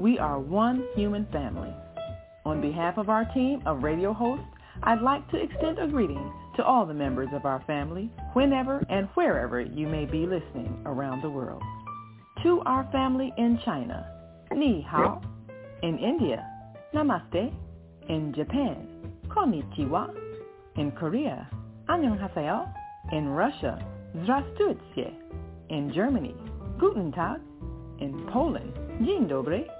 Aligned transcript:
we 0.00 0.18
are 0.18 0.40
one 0.40 0.86
human 0.94 1.26
family. 1.30 1.74
On 2.46 2.62
behalf 2.62 2.96
of 2.96 3.10
our 3.10 3.26
team 3.34 3.60
of 3.66 3.82
radio 3.82 4.14
hosts, 4.14 4.46
I'd 4.82 5.02
like 5.02 5.28
to 5.30 5.36
extend 5.36 5.78
a 5.78 5.86
greeting 5.86 6.32
to 6.56 6.64
all 6.64 6.86
the 6.86 6.94
members 6.94 7.28
of 7.34 7.44
our 7.44 7.62
family, 7.66 8.10
whenever 8.32 8.82
and 8.88 9.08
wherever 9.12 9.60
you 9.60 9.86
may 9.88 10.06
be 10.06 10.24
listening 10.24 10.80
around 10.86 11.20
the 11.20 11.28
world. 11.28 11.62
To 12.44 12.62
our 12.64 12.88
family 12.90 13.30
in 13.36 13.60
China, 13.62 14.06
ni 14.54 14.80
hao. 14.80 15.20
In 15.82 15.98
India, 15.98 16.46
namaste. 16.94 17.52
In 18.08 18.32
Japan, 18.32 18.88
konnichiwa. 19.28 20.14
In 20.76 20.92
Korea, 20.92 21.46
annyeonghaseyo. 21.90 22.72
In 23.12 23.28
Russia, 23.28 23.78
zdravstvuyte. 24.16 25.12
In 25.68 25.92
Germany, 25.92 26.34
guten 26.78 27.12
tag. 27.12 27.42
In 27.98 28.26
Poland, 28.32 28.74
dzień 29.02 29.28
dobry 29.28 29.79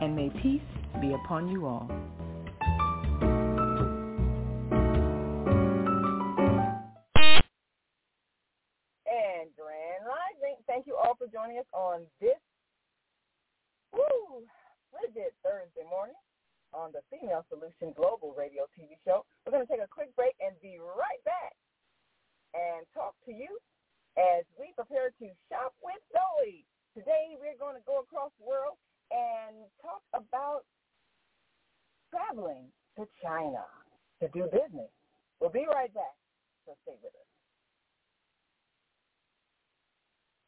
and 0.00 0.16
may 0.16 0.30
peace 0.42 0.60
be 1.00 1.12
upon 1.12 1.48
you 1.48 1.66
all. 1.66 1.86
And 9.06 9.48
Grand 9.56 10.04
Rising, 10.06 10.56
thank 10.66 10.86
you 10.86 10.96
all 10.96 11.14
for 11.16 11.26
joining 11.28 11.58
us 11.58 11.68
on 11.72 12.06
this 12.20 12.40
woo, 13.92 14.46
frigid 14.88 15.32
Thursday 15.44 15.84
morning 15.88 16.16
on 16.72 16.92
the 16.92 17.02
Female 17.10 17.44
Solution 17.50 17.92
Global 17.92 18.32
Radio 18.38 18.64
TV 18.78 18.96
show. 19.04 19.26
We're 19.44 19.52
going 19.52 19.66
to 19.66 19.70
take 19.70 19.82
a 19.82 19.90
quick 19.90 20.14
break 20.16 20.32
and 20.40 20.54
be 20.62 20.78
right 20.80 21.20
back 21.24 21.52
and 22.54 22.86
talk 22.94 23.14
to 23.26 23.32
you 23.32 23.58
as 24.16 24.48
we 24.58 24.72
prepare 24.74 25.10
to 25.18 25.26
shop 25.50 25.74
with 25.82 26.00
Zoe. 26.14 26.64
Today 26.96 27.36
we're 27.38 27.58
going 27.58 27.76
to 27.76 27.84
go 27.86 28.00
across 28.00 28.30
the 28.38 28.46
world 28.46 28.78
and 29.10 29.56
talk 29.82 30.02
about 30.14 30.62
traveling 32.10 32.72
to 32.96 33.06
China 33.22 33.64
to 34.20 34.28
do 34.28 34.44
business. 34.44 34.90
We'll 35.40 35.50
be 35.50 35.66
right 35.72 35.92
back, 35.94 36.16
so 36.66 36.76
stay 36.82 36.96
with 37.02 37.14
us. 37.14 37.20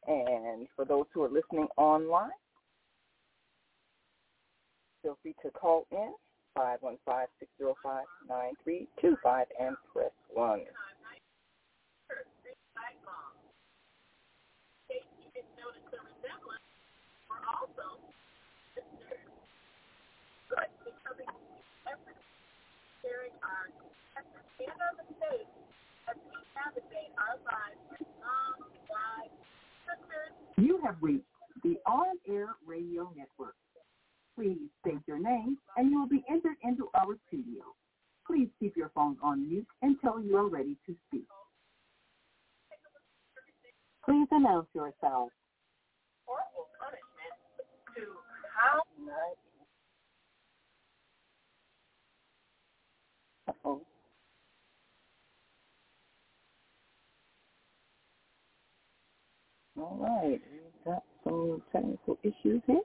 And 0.07 0.67
for 0.75 0.85
those 0.85 1.05
who 1.13 1.23
are 1.23 1.29
listening 1.29 1.67
online, 1.77 2.31
feel 5.01 5.17
free 5.21 5.35
to 5.43 5.49
call 5.51 5.87
in 5.91 6.13
515-605-9325 6.57 9.45
and 9.59 9.77
press 9.91 10.11
1. 10.33 10.59
Sharing 23.03 23.35
our 23.43 23.67
and 24.63 24.79
our 24.79 24.95
mistakes 24.95 25.51
as 26.07 26.15
we 26.23 26.39
navigate 26.55 27.11
our 27.19 27.35
lives 27.43 27.81
with 27.91 28.07
mom, 28.23 28.55
wives, 28.87 29.35
sisters. 29.83 30.31
You 30.55 30.79
have 30.85 30.95
reached 31.01 31.27
the 31.63 31.75
On 31.85 32.15
Air 32.29 32.55
Radio 32.65 33.11
Network. 33.15 33.55
Please 34.39 34.71
state 34.81 35.03
your 35.05 35.19
name 35.19 35.57
and 35.75 35.91
you 35.91 35.99
will 35.99 36.07
be 36.07 36.23
entered 36.31 36.55
into 36.63 36.87
our 36.95 37.17
studio. 37.27 37.75
Please 38.25 38.47
keep 38.59 38.77
your 38.77 38.89
phone 38.95 39.17
on 39.21 39.49
mute 39.49 39.67
until 39.81 40.23
you 40.23 40.37
are 40.37 40.47
ready 40.47 40.77
to 40.87 40.95
speak. 41.07 41.27
Please 44.05 44.27
announce 44.31 44.67
yourself. 44.73 45.29
Horrible 46.25 46.71
punishment 46.79 47.35
to 47.95 48.03
how 48.55 48.81
much 49.03 49.37
Uh-oh. 53.47 53.81
All 59.77 59.97
right, 59.99 60.39
we've 60.51 60.85
got 60.85 61.03
some 61.23 61.61
technical 61.71 62.17
issues 62.23 62.61
here. 62.67 62.81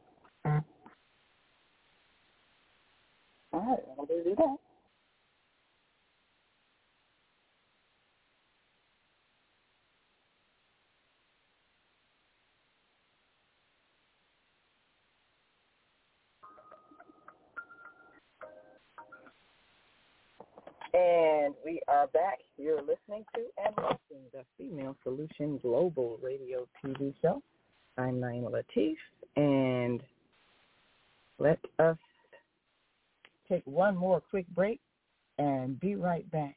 All 3.52 3.60
right, 3.60 3.78
I'll 3.98 4.06
do 4.06 4.34
that. 4.36 4.56
And 20.98 21.54
we 21.64 21.80
are 21.86 22.08
back. 22.08 22.38
You're 22.56 22.80
listening 22.80 23.24
to 23.34 23.42
and 23.64 23.74
watching 23.76 24.24
the 24.32 24.42
Female 24.56 24.96
Solution 25.04 25.58
Global 25.58 26.18
Radio 26.20 26.66
TV 26.84 27.14
show. 27.22 27.40
I'm 27.96 28.14
Naima 28.16 28.50
Latif, 28.50 28.96
and 29.36 30.02
let 31.38 31.60
us 31.78 31.96
take 33.48 33.62
one 33.64 33.96
more 33.96 34.20
quick 34.20 34.48
break 34.48 34.80
and 35.38 35.78
be 35.78 35.94
right 35.94 36.28
back 36.32 36.56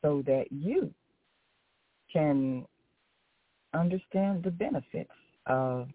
so 0.00 0.22
that 0.26 0.46
you 0.50 0.90
can 2.10 2.64
understand 3.74 4.42
the 4.42 4.50
benefits 4.50 5.10
of 5.44 5.86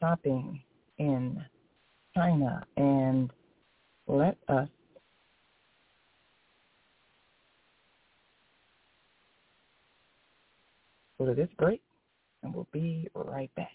shopping 0.00 0.60
in 0.98 1.40
China 2.16 2.66
and 2.76 3.30
let 4.08 4.36
us 4.48 4.68
go 11.18 11.26
to 11.26 11.34
this 11.34 11.48
break, 11.58 11.82
and 12.42 12.54
we'll 12.54 12.68
be 12.72 13.08
right 13.14 13.54
back. 13.54 13.68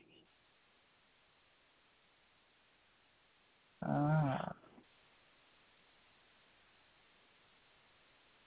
Ah. 3.84 4.52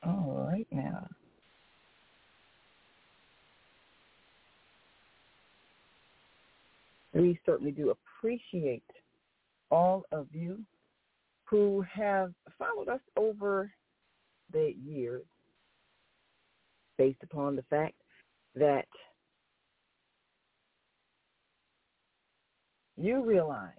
All 0.04 0.46
right 0.50 0.66
now. 0.70 1.08
We 7.14 7.38
certainly 7.44 7.72
do 7.72 7.90
appreciate 7.90 8.82
all 9.70 10.04
of 10.12 10.26
you 10.32 10.60
who 11.44 11.84
have 11.92 12.32
followed 12.58 12.88
us 12.88 13.00
over 13.16 13.70
the 14.52 14.74
years 14.82 15.24
based 16.96 17.22
upon 17.22 17.56
the 17.56 17.62
fact 17.62 17.94
that 18.54 18.86
you 22.96 23.24
realize 23.24 23.72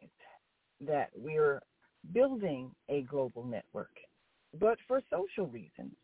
that 0.82 1.10
we're 1.16 1.62
building 2.12 2.72
a 2.90 3.02
global 3.04 3.44
network, 3.46 3.96
but 4.60 4.78
for 4.88 5.02
social 5.10 5.48
reasons. 5.48 5.96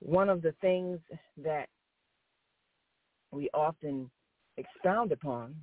One 0.00 0.28
of 0.28 0.42
the 0.42 0.54
things 0.60 1.00
that 1.42 1.68
we 3.32 3.48
often 3.54 4.10
expound 4.56 5.10
upon 5.12 5.54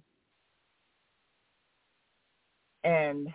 and 2.84 3.30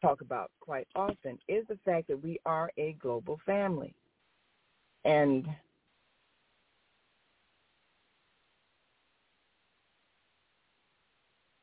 talk 0.00 0.20
about 0.20 0.50
quite 0.60 0.86
often 0.94 1.38
is 1.48 1.64
the 1.68 1.78
fact 1.84 2.08
that 2.08 2.22
we 2.22 2.38
are 2.44 2.70
a 2.76 2.96
global 3.00 3.40
family. 3.44 3.94
And 5.04 5.46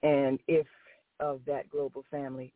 and 0.04 0.40
if 0.48 0.68
of 1.20 1.42
that 1.46 1.70
global 1.70 2.04
family, 2.10 2.54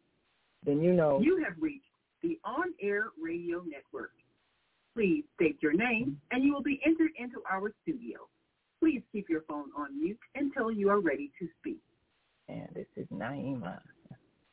then 0.65 0.81
you 0.81 0.93
know 0.93 1.19
you 1.21 1.43
have 1.43 1.55
reached 1.59 1.85
the 2.21 2.39
on-air 2.45 3.07
radio 3.21 3.63
network. 3.67 4.11
Please 4.95 5.23
state 5.35 5.57
your 5.61 5.73
name 5.73 6.19
and 6.31 6.43
you 6.43 6.53
will 6.53 6.63
be 6.63 6.79
entered 6.85 7.11
into 7.17 7.41
our 7.51 7.73
studio. 7.83 8.19
Please 8.79 9.01
keep 9.11 9.29
your 9.29 9.41
phone 9.41 9.69
on 9.77 9.99
mute 9.99 10.19
until 10.35 10.71
you 10.71 10.89
are 10.89 10.99
ready 10.99 11.31
to 11.39 11.47
speak. 11.59 11.81
And 12.47 12.67
this 12.73 12.85
is 12.95 13.07
Naima. 13.13 13.79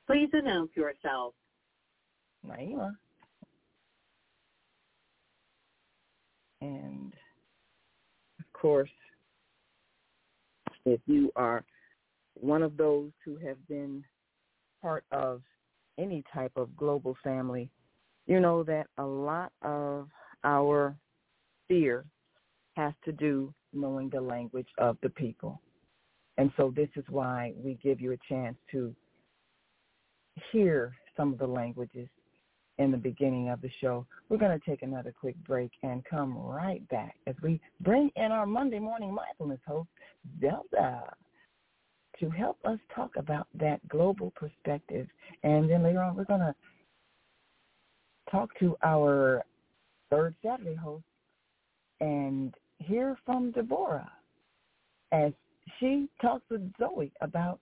Please 0.06 0.30
announce 0.32 0.70
yourself. 0.74 1.34
Naima. 2.46 2.92
And 6.60 7.12
of 8.38 8.52
course, 8.52 8.90
if 10.84 11.00
you 11.06 11.30
are 11.36 11.64
one 12.40 12.62
of 12.62 12.76
those 12.76 13.10
who 13.24 13.36
have 13.36 13.56
been 13.68 14.04
part 14.82 15.04
of 15.12 15.42
any 15.98 16.24
type 16.32 16.52
of 16.56 16.74
global 16.76 17.16
family, 17.22 17.70
you 18.26 18.40
know 18.40 18.62
that 18.64 18.86
a 18.98 19.04
lot 19.04 19.52
of 19.62 20.08
our 20.44 20.96
fear 21.68 22.04
has 22.76 22.92
to 23.04 23.12
do 23.12 23.52
knowing 23.72 24.08
the 24.08 24.20
language 24.20 24.68
of 24.78 24.96
the 25.02 25.10
people. 25.10 25.60
And 26.38 26.50
so 26.56 26.72
this 26.74 26.88
is 26.96 27.04
why 27.08 27.52
we 27.62 27.78
give 27.82 28.00
you 28.00 28.12
a 28.12 28.18
chance 28.28 28.56
to 28.72 28.94
hear 30.52 30.94
some 31.16 31.32
of 31.32 31.38
the 31.38 31.46
languages 31.46 32.08
in 32.78 32.90
the 32.90 32.96
beginning 32.96 33.50
of 33.50 33.60
the 33.60 33.70
show. 33.80 34.06
We're 34.28 34.38
going 34.38 34.58
to 34.58 34.70
take 34.70 34.82
another 34.82 35.12
quick 35.18 35.36
break 35.46 35.70
and 35.82 36.02
come 36.08 36.36
right 36.38 36.86
back 36.88 37.14
as 37.26 37.34
we 37.42 37.60
bring 37.80 38.10
in 38.16 38.32
our 38.32 38.46
Monday 38.46 38.78
morning 38.78 39.12
mindfulness 39.12 39.60
host, 39.66 39.90
Zelda, 40.40 41.12
to 42.20 42.30
help 42.30 42.58
us 42.64 42.78
talk 42.94 43.10
about 43.16 43.48
that 43.54 43.86
global 43.88 44.32
perspective. 44.36 45.06
And 45.42 45.68
then 45.68 45.82
later 45.82 46.00
on, 46.00 46.16
we're 46.16 46.24
going 46.24 46.40
to 46.40 46.54
talk 48.30 48.50
to 48.60 48.76
our 48.84 49.42
third 50.10 50.34
Saturday 50.44 50.74
host 50.74 51.04
and 52.00 52.54
hear 52.78 53.16
from 53.24 53.50
Deborah 53.50 54.10
as 55.12 55.32
she 55.78 56.08
talks 56.20 56.44
with 56.50 56.72
Zoe 56.78 57.12
about 57.20 57.60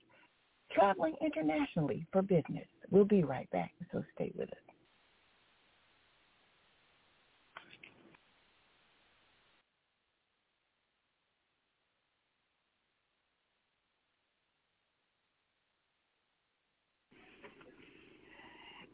traveling 0.73 1.15
internationally 1.25 2.07
for 2.13 2.23
business. 2.23 2.67
We'll 2.91 3.05
be 3.05 3.23
right 3.25 3.51
back, 3.51 3.73
so 3.93 4.03
stay 4.15 4.33
with 4.37 4.49
us. 4.51 4.59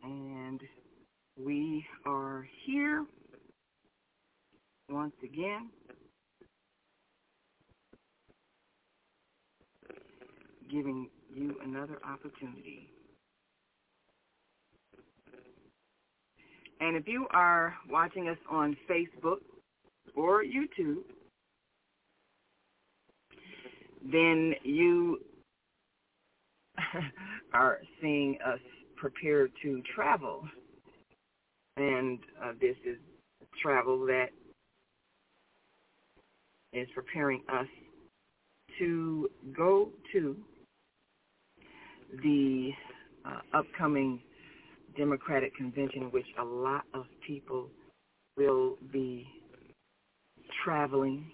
And 0.02 0.60
we 1.36 1.84
here 2.66 3.04
once 4.90 5.14
again 5.22 5.70
giving 10.70 11.08
you 11.32 11.54
another 11.64 11.98
opportunity. 12.08 12.90
And 16.80 16.96
if 16.96 17.06
you 17.06 17.26
are 17.30 17.74
watching 17.88 18.28
us 18.28 18.36
on 18.50 18.76
Facebook 18.90 19.38
or 20.16 20.44
YouTube, 20.44 21.02
then 24.12 24.54
you 24.64 25.20
are 27.54 27.80
seeing 28.00 28.36
us 28.44 28.58
prepare 28.96 29.48
to 29.62 29.82
travel. 29.94 30.44
And 31.76 32.18
uh, 32.42 32.52
this 32.60 32.76
is 32.86 32.96
travel 33.62 34.06
that 34.06 34.28
is 36.72 36.88
preparing 36.94 37.42
us 37.52 37.66
to 38.78 39.30
go 39.56 39.90
to 40.12 40.36
the 42.22 42.70
uh, 43.24 43.58
upcoming 43.58 44.20
Democratic 44.96 45.56
convention, 45.56 46.02
which 46.10 46.26
a 46.40 46.44
lot 46.44 46.84
of 46.94 47.04
people 47.26 47.68
will 48.36 48.76
be 48.92 49.26
traveling 50.64 51.24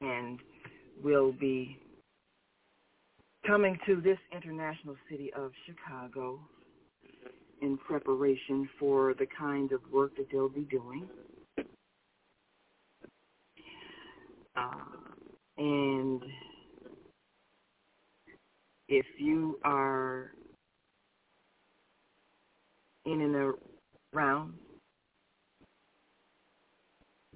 and 0.00 0.38
will 1.02 1.32
be 1.32 1.78
coming 3.46 3.78
to 3.86 4.00
this 4.00 4.18
international 4.32 4.96
city 5.08 5.30
of 5.36 5.52
Chicago 5.66 6.40
in 7.62 7.78
preparation 7.78 8.68
for 8.78 9.14
the 9.14 9.26
kind 9.38 9.72
of 9.72 9.80
work 9.92 10.16
that 10.16 10.26
they'll 10.30 10.48
be 10.48 10.66
doing. 10.70 11.08
Uh, 14.56 14.84
and 15.58 16.22
if 18.88 19.06
you 19.18 19.58
are 19.64 20.32
in 23.04 23.20
and 23.20 23.54
around 24.14 24.54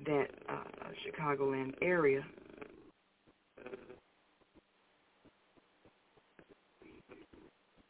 that 0.07 0.27
uh, 0.49 0.89
Chicagoland 1.05 1.75
area, 1.83 2.25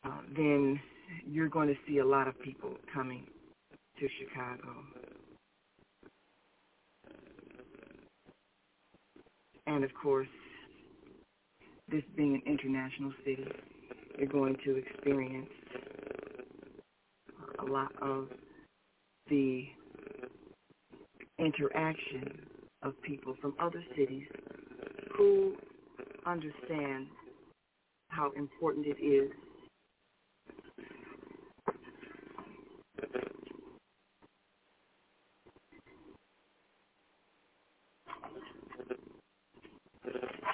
uh, 0.04 0.20
then 0.36 0.80
you're 1.26 1.48
going 1.48 1.68
to 1.68 1.74
see 1.86 1.98
a 1.98 2.04
lot 2.04 2.28
of 2.28 2.40
people 2.40 2.74
coming 2.92 3.26
to 3.98 4.08
Chicago. 4.18 4.74
And 9.66 9.84
of 9.84 9.90
course, 9.94 10.28
this 11.88 12.02
being 12.16 12.34
an 12.34 12.42
international 12.46 13.12
city, 13.24 13.46
you're 14.18 14.28
going 14.28 14.56
to 14.64 14.76
experience 14.76 15.50
a 17.58 17.64
lot 17.64 17.92
of 18.00 18.28
the 19.28 19.64
interaction 21.38 22.46
of 22.82 23.00
people 23.02 23.34
from 23.40 23.54
other 23.60 23.82
cities 23.96 24.26
who 25.16 25.54
understand 26.26 27.06
how 28.08 28.32
important 28.36 28.86
it 28.86 29.02
is 29.02 29.30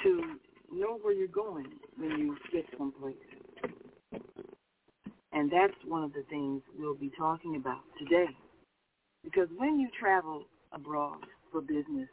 to 0.03 0.37
know 0.73 0.99
where 1.03 1.13
you're 1.13 1.29
going 1.29 1.67
when 1.97 2.11
you 2.19 2.37
get 2.53 2.65
someplace. 2.79 3.17
And 5.33 5.51
that's 5.51 5.75
one 5.87 6.03
of 6.03 6.13
the 6.13 6.23
things 6.31 6.63
we'll 6.79 6.95
be 6.95 7.11
talking 7.19 7.57
about 7.57 7.81
today. 7.99 8.29
Because 9.25 9.49
when 9.57 9.79
you 9.79 9.89
travel 9.99 10.45
abroad 10.73 11.19
for 11.51 11.61
business 11.61 12.09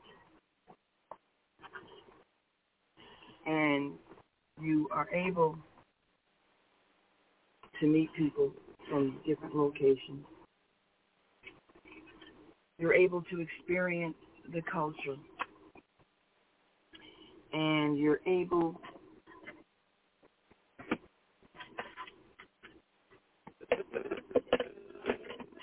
and 3.45 3.93
you 4.61 4.89
are 4.91 5.09
able 5.13 5.57
to 7.79 7.87
meet 7.87 8.09
people 8.15 8.51
from 8.89 9.19
different 9.25 9.55
locations, 9.55 10.25
you're 12.77 12.93
able 12.93 13.21
to 13.23 13.39
experience 13.39 14.15
the 14.53 14.61
culture. 14.71 15.17
And 17.53 17.97
you're 17.97 18.19
able 18.25 18.79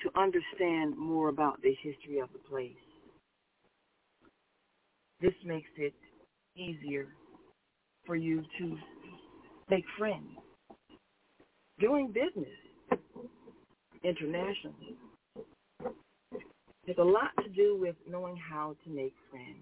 to 0.03 0.19
understand 0.19 0.97
more 0.97 1.29
about 1.29 1.61
the 1.63 1.75
history 1.83 2.21
of 2.21 2.29
the 2.33 2.39
place. 2.49 2.73
This 5.21 5.35
makes 5.45 5.69
it 5.77 5.93
easier 6.57 7.09
for 8.07 8.17
you 8.17 8.43
to 8.59 8.79
make 9.69 9.85
friends. 9.99 10.39
Doing 11.79 12.09
business 12.09 12.49
internationally. 14.03 14.97
There's 16.87 16.99
a 16.99 17.05
lot 17.05 17.31
to 17.43 17.49
do 17.51 17.77
with 17.81 17.95
knowing 18.09 18.37
how 18.37 18.77
to 18.85 18.91
make 18.91 19.15
friends. 19.31 19.57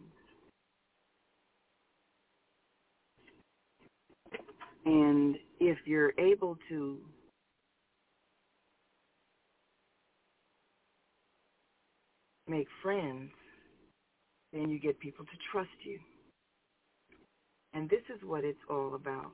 And 4.86 5.36
if 5.60 5.78
you're 5.84 6.12
able 6.18 6.56
to 6.70 6.98
make 12.46 12.66
friends, 12.82 13.30
then 14.52 14.70
you 14.70 14.78
get 14.78 14.98
people 14.98 15.24
to 15.24 15.30
trust 15.52 15.68
you. 15.84 15.98
And 17.74 17.90
this 17.90 18.00
is 18.14 18.22
what 18.24 18.44
it's 18.44 18.58
all 18.70 18.94
about. 18.94 19.32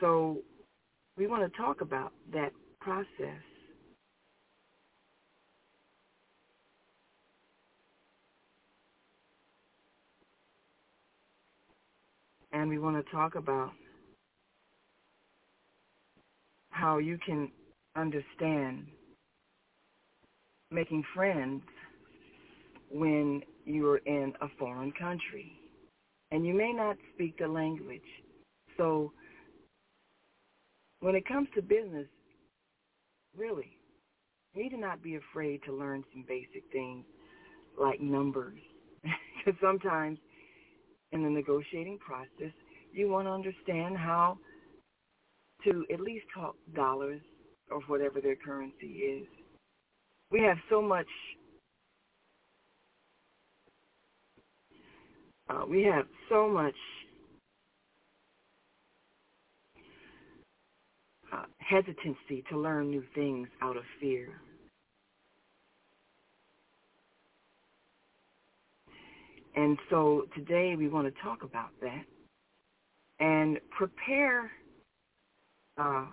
So 0.00 0.38
we 1.16 1.26
want 1.26 1.50
to 1.50 1.58
talk 1.58 1.80
about 1.80 2.12
that 2.32 2.52
process. 2.80 3.42
And 12.52 12.68
we 12.68 12.78
want 12.78 13.04
to 13.04 13.10
talk 13.12 13.34
about 13.34 13.72
how 16.70 16.98
you 16.98 17.18
can 17.24 17.50
understand 17.96 18.86
making 20.70 21.02
friends 21.14 21.62
when 22.90 23.42
you're 23.64 23.98
in 23.98 24.32
a 24.40 24.46
foreign 24.58 24.92
country 24.92 25.52
and 26.30 26.46
you 26.46 26.54
may 26.54 26.72
not 26.72 26.96
speak 27.14 27.38
the 27.38 27.48
language. 27.48 28.00
So 28.76 29.12
when 31.00 31.14
it 31.14 31.26
comes 31.26 31.48
to 31.54 31.62
business, 31.62 32.06
really, 33.36 33.78
you 34.54 34.62
need 34.62 34.70
to 34.70 34.78
not 34.78 35.02
be 35.02 35.16
afraid 35.16 35.60
to 35.64 35.72
learn 35.72 36.04
some 36.12 36.24
basic 36.26 36.64
things 36.72 37.04
like 37.80 38.00
numbers. 38.00 38.60
Because 39.44 39.60
sometimes 39.62 40.18
in 41.12 41.22
the 41.22 41.30
negotiating 41.30 41.98
process, 41.98 42.52
you 42.92 43.08
want 43.08 43.26
to 43.26 43.30
understand 43.30 43.96
how 43.96 44.36
to 45.64 45.84
at 45.92 46.00
least 46.00 46.26
talk 46.34 46.56
dollars 46.74 47.20
or 47.70 47.80
whatever 47.82 48.20
their 48.20 48.36
currency 48.36 48.86
is. 48.86 49.26
We 50.30 50.42
have 50.42 50.58
so 50.68 50.82
much 50.82 51.06
uh, 55.48 55.64
we 55.68 55.82
have 55.84 56.06
so 56.28 56.48
much 56.48 56.74
uh, 61.32 61.44
hesitancy 61.68 62.44
to 62.50 62.58
learn 62.58 62.90
new 62.90 63.04
things 63.14 63.48
out 63.62 63.76
of 63.76 63.82
fear. 64.00 64.40
And 69.56 69.78
so 69.90 70.26
today 70.34 70.74
we 70.76 70.88
want 70.88 71.12
to 71.12 71.22
talk 71.22 71.42
about 71.42 71.70
that 71.82 72.04
and 73.20 73.58
prepare 73.76 74.50
uh, 75.76 76.06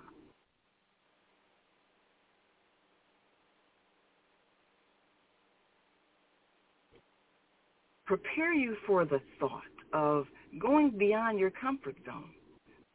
prepare 8.06 8.54
you 8.54 8.76
for 8.86 9.06
the 9.06 9.20
thought 9.40 9.62
of 9.94 10.26
going 10.60 10.92
beyond 10.98 11.40
your 11.40 11.52
comfort 11.52 11.96
zone. 12.06 12.32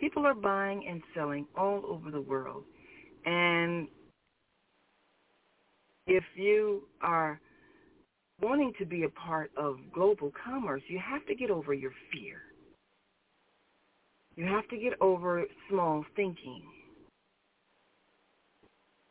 People 0.01 0.27
are 0.27 0.35
buying 0.35 0.87
and 0.89 1.03
selling 1.15 1.47
all 1.57 1.83
over 1.87 2.11
the 2.11 2.21
world. 2.21 2.65
And 3.27 3.87
if 6.07 6.25
you 6.35 6.85
are 7.03 7.39
wanting 8.41 8.73
to 8.79 8.87
be 8.87 9.05
a 9.05 9.11
part 9.11 9.51
of 9.59 9.77
global 9.93 10.33
commerce, 10.43 10.83
you 10.89 10.99
have 10.99 11.27
to 11.27 11.35
get 11.35 11.51
over 11.51 11.75
your 11.75 11.93
fear. 12.11 12.39
You 14.37 14.47
have 14.47 14.67
to 14.69 14.79
get 14.79 14.95
over 15.03 15.45
small 15.69 16.03
thinking. 16.17 16.63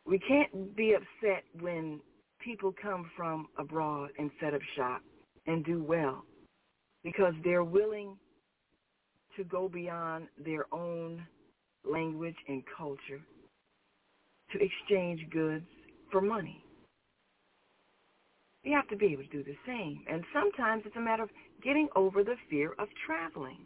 We 0.08 0.18
can't 0.18 0.76
be 0.76 0.96
upset 0.96 1.44
when 1.62 2.00
people 2.44 2.74
come 2.82 3.12
from 3.16 3.48
abroad 3.60 4.10
and 4.18 4.32
set 4.42 4.56
up 4.56 4.62
shop 4.76 5.04
and 5.46 5.64
do 5.64 5.84
well 5.84 6.24
because 7.04 7.34
they're 7.44 7.64
willing 7.64 8.18
to 9.40 9.46
go 9.46 9.70
beyond 9.70 10.28
their 10.44 10.66
own 10.74 11.26
language 11.90 12.36
and 12.50 12.62
culture 12.78 13.22
to 14.52 14.60
exchange 14.60 15.22
goods 15.32 15.66
for 16.12 16.20
money. 16.20 16.62
You 18.64 18.76
have 18.76 18.90
to 18.90 18.98
be 18.98 19.06
able 19.08 19.24
to 19.24 19.30
do 19.30 19.44
the 19.44 19.56
same. 19.66 20.04
And 20.12 20.26
sometimes 20.34 20.84
it's 20.86 20.96
a 20.98 21.00
matter 21.00 21.24
of 21.24 21.30
getting 21.64 21.88
over 21.96 22.22
the 22.22 22.36
fear 22.50 22.74
of 22.78 22.90
traveling. 23.06 23.60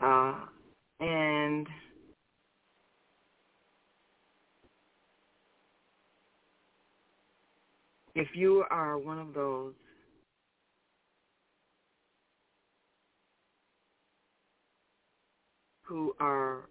Uh, 0.00 0.46
and 0.98 1.68
if 8.16 8.28
you 8.34 8.64
are 8.70 8.98
one 8.98 9.18
of 9.18 9.34
those 9.34 9.74
who 15.82 16.14
are 16.18 16.68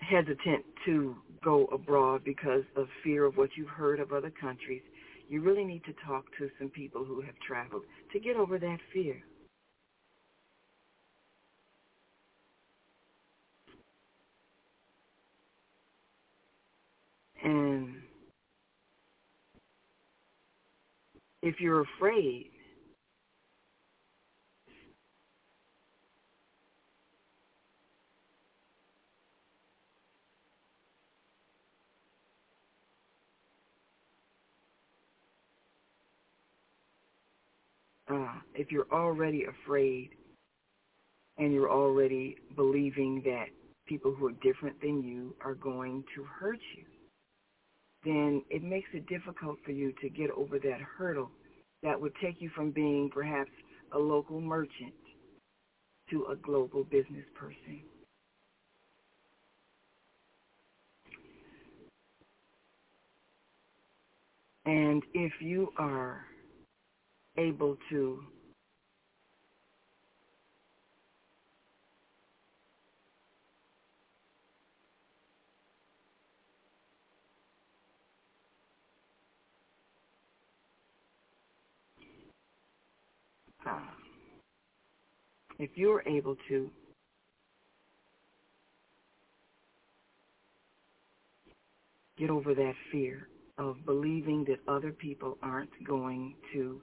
hesitant 0.00 0.64
to 0.84 1.16
go 1.42 1.64
abroad 1.72 2.22
because 2.24 2.62
of 2.76 2.86
fear 3.02 3.24
of 3.24 3.36
what 3.38 3.48
you've 3.56 3.68
heard 3.68 4.00
of 4.00 4.12
other 4.12 4.30
countries, 4.38 4.82
you 5.28 5.40
really 5.40 5.64
need 5.64 5.82
to 5.84 5.94
talk 6.06 6.24
to 6.38 6.50
some 6.58 6.68
people 6.68 7.04
who 7.04 7.22
have 7.22 7.34
traveled 7.46 7.84
to 8.12 8.20
get 8.20 8.36
over 8.36 8.58
that 8.58 8.78
fear. 8.92 9.16
And 17.42 17.94
if 21.42 21.60
you're 21.60 21.82
afraid, 21.82 22.50
uh, 38.08 38.34
if 38.54 38.70
you're 38.70 38.86
already 38.92 39.46
afraid 39.46 40.10
and 41.38 41.52
you're 41.52 41.70
already 41.70 42.36
believing 42.54 43.20
that 43.24 43.46
people 43.86 44.14
who 44.14 44.26
are 44.26 44.32
different 44.42 44.80
than 44.80 45.02
you 45.02 45.34
are 45.44 45.54
going 45.54 46.04
to 46.14 46.22
hurt 46.24 46.60
you, 46.76 46.84
then 48.04 48.42
it 48.50 48.62
makes 48.62 48.88
it 48.94 49.06
difficult 49.06 49.58
for 49.64 49.72
you 49.72 49.92
to 50.02 50.08
get 50.08 50.30
over 50.30 50.58
that 50.58 50.80
hurdle 50.98 51.30
that 51.82 52.00
would 52.00 52.12
take 52.22 52.40
you 52.40 52.50
from 52.54 52.70
being 52.70 53.10
perhaps 53.12 53.50
a 53.92 53.98
local 53.98 54.40
merchant 54.40 54.94
to 56.10 56.26
a 56.32 56.36
global 56.36 56.84
business 56.84 57.24
person. 57.34 57.80
And 64.64 65.02
if 65.14 65.32
you 65.40 65.72
are 65.78 66.24
able 67.36 67.76
to 67.90 68.22
if 85.58 85.70
you're 85.74 86.02
able 86.06 86.36
to 86.48 86.70
get 92.18 92.30
over 92.30 92.54
that 92.54 92.74
fear 92.90 93.28
of 93.58 93.76
believing 93.84 94.44
that 94.44 94.58
other 94.72 94.92
people 94.92 95.38
aren't 95.42 95.70
going 95.86 96.34
to 96.52 96.80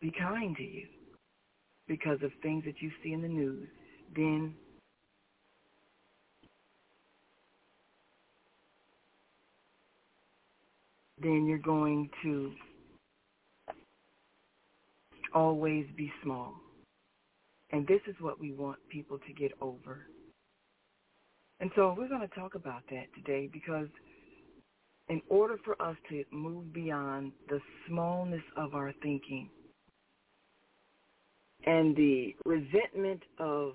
be 0.00 0.12
kind 0.18 0.56
to 0.56 0.62
you 0.62 0.86
because 1.86 2.18
of 2.22 2.30
things 2.42 2.64
that 2.64 2.80
you 2.80 2.90
see 3.02 3.12
in 3.12 3.22
the 3.22 3.28
news, 3.28 3.68
then 4.14 4.54
then 11.22 11.44
you're 11.46 11.58
going 11.58 12.08
to 12.22 12.52
always 15.34 15.86
be 15.96 16.12
small. 16.22 16.54
And 17.72 17.86
this 17.86 18.00
is 18.06 18.16
what 18.20 18.40
we 18.40 18.52
want 18.52 18.78
people 18.90 19.18
to 19.18 19.32
get 19.32 19.52
over. 19.60 20.06
And 21.60 21.70
so 21.76 21.94
we're 21.96 22.08
going 22.08 22.26
to 22.26 22.34
talk 22.34 22.54
about 22.54 22.82
that 22.90 23.06
today 23.14 23.48
because 23.52 23.88
in 25.08 25.20
order 25.28 25.56
for 25.64 25.80
us 25.82 25.96
to 26.08 26.24
move 26.32 26.72
beyond 26.72 27.32
the 27.48 27.60
smallness 27.86 28.42
of 28.56 28.74
our 28.74 28.92
thinking 29.02 29.50
and 31.66 31.94
the 31.96 32.34
resentment 32.44 33.22
of 33.38 33.72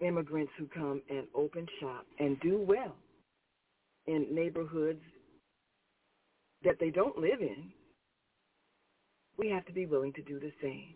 immigrants 0.00 0.52
who 0.58 0.66
come 0.66 1.02
and 1.08 1.26
open 1.34 1.66
shop 1.80 2.06
and 2.18 2.38
do 2.40 2.58
well 2.58 2.94
in 4.06 4.26
neighborhoods 4.30 5.02
that 6.62 6.76
they 6.78 6.90
don't 6.90 7.18
live 7.18 7.40
in, 7.40 7.70
we 9.38 9.48
have 9.50 9.64
to 9.66 9.72
be 9.72 9.86
willing 9.86 10.12
to 10.14 10.22
do 10.22 10.38
the 10.40 10.52
same. 10.62 10.94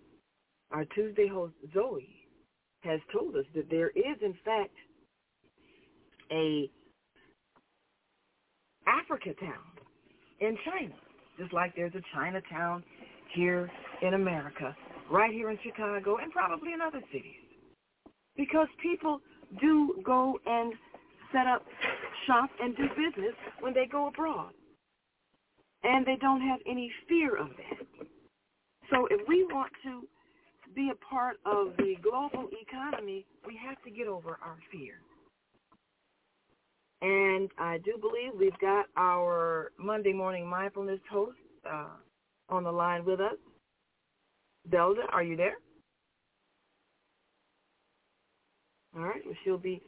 Our 0.70 0.84
Tuesday 0.86 1.28
host, 1.28 1.54
Zoe, 1.74 2.08
has 2.82 3.00
told 3.12 3.36
us 3.36 3.44
that 3.54 3.68
there 3.70 3.90
is, 3.90 4.16
in 4.22 4.34
fact, 4.44 4.74
a 6.32 6.70
Africa 8.86 9.30
town 9.40 9.70
in 10.40 10.56
China, 10.64 10.94
just 11.38 11.52
like 11.52 11.74
there's 11.76 11.94
a 11.94 12.02
Chinatown 12.14 12.82
here 13.34 13.70
in 14.02 14.14
America, 14.14 14.74
right 15.10 15.32
here 15.32 15.50
in 15.50 15.58
Chicago, 15.62 16.16
and 16.16 16.32
probably 16.32 16.72
in 16.72 16.80
other 16.80 17.00
cities. 17.12 17.34
Because 18.36 18.68
people 18.82 19.20
do 19.60 20.00
go 20.04 20.38
and 20.46 20.72
set 21.32 21.46
up 21.46 21.62
shop 22.26 22.50
and 22.60 22.76
do 22.76 22.84
business 22.90 23.34
when 23.60 23.74
they 23.74 23.86
go 23.86 24.08
abroad. 24.08 24.52
And 25.82 26.06
they 26.06 26.16
don't 26.20 26.40
have 26.40 26.60
any 26.66 26.90
fear 27.08 27.36
of 27.36 27.48
that. 27.48 27.86
So 28.90 29.06
if 29.10 29.20
we 29.28 29.44
want 29.44 29.72
to 29.84 30.02
be 30.74 30.90
a 30.92 31.04
part 31.04 31.36
of 31.46 31.76
the 31.78 31.94
global 32.02 32.48
economy, 32.60 33.24
we 33.46 33.58
have 33.66 33.80
to 33.84 33.90
get 33.90 34.08
over 34.08 34.38
our 34.42 34.58
fear. 34.70 34.94
And 37.02 37.50
I 37.58 37.78
do 37.78 37.96
believe 37.98 38.32
we've 38.38 38.58
got 38.60 38.86
our 38.96 39.72
Monday 39.78 40.12
morning 40.12 40.46
mindfulness 40.46 41.00
host 41.10 41.38
uh, 41.70 41.86
on 42.48 42.64
the 42.64 42.72
line 42.72 43.04
with 43.04 43.20
us. 43.20 43.36
Zelda, 44.70 45.02
are 45.12 45.22
you 45.22 45.36
there? 45.36 45.54
All 48.96 49.02
right, 49.02 49.22
well, 49.24 49.34
she'll 49.44 49.56
be 49.56 49.80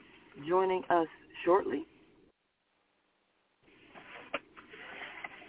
joining 0.48 0.82
us 0.88 1.08
shortly. 1.44 1.84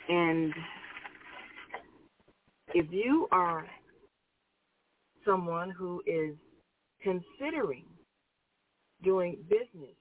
And 0.09 0.53
if 2.73 2.87
you 2.91 3.27
are 3.31 3.67
someone 5.25 5.71
who 5.71 6.01
is 6.05 6.35
considering 7.01 7.85
doing 9.03 9.37
business 9.49 9.95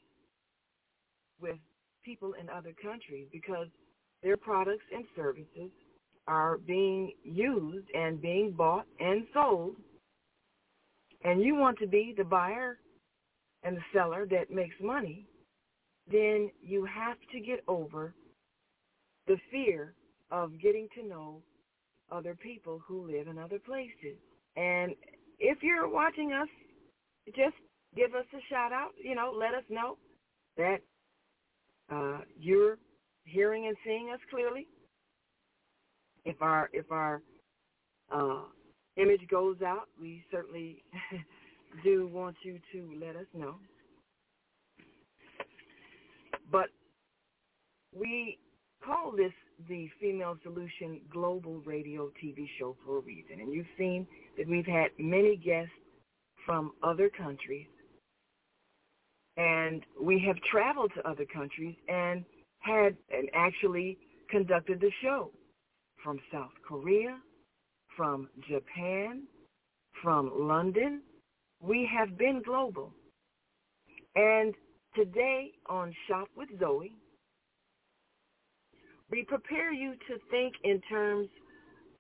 with 1.41 1.57
people 2.05 2.35
in 2.41 2.49
other 2.49 2.73
countries 2.83 3.29
because 3.33 3.67
their 4.23 4.37
products 4.37 4.85
and 4.95 5.05
services 5.17 5.71
are 6.29 6.59
being 6.59 7.13
used 7.25 7.87
and 7.95 8.23
being 8.23 8.53
bought 8.53 8.87
and 9.01 9.27
sold, 9.35 9.77
and 11.25 11.43
you 11.43 11.55
want 11.55 11.79
to 11.79 11.87
be 11.87 12.15
the 12.17 12.25
buyer 12.25 12.79
and 13.65 13.77
the 13.77 13.83
seller 13.93 14.27
that 14.31 14.51
makes 14.51 14.75
money, 14.81 15.27
then 16.11 16.51
you 16.63 16.85
have 16.85 17.17
to 17.33 17.41
get 17.41 17.63
over 17.69 18.15
the 19.27 19.37
fear 19.51 19.95
of 20.31 20.61
getting 20.61 20.89
to 20.97 21.07
know 21.07 21.43
other 22.13 22.35
people 22.35 22.81
who 22.87 23.11
live 23.11 23.29
in 23.29 23.39
other 23.39 23.59
places. 23.59 24.19
And 24.57 24.93
if 25.39 25.63
you're 25.63 25.89
watching 25.89 26.33
us, 26.33 26.49
just 27.27 27.57
give 27.97 28.15
us 28.15 28.27
a 28.35 28.41
shout 28.51 28.73
out. 28.73 28.91
You 29.03 29.15
know, 29.15 29.33
let 29.37 29.55
us 29.55 29.65
know 29.69 29.97
that 30.57 30.79
uh, 31.91 32.21
you're 32.39 32.79
hearing 33.25 33.67
and 33.67 33.77
seeing 33.85 34.11
us 34.13 34.21
clearly. 34.31 34.67
If 36.25 36.41
our 36.41 36.71
if 36.73 36.91
our 36.93 37.23
uh, 38.13 38.43
image 38.97 39.27
goes 39.31 39.57
out, 39.65 39.89
we 40.01 40.25
certainly 40.31 40.85
do 41.85 42.09
want 42.13 42.37
you 42.45 42.59
to 42.73 42.93
let 43.01 43.17
us 43.17 43.27
know. 43.35 43.57
But 46.51 46.67
we 47.99 48.39
call 48.85 49.13
this 49.13 49.33
the 49.69 49.89
Female 50.01 50.37
Solution 50.43 51.01
Global 51.11 51.61
Radio 51.65 52.11
TV 52.23 52.47
show 52.59 52.77
for 52.85 52.99
a 52.99 53.01
reason. 53.01 53.41
And 53.41 53.53
you've 53.53 53.67
seen 53.79 54.07
that 54.37 54.49
we've 54.49 54.67
had 54.67 54.89
many 54.99 55.37
guests 55.37 55.73
from 56.45 56.73
other 56.83 57.09
countries. 57.09 57.67
And 59.37 59.83
we 60.01 60.23
have 60.27 60.37
traveled 60.51 60.93
to 60.97 61.09
other 61.09 61.25
countries 61.25 61.77
and 61.89 62.25
had 62.61 62.97
and 63.11 63.29
actually 63.35 63.99
conducted 64.31 64.81
the 64.81 64.91
show 65.03 65.31
from 66.03 66.19
South 66.33 66.51
Korea, 66.67 67.19
from 67.97 68.29
Japan, 68.49 69.23
from 70.03 70.31
London. 70.35 71.03
We 71.61 71.89
have 71.97 72.19
been 72.19 72.43
global. 72.45 72.93
And 74.17 74.55
today 74.95 75.53
on 75.69 75.95
Shop 76.09 76.29
with 76.37 76.49
Zoe, 76.59 76.93
we 79.13 79.23
prepare 79.25 79.73
you 79.73 79.93
to 80.09 80.19
think 80.31 80.55
in 80.65 80.81
terms 80.89 81.29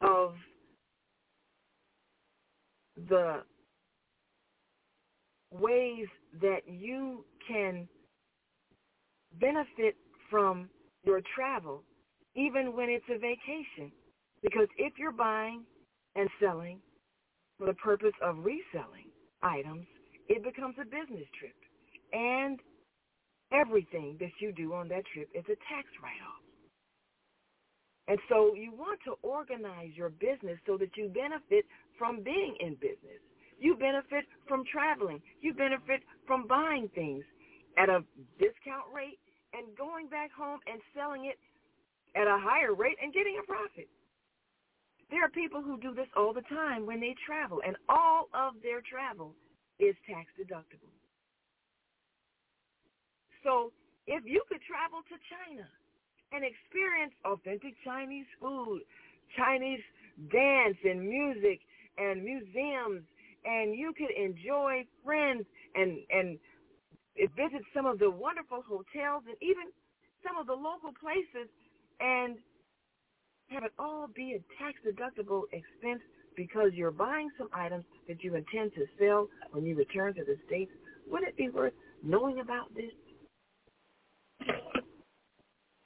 of 0.01 0.35
the 3.09 3.43
ways 5.53 6.07
that 6.41 6.61
you 6.67 7.25
can 7.47 7.87
benefit 9.39 9.95
from 10.31 10.71
your 11.05 11.21
travel 11.35 11.83
even 12.35 12.75
when 12.75 12.89
it's 12.89 13.05
a 13.11 13.19
vacation. 13.19 13.93
Because 14.43 14.69
if 14.79 14.95
you're 14.99 15.13
buying 15.13 15.65
and 16.17 16.29
selling 16.41 16.79
for 17.59 17.67
the 17.67 17.75
purpose 17.75 18.15
of 18.23 18.39
reselling 18.39 19.11
items, 19.43 19.87
it 20.29 20.43
becomes 20.43 20.77
a 20.81 20.85
business 20.85 21.29
trip. 21.39 21.55
And 22.13 22.59
everything 23.53 24.17
that 24.21 24.31
you 24.41 24.53
do 24.53 24.73
on 24.73 24.89
that 24.89 25.05
trip 25.13 25.29
is 25.35 25.45
a 25.45 25.57
tax 25.69 25.87
write-off. 26.03 26.42
And 28.13 28.21
so 28.29 28.53
you 28.53 28.77
want 28.77 29.01
to 29.09 29.17
organize 29.25 29.97
your 29.97 30.11
business 30.11 30.61
so 30.69 30.77
that 30.77 30.93
you 31.01 31.09
benefit 31.09 31.65
from 31.97 32.21
being 32.21 32.61
in 32.61 32.75
business. 32.75 33.25
You 33.57 33.73
benefit 33.73 34.29
from 34.45 34.69
traveling. 34.69 35.23
You 35.41 35.55
benefit 35.55 36.05
from 36.27 36.47
buying 36.47 36.93
things 36.95 37.25
at 37.81 37.89
a 37.89 38.05
discount 38.37 38.93
rate 38.93 39.17
and 39.57 39.65
going 39.81 40.13
back 40.13 40.29
home 40.29 40.61
and 40.69 40.77
selling 40.93 41.25
it 41.25 41.41
at 42.13 42.29
a 42.29 42.37
higher 42.37 42.77
rate 42.77 43.01
and 43.01 43.17
getting 43.17 43.41
a 43.41 43.47
profit. 43.49 43.89
There 45.09 45.25
are 45.25 45.33
people 45.33 45.63
who 45.65 45.81
do 45.81 45.95
this 45.95 46.13
all 46.13 46.35
the 46.37 46.45
time 46.53 46.85
when 46.85 47.01
they 47.01 47.17
travel, 47.25 47.65
and 47.65 47.81
all 47.89 48.29
of 48.37 48.61
their 48.61 48.85
travel 48.85 49.33
is 49.81 49.97
tax 50.05 50.29
deductible. 50.37 50.93
So 53.41 53.73
if 54.07 54.21
you 54.29 54.45
could 54.53 54.61
travel 54.69 55.01
to 55.01 55.17
China 55.33 55.65
and 56.35 56.45
experience 56.45 57.13
authentic 57.25 57.75
Chinese 57.85 58.27
food, 58.41 58.83
Chinese 59.37 59.81
dance 60.31 60.77
and 60.85 61.01
music 61.01 61.61
and 61.99 62.23
museums, 62.23 63.03
and 63.45 63.75
you 63.75 63.93
could 63.97 64.11
enjoy 64.17 64.85
friends 65.05 65.45
and 65.75 65.99
and 66.11 66.39
visit 67.37 67.63
some 67.75 67.87
of 67.87 67.99
the 67.99 68.11
wonderful 68.11 68.63
hotels 68.67 69.23
and 69.27 69.37
even 69.41 69.69
some 70.27 70.37
of 70.37 70.47
the 70.47 70.53
local 70.53 70.93
places 71.01 71.49
and 72.01 72.37
have 73.49 73.65
it 73.65 73.73
all 73.79 74.09
be 74.15 74.39
a 74.39 74.63
tax-deductible 74.63 75.43
expense 75.53 76.01
because 76.37 76.71
you're 76.73 76.91
buying 76.91 77.29
some 77.37 77.49
items 77.53 77.85
that 78.09 78.25
you 78.25 78.35
intend 78.35 78.73
to 78.75 78.87
sell 78.99 79.29
when 79.51 79.67
you 79.67 79.77
return 79.77 80.15
to 80.15 80.25
the 80.25 80.37
States, 80.47 80.71
wouldn't 81.07 81.29
it 81.29 81.37
be 81.37 81.51
worth 81.51 81.75
knowing 82.03 82.41
about 82.41 82.75
this? 82.75 82.91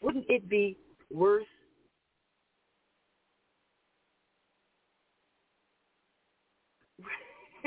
Wouldn't 0.02 0.26
it 0.28 0.48
be 0.48 0.76
worth 1.10 1.46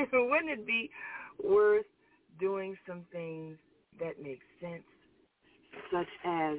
wouldn't 0.12 0.50
it 0.50 0.66
be 0.66 0.90
worth 1.42 1.86
doing 2.38 2.76
some 2.86 3.04
things 3.12 3.56
that 3.98 4.22
make 4.22 4.40
sense, 4.60 4.82
such 5.92 6.08
as 6.24 6.58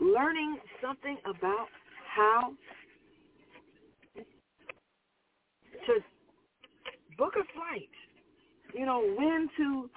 learning 0.00 0.58
something 0.82 1.16
about 1.24 1.68
how 2.14 2.52
to 5.86 6.00
book 7.16 7.34
a 7.36 7.44
flight, 7.54 7.88
you 8.74 8.84
know, 8.84 9.00
when 9.16 9.48
to 9.56 9.90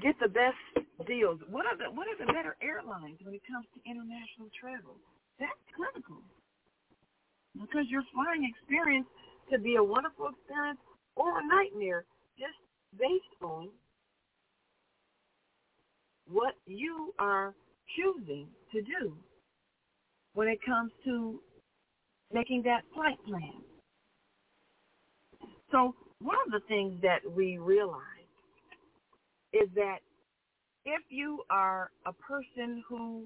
get 0.00 0.18
the 0.20 0.28
best 0.28 0.86
deals. 1.06 1.40
What 1.48 1.66
are 1.66 1.76
the 1.76 1.90
what 1.92 2.08
are 2.08 2.18
the 2.18 2.32
better 2.32 2.56
airlines 2.62 3.18
when 3.22 3.34
it 3.34 3.42
comes 3.46 3.66
to 3.74 3.80
international 3.88 4.48
travel? 4.58 4.96
That's 5.38 5.60
critical. 5.74 6.22
Because 7.54 7.86
your 7.88 8.02
flying 8.12 8.44
experience 8.44 9.06
could 9.48 9.62
be 9.62 9.76
a 9.76 9.82
wonderful 9.82 10.28
experience 10.28 10.78
or 11.16 11.40
a 11.40 11.46
nightmare 11.46 12.04
just 12.38 12.58
based 12.98 13.42
on 13.42 13.68
what 16.28 16.54
you 16.66 17.14
are 17.18 17.54
choosing 17.96 18.48
to 18.72 18.82
do 18.82 19.16
when 20.34 20.48
it 20.48 20.58
comes 20.66 20.90
to 21.04 21.40
making 22.32 22.62
that 22.62 22.82
flight 22.94 23.16
plan. 23.26 23.62
So 25.70 25.94
one 26.20 26.36
of 26.46 26.52
the 26.52 26.66
things 26.68 27.00
that 27.02 27.20
we 27.30 27.58
realize 27.58 28.15
is 29.62 29.68
that 29.74 29.98
if 30.84 31.02
you 31.08 31.42
are 31.50 31.90
a 32.06 32.12
person 32.12 32.82
who 32.88 33.24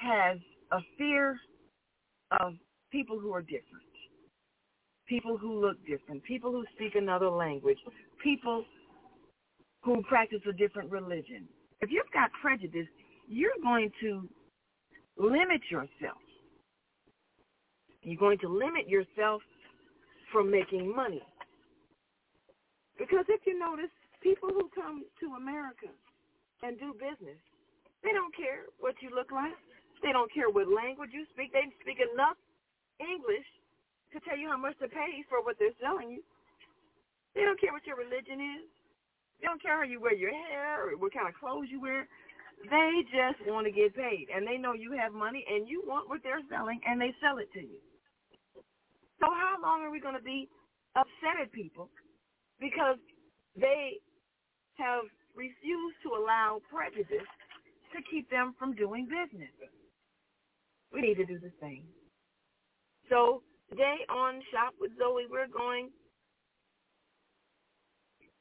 has 0.00 0.38
a 0.72 0.78
fear 0.98 1.38
of 2.40 2.54
people 2.90 3.18
who 3.18 3.32
are 3.32 3.42
different, 3.42 3.90
people 5.08 5.36
who 5.36 5.60
look 5.60 5.76
different, 5.86 6.22
people 6.24 6.50
who 6.50 6.64
speak 6.74 6.94
another 6.94 7.28
language, 7.28 7.78
people 8.22 8.64
who 9.82 10.02
practice 10.08 10.40
a 10.48 10.52
different 10.52 10.90
religion. 10.90 11.48
If 11.80 11.90
you've 11.90 12.10
got 12.12 12.30
prejudice, 12.40 12.86
you're 13.28 13.50
going 13.62 13.90
to 14.02 14.28
limit 15.16 15.62
yourself. 15.70 16.18
You're 18.02 18.18
going 18.18 18.38
to 18.38 18.48
limit 18.48 18.88
yourself 18.88 19.42
from 20.32 20.50
making 20.50 20.94
money. 20.94 21.22
Because 22.98 23.24
if 23.28 23.40
you 23.46 23.58
notice, 23.58 23.90
people 24.22 24.48
who 24.52 24.68
come 24.76 25.04
to 25.20 25.34
America 25.36 25.88
and 26.62 26.78
do 26.78 26.92
business, 26.94 27.40
they 28.04 28.12
don't 28.12 28.34
care 28.36 28.68
what 28.80 28.94
you 29.00 29.12
look 29.12 29.32
like. 29.32 29.56
They 30.00 30.12
don't 30.12 30.32
care 30.32 30.48
what 30.48 30.68
language 30.68 31.12
you 31.12 31.28
speak. 31.32 31.52
They 31.52 31.68
speak 31.84 32.00
enough 32.00 32.36
English 33.00 33.48
to 34.12 34.20
tell 34.24 34.36
you 34.36 34.48
how 34.48 34.56
much 34.56 34.76
to 34.80 34.88
pay 34.88 35.20
for 35.28 35.44
what 35.44 35.56
they're 35.60 35.76
selling 35.80 36.10
you. 36.10 36.22
They 37.36 37.44
don't 37.44 37.60
care 37.60 37.72
what 37.72 37.84
your 37.86 38.00
religion 38.00 38.40
is. 38.60 38.64
They 39.40 39.46
don't 39.46 39.60
care 39.60 39.76
how 39.76 39.88
you 39.88 40.00
wear 40.00 40.14
your 40.16 40.32
hair 40.32 40.88
or 40.88 40.96
what 40.96 41.12
kind 41.12 41.28
of 41.28 41.36
clothes 41.36 41.68
you 41.70 41.80
wear. 41.80 42.08
They 42.68 42.90
just 43.08 43.40
want 43.48 43.64
to 43.68 43.72
get 43.72 43.96
paid. 43.96 44.28
And 44.34 44.44
they 44.46 44.56
know 44.56 44.72
you 44.72 44.92
have 44.96 45.12
money 45.12 45.44
and 45.48 45.68
you 45.68 45.84
want 45.86 46.08
what 46.08 46.20
they're 46.22 46.44
selling 46.50 46.80
and 46.84 47.00
they 47.00 47.12
sell 47.20 47.38
it 47.38 47.52
to 47.54 47.60
you. 47.60 47.80
So 49.20 49.28
how 49.28 49.56
long 49.62 49.82
are 49.82 49.90
we 49.90 50.00
going 50.00 50.16
to 50.16 50.24
be 50.24 50.48
upset 50.96 51.40
at 51.40 51.52
people 51.52 51.88
because 52.60 52.96
they 53.56 54.00
have 54.80 55.04
refused 55.36 56.00
to 56.02 56.16
allow 56.16 56.60
prejudice 56.72 57.28
to 57.92 57.98
keep 58.10 58.30
them 58.30 58.54
from 58.58 58.74
doing 58.74 59.06
business? 59.06 59.52
We 60.92 61.02
need 61.02 61.16
to 61.16 61.26
do 61.26 61.38
the 61.38 61.52
same. 61.60 61.84
So 63.08 63.42
today 63.68 63.96
on 64.08 64.40
Shop 64.52 64.74
with 64.80 64.92
Zoe, 64.98 65.26
we're 65.30 65.46
going 65.46 65.90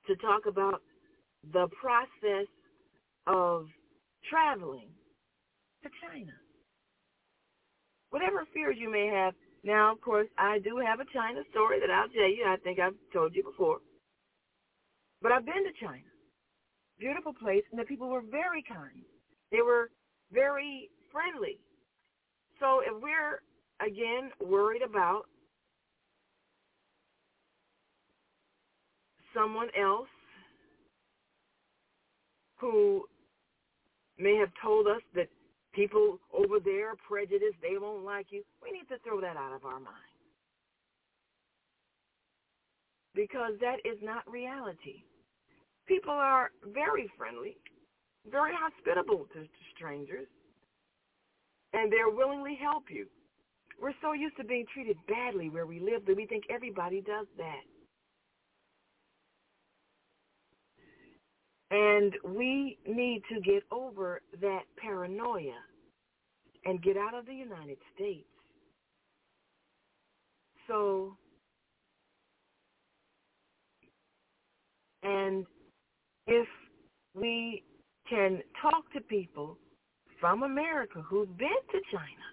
to 0.07 0.15
talk 0.15 0.45
about 0.47 0.81
the 1.53 1.67
process 1.79 2.47
of 3.27 3.67
traveling 4.29 4.89
to 5.83 5.89
China. 6.01 6.33
Whatever 8.09 8.45
fears 8.53 8.75
you 8.79 8.91
may 8.91 9.07
have, 9.07 9.33
now, 9.63 9.91
of 9.91 10.01
course, 10.01 10.27
I 10.37 10.59
do 10.59 10.77
have 10.77 10.99
a 10.99 11.05
China 11.13 11.41
story 11.51 11.79
that 11.79 11.91
I'll 11.91 12.09
tell 12.09 12.29
you. 12.29 12.45
I 12.47 12.55
think 12.63 12.79
I've 12.79 12.95
told 13.11 13.35
you 13.35 13.43
before. 13.43 13.79
But 15.21 15.31
I've 15.33 15.45
been 15.45 15.65
to 15.65 15.85
China. 15.85 16.07
Beautiful 16.99 17.33
place, 17.33 17.63
and 17.71 17.79
the 17.79 17.85
people 17.85 18.09
were 18.09 18.21
very 18.21 18.63
kind. 18.63 19.03
They 19.51 19.61
were 19.61 19.89
very 20.33 20.89
friendly. 21.11 21.59
So 22.59 22.81
if 22.81 23.01
we're, 23.01 23.41
again, 23.79 24.31
worried 24.45 24.81
about 24.81 25.23
someone 29.33 29.69
else 29.79 30.09
who 32.57 33.05
may 34.17 34.35
have 34.35 34.49
told 34.61 34.87
us 34.87 35.01
that 35.15 35.29
people 35.73 36.19
over 36.33 36.59
there 36.59 36.89
are 36.91 36.95
prejudiced, 37.07 37.55
they 37.61 37.77
won't 37.79 38.03
like 38.03 38.27
you. 38.31 38.43
We 38.61 38.71
need 38.71 38.89
to 38.89 38.97
throw 39.03 39.21
that 39.21 39.37
out 39.37 39.53
of 39.53 39.63
our 39.63 39.79
mind. 39.79 39.95
Because 43.15 43.53
that 43.61 43.77
is 43.85 43.97
not 44.03 44.29
reality. 44.29 45.03
People 45.89 46.13
are 46.13 46.51
very 46.71 47.11
friendly, 47.17 47.57
very 48.29 48.51
hospitable 48.53 49.25
to, 49.33 49.41
to 49.41 49.49
strangers, 49.75 50.27
and 51.73 51.91
they're 51.91 52.11
willingly 52.11 52.55
help 52.61 52.83
you. 52.91 53.07
We're 53.81 53.95
so 53.99 54.13
used 54.13 54.37
to 54.37 54.43
being 54.43 54.65
treated 54.71 54.97
badly 55.07 55.49
where 55.49 55.65
we 55.65 55.79
live 55.79 56.05
that 56.05 56.15
we 56.15 56.27
think 56.27 56.43
everybody 56.47 57.01
does 57.01 57.25
that. 57.37 57.63
And 61.71 62.13
we 62.23 62.77
need 62.87 63.23
to 63.33 63.41
get 63.41 63.63
over 63.71 64.21
that 64.41 64.63
paranoia 64.77 65.57
and 66.65 66.83
get 66.83 66.97
out 66.97 67.15
of 67.15 67.25
the 67.25 67.33
United 67.33 67.77
States. 67.95 68.27
So, 70.67 71.17
and 75.01 75.47
if 76.29 76.47
we 77.15 77.63
can 78.07 78.41
talk 78.61 78.85
to 78.93 79.01
people 79.01 79.57
from 80.21 80.43
America 80.43 81.01
who've 81.01 81.37
been 81.37 81.61
to 81.71 81.79
China 81.91 82.27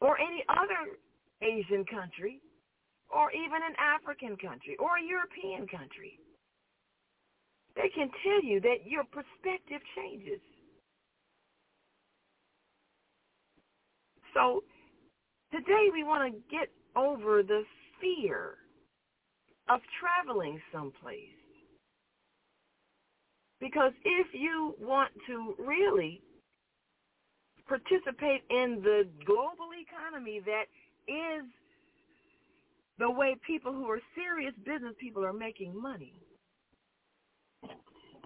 or 0.00 0.18
any 0.20 0.44
other 0.48 0.98
Asian 1.40 1.84
country 1.86 2.40
or 3.08 3.30
even 3.32 3.60
an 3.64 3.74
African 3.80 4.36
country 4.36 4.76
or 4.78 4.98
a 4.98 5.02
European 5.02 5.66
country, 5.66 6.18
they 7.74 7.88
can 7.94 8.10
tell 8.22 8.42
you 8.44 8.60
that 8.60 8.84
your 8.84 9.04
perspective 9.04 9.80
changes. 9.96 10.40
So 14.34 14.62
today 15.52 15.88
we 15.92 16.04
want 16.04 16.34
to 16.34 16.40
get 16.54 16.68
over 16.96 17.42
the 17.42 17.62
fear 18.00 18.56
of 19.70 19.80
traveling 20.00 20.60
someplace. 20.72 21.45
Because 23.66 23.90
if 24.04 24.28
you 24.32 24.76
want 24.80 25.10
to 25.26 25.56
really 25.58 26.22
participate 27.66 28.42
in 28.48 28.78
the 28.80 29.08
global 29.24 29.70
economy 29.74 30.40
that 30.46 30.66
is 31.08 31.44
the 33.00 33.10
way 33.10 33.34
people 33.44 33.72
who 33.72 33.90
are 33.90 33.98
serious 34.14 34.54
business 34.64 34.94
people 35.00 35.24
are 35.24 35.32
making 35.32 35.74
money, 35.74 36.22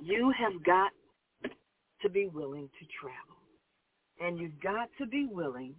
you 0.03 0.31
have 0.39 0.63
got 0.63 0.91
to 2.03 2.11
be 2.11 2.27
willing 2.27 2.69
to 2.79 2.87
travel. 3.01 3.41
And 4.21 4.39
you've 4.39 4.61
got 4.61 4.91
to 4.99 5.07
be 5.07 5.27
willing 5.27 5.75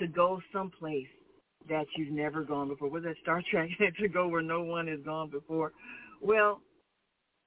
to 0.00 0.08
go 0.08 0.40
someplace 0.52 1.06
that 1.68 1.86
you've 1.96 2.12
never 2.12 2.42
gone 2.42 2.66
before. 2.66 2.88
Was 2.90 3.04
that 3.04 3.14
Star 3.22 3.40
Trek 3.52 3.68
to 4.00 4.08
go 4.08 4.26
where 4.26 4.42
no 4.42 4.62
one 4.62 4.88
has 4.88 4.98
gone 5.04 5.30
before? 5.30 5.70
Well, 6.20 6.60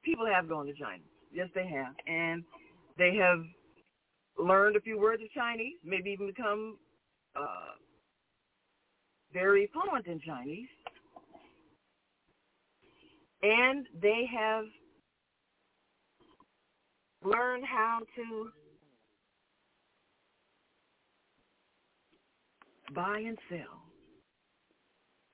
people 0.03 0.25
have 0.25 0.47
gone 0.49 0.65
to 0.65 0.73
China. 0.73 1.03
Yes, 1.31 1.49
they 1.53 1.67
have. 1.67 1.93
And 2.07 2.43
they 2.97 3.15
have 3.15 3.39
learned 4.38 4.75
a 4.75 4.81
few 4.81 4.99
words 4.99 5.21
of 5.21 5.31
Chinese, 5.31 5.77
maybe 5.83 6.12
even 6.12 6.27
become 6.27 6.77
uh, 7.36 7.75
very 9.33 9.69
fluent 9.73 10.07
in 10.07 10.19
Chinese 10.19 10.67
and 13.41 13.86
they 14.01 14.27
have 14.36 14.65
learn 17.23 17.62
how 17.63 17.99
to 18.15 18.49
buy 22.93 23.19
and 23.19 23.38
sell. 23.49 23.83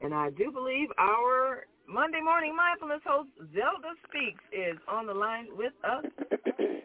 And 0.01 0.13
I 0.13 0.31
do 0.31 0.51
believe 0.51 0.89
our 0.97 1.65
Monday 1.87 2.21
morning 2.21 2.55
mindfulness 2.55 3.01
host 3.05 3.29
Zelda 3.53 3.93
Speaks 4.07 4.43
is 4.51 4.77
on 4.87 5.05
the 5.05 5.13
line 5.13 5.47
with 5.55 5.73
us. 5.83 6.05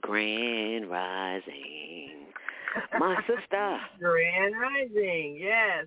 Grand 0.00 0.90
Rising. 0.90 2.26
My 2.98 3.16
sister. 3.26 3.78
Grand 4.00 4.54
Rising, 4.58 5.38
yes. 5.38 5.86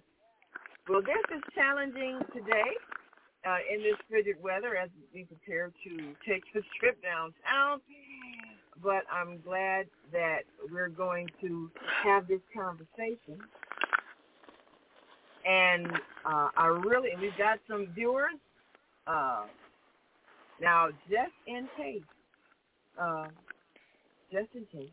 Well, 0.87 1.01
this 1.01 1.37
is 1.37 1.43
challenging 1.55 2.19
today 2.33 2.71
uh, 3.47 3.57
in 3.73 3.81
this 3.81 3.97
frigid 4.07 4.41
weather 4.41 4.75
as 4.75 4.89
we 5.13 5.23
prepare 5.23 5.71
to 5.83 5.97
take 6.27 6.43
the 6.53 6.61
trip 6.79 7.01
downtown. 7.01 7.81
But 8.83 9.03
I'm 9.11 9.39
glad 9.41 9.87
that 10.11 10.41
we're 10.71 10.89
going 10.89 11.29
to 11.41 11.71
have 12.03 12.27
this 12.27 12.41
conversation. 12.55 13.41
And 15.45 15.87
uh, 16.25 16.49
I 16.57 16.67
really, 16.67 17.09
we've 17.19 17.37
got 17.37 17.59
some 17.69 17.87
viewers. 17.93 18.33
Uh, 19.07 19.43
now, 20.59 20.87
just 21.09 21.33
in 21.47 21.67
case, 21.77 22.01
uh, 22.99 23.27
just 24.31 24.49
in 24.55 24.65
case, 24.71 24.89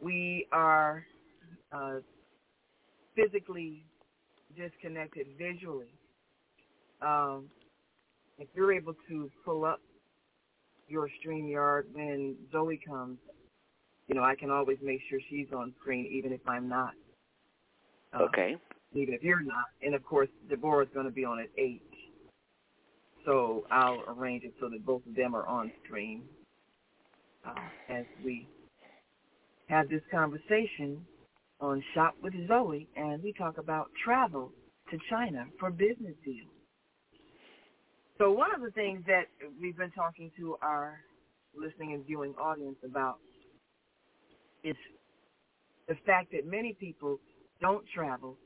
we 0.00 0.46
are 0.52 1.04
uh, 1.72 1.96
physically 3.16 3.84
disconnected 4.56 5.26
visually. 5.38 5.92
Um, 7.02 7.48
if 8.38 8.48
you're 8.54 8.72
able 8.72 8.94
to 9.08 9.30
pull 9.44 9.64
up 9.64 9.80
your 10.88 11.08
StreamYard 11.24 11.82
when 11.92 12.36
Zoe 12.52 12.80
comes, 12.86 13.18
you 14.06 14.14
know, 14.14 14.22
I 14.22 14.34
can 14.36 14.50
always 14.50 14.78
make 14.82 15.00
sure 15.10 15.18
she's 15.28 15.48
on 15.52 15.74
screen 15.80 16.08
even 16.12 16.32
if 16.32 16.40
I'm 16.46 16.68
not. 16.68 16.92
Uh, 18.12 18.22
okay. 18.24 18.56
Even 18.94 19.14
if 19.14 19.22
you're 19.22 19.42
not. 19.42 19.66
And 19.82 19.94
of 19.94 20.04
course, 20.04 20.28
Deborah's 20.48 20.88
going 20.94 21.06
to 21.06 21.12
be 21.12 21.24
on 21.24 21.40
at 21.40 21.48
8. 21.56 21.82
So 23.24 23.64
I'll 23.70 24.02
arrange 24.08 24.44
it 24.44 24.54
so 24.60 24.68
that 24.70 24.84
both 24.86 25.02
of 25.06 25.14
them 25.14 25.34
are 25.34 25.46
on 25.46 25.70
stream 25.84 26.22
uh, 27.46 27.54
as 27.88 28.04
we 28.24 28.48
have 29.68 29.88
this 29.88 30.00
conversation 30.10 31.04
on 31.60 31.82
Shop 31.94 32.14
with 32.22 32.32
Zoe, 32.46 32.88
and 32.96 33.22
we 33.22 33.32
talk 33.32 33.58
about 33.58 33.90
travel 34.02 34.52
to 34.90 34.98
China 35.10 35.44
for 35.58 35.70
business 35.70 36.14
deals. 36.24 36.48
So 38.16 38.32
one 38.32 38.54
of 38.54 38.62
the 38.62 38.70
things 38.70 39.04
that 39.06 39.24
we've 39.60 39.76
been 39.76 39.90
talking 39.90 40.30
to 40.38 40.56
our 40.62 40.98
listening 41.54 41.92
and 41.94 42.04
viewing 42.06 42.34
audience 42.40 42.76
about 42.84 43.18
is 44.64 44.76
the 45.86 45.94
fact 46.06 46.32
that 46.32 46.46
many 46.46 46.76
people 46.80 47.18
don't 47.60 47.84
travel 47.94 48.36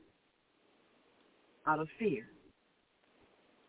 out 1.67 1.79
of 1.79 1.87
fear. 1.99 2.25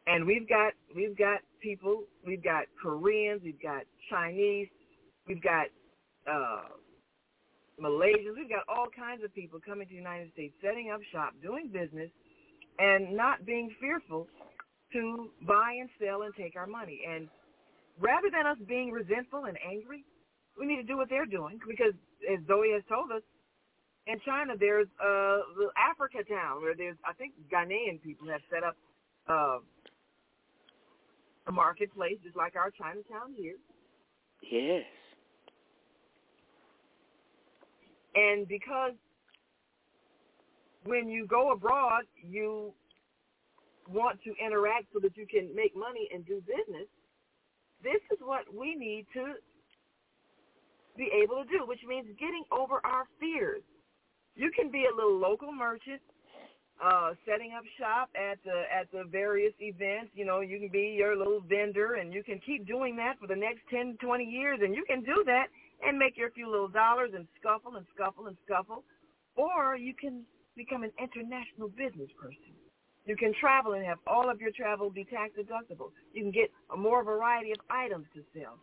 And 0.06 0.26
we've 0.26 0.48
got 0.48 0.72
we've 0.94 1.16
got 1.16 1.40
people, 1.62 2.04
we've 2.26 2.44
got 2.44 2.64
Koreans, 2.82 3.40
we've 3.42 3.62
got 3.62 3.84
Chinese, 4.10 4.68
we've 5.26 5.42
got 5.42 5.66
uh, 6.30 6.68
Malaysians. 7.80 8.36
We've 8.36 8.48
got 8.48 8.64
all 8.68 8.86
kinds 8.94 9.24
of 9.24 9.34
people 9.34 9.60
coming 9.64 9.86
to 9.86 9.92
the 9.92 9.98
United 9.98 10.32
States, 10.32 10.54
setting 10.62 10.90
up 10.92 11.00
shop, 11.12 11.34
doing 11.42 11.70
business, 11.72 12.10
and 12.78 13.16
not 13.16 13.44
being 13.46 13.70
fearful 13.80 14.26
to 14.92 15.30
buy 15.46 15.74
and 15.80 15.88
sell 15.98 16.22
and 16.22 16.34
take 16.36 16.56
our 16.56 16.66
money. 16.66 17.00
And 17.08 17.28
rather 17.98 18.30
than 18.30 18.46
us 18.46 18.58
being 18.68 18.90
resentful 18.90 19.44
and 19.44 19.58
angry, 19.66 20.04
we 20.58 20.66
need 20.66 20.76
to 20.76 20.86
do 20.86 20.96
what 20.96 21.08
they're 21.08 21.26
doing 21.26 21.58
because, 21.66 21.94
as 22.30 22.38
Zoe 22.46 22.70
has 22.72 22.82
told 22.88 23.10
us, 23.10 23.22
in 24.06 24.20
China 24.24 24.54
there's 24.58 24.88
a 25.02 25.38
little 25.56 25.72
Africa 25.76 26.18
town 26.28 26.62
where 26.62 26.74
there's, 26.76 26.96
I 27.04 27.12
think, 27.14 27.32
Ghanaian 27.52 28.02
people 28.02 28.28
have 28.28 28.42
set 28.50 28.62
up 28.62 28.76
uh, 29.28 29.58
a 31.46 31.52
marketplace 31.52 32.18
just 32.22 32.36
like 32.36 32.56
our 32.56 32.70
Chinatown 32.70 33.34
here. 33.36 33.56
Yes. 34.50 34.84
And 38.14 38.46
because 38.46 38.92
when 40.84 41.08
you 41.08 41.26
go 41.26 41.52
abroad, 41.52 42.04
you 42.22 42.72
want 43.88 44.18
to 44.24 44.34
interact 44.44 44.86
so 44.92 45.00
that 45.00 45.16
you 45.16 45.26
can 45.26 45.54
make 45.54 45.74
money 45.76 46.08
and 46.12 46.26
do 46.26 46.40
business, 46.40 46.88
this 47.82 48.00
is 48.12 48.18
what 48.22 48.44
we 48.54 48.74
need 48.74 49.06
to 49.14 49.34
be 50.96 51.10
able 51.22 51.42
to 51.42 51.48
do, 51.48 51.64
which 51.66 51.80
means 51.86 52.06
getting 52.18 52.44
over 52.52 52.80
our 52.84 53.04
fears. 53.18 53.62
You 54.36 54.50
can 54.54 54.70
be 54.70 54.86
a 54.90 54.94
little 54.94 55.18
local 55.18 55.52
merchant, 55.52 56.02
uh, 56.82 57.14
setting 57.24 57.52
up 57.56 57.62
shop 57.78 58.10
at 58.18 58.38
the 58.44 58.64
at 58.72 58.90
the 58.90 59.04
various 59.04 59.52
events. 59.60 60.10
You 60.14 60.24
know, 60.24 60.40
you 60.40 60.58
can 60.58 60.68
be 60.68 60.94
your 60.98 61.16
little 61.16 61.40
vendor, 61.40 61.94
and 61.94 62.12
you 62.12 62.24
can 62.24 62.40
keep 62.44 62.66
doing 62.66 62.96
that 62.96 63.14
for 63.20 63.26
the 63.26 63.36
next 63.36 63.60
10, 63.70 63.96
20 64.00 64.24
years, 64.24 64.58
and 64.62 64.74
you 64.74 64.84
can 64.86 65.02
do 65.02 65.22
that 65.26 65.46
and 65.86 65.98
make 65.98 66.16
your 66.16 66.30
few 66.30 66.50
little 66.50 66.68
dollars 66.68 67.10
and 67.14 67.26
scuffle 67.40 67.76
and 67.76 67.86
scuffle 67.94 68.26
and 68.26 68.36
scuffle. 68.44 68.82
Or 69.36 69.76
you 69.76 69.94
can 69.94 70.22
become 70.56 70.82
an 70.82 70.92
international 70.98 71.68
business 71.68 72.10
person. 72.20 72.54
You 73.06 73.16
can 73.16 73.34
travel 73.38 73.74
and 73.74 73.84
have 73.84 73.98
all 74.06 74.30
of 74.30 74.40
your 74.40 74.50
travel 74.50 74.88
be 74.90 75.04
tax 75.04 75.34
deductible. 75.38 75.90
You 76.12 76.22
can 76.22 76.32
get 76.32 76.50
a 76.72 76.76
more 76.76 77.04
variety 77.04 77.52
of 77.52 77.58
items 77.70 78.06
to 78.14 78.22
sell. 78.32 78.58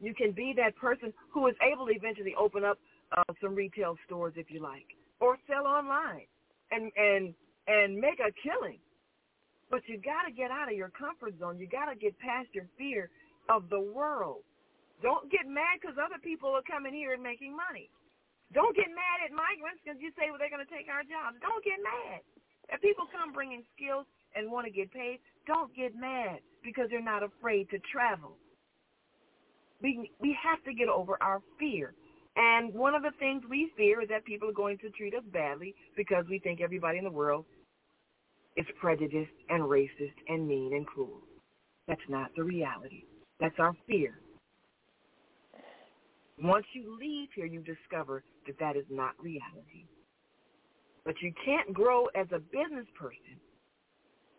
You 0.00 0.14
can 0.14 0.32
be 0.32 0.54
that 0.56 0.76
person 0.76 1.12
who 1.30 1.46
is 1.48 1.54
able 1.60 1.86
to 1.86 1.92
eventually 1.92 2.34
open 2.38 2.64
up 2.64 2.78
uh, 3.16 3.32
some 3.40 3.54
retail 3.54 3.96
stores 4.06 4.34
if 4.36 4.50
you 4.50 4.62
like, 4.62 4.86
or 5.20 5.38
sell 5.48 5.66
online 5.66 6.26
and 6.70 6.92
and 6.96 7.34
and 7.66 7.96
make 7.96 8.20
a 8.20 8.32
killing. 8.42 8.78
But 9.70 9.84
you 9.84 10.00
got 10.00 10.24
to 10.24 10.32
get 10.32 10.50
out 10.50 10.72
of 10.72 10.76
your 10.76 10.88
comfort 10.88 11.36
zone. 11.38 11.60
You 11.60 11.68
got 11.68 11.92
to 11.92 11.96
get 11.96 12.16
past 12.18 12.48
your 12.56 12.64
fear 12.80 13.10
of 13.52 13.68
the 13.68 13.80
world. 13.80 14.40
Don't 15.02 15.30
get 15.30 15.44
mad 15.46 15.78
because 15.80 16.00
other 16.00 16.18
people 16.24 16.50
are 16.56 16.64
coming 16.64 16.96
here 16.96 17.12
and 17.12 17.22
making 17.22 17.54
money. 17.54 17.92
Don't 18.56 18.74
get 18.74 18.88
mad 18.88 19.20
at 19.20 19.30
migrants 19.30 19.84
because 19.84 20.00
you 20.00 20.08
say 20.16 20.32
well, 20.32 20.40
they're 20.40 20.52
going 20.52 20.64
to 20.64 20.72
take 20.72 20.88
our 20.88 21.04
jobs. 21.04 21.36
Don't 21.44 21.60
get 21.60 21.76
mad. 21.84 22.24
If 22.72 22.80
people 22.80 23.04
come 23.12 23.32
bringing 23.32 23.64
skills 23.76 24.08
and 24.34 24.50
want 24.50 24.64
to 24.64 24.72
get 24.72 24.92
paid, 24.92 25.20
don't 25.46 25.72
get 25.76 25.92
mad 25.96 26.40
because 26.64 26.88
they're 26.88 27.04
not 27.04 27.22
afraid 27.22 27.68
to 27.70 27.78
travel. 27.92 28.36
We 29.80 30.10
we 30.18 30.36
have 30.40 30.64
to 30.64 30.72
get 30.72 30.88
over 30.88 31.20
our 31.20 31.40
fear. 31.60 31.94
And 32.38 32.72
one 32.72 32.94
of 32.94 33.02
the 33.02 33.10
things 33.18 33.42
we 33.50 33.72
fear 33.76 34.00
is 34.00 34.08
that 34.10 34.24
people 34.24 34.48
are 34.48 34.52
going 34.52 34.78
to 34.78 34.90
treat 34.90 35.12
us 35.12 35.24
badly 35.32 35.74
because 35.96 36.24
we 36.30 36.38
think 36.38 36.60
everybody 36.60 36.98
in 36.98 37.04
the 37.04 37.10
world 37.10 37.44
is 38.56 38.64
prejudiced 38.80 39.32
and 39.48 39.64
racist 39.64 40.14
and 40.28 40.46
mean 40.46 40.72
and 40.72 40.86
cruel. 40.86 41.20
That's 41.88 42.00
not 42.08 42.30
the 42.36 42.44
reality. 42.44 43.02
That's 43.40 43.58
our 43.58 43.74
fear. 43.88 44.20
Once 46.40 46.66
you 46.74 46.96
leave 47.00 47.28
here, 47.34 47.46
you 47.46 47.60
discover 47.60 48.22
that 48.46 48.56
that 48.60 48.76
is 48.76 48.84
not 48.88 49.12
reality. 49.20 49.86
But 51.04 51.16
you 51.20 51.32
can't 51.44 51.72
grow 51.72 52.06
as 52.14 52.28
a 52.30 52.38
business 52.38 52.86
person 52.96 53.40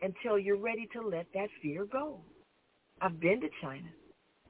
until 0.01 0.39
you're 0.39 0.57
ready 0.57 0.87
to 0.93 1.01
let 1.01 1.25
that 1.33 1.49
fear 1.61 1.85
go. 1.85 2.21
I've 3.01 3.19
been 3.19 3.41
to 3.41 3.49
China. 3.61 3.89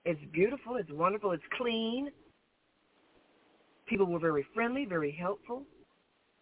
It's 0.05 0.19
beautiful. 0.31 0.75
It's 0.75 0.91
wonderful. 0.91 1.31
It's 1.31 1.43
clean. 1.57 2.12
People 3.89 4.06
were 4.06 4.19
very 4.19 4.45
friendly, 4.54 4.86
very 4.86 5.12
helpful. 5.12 5.63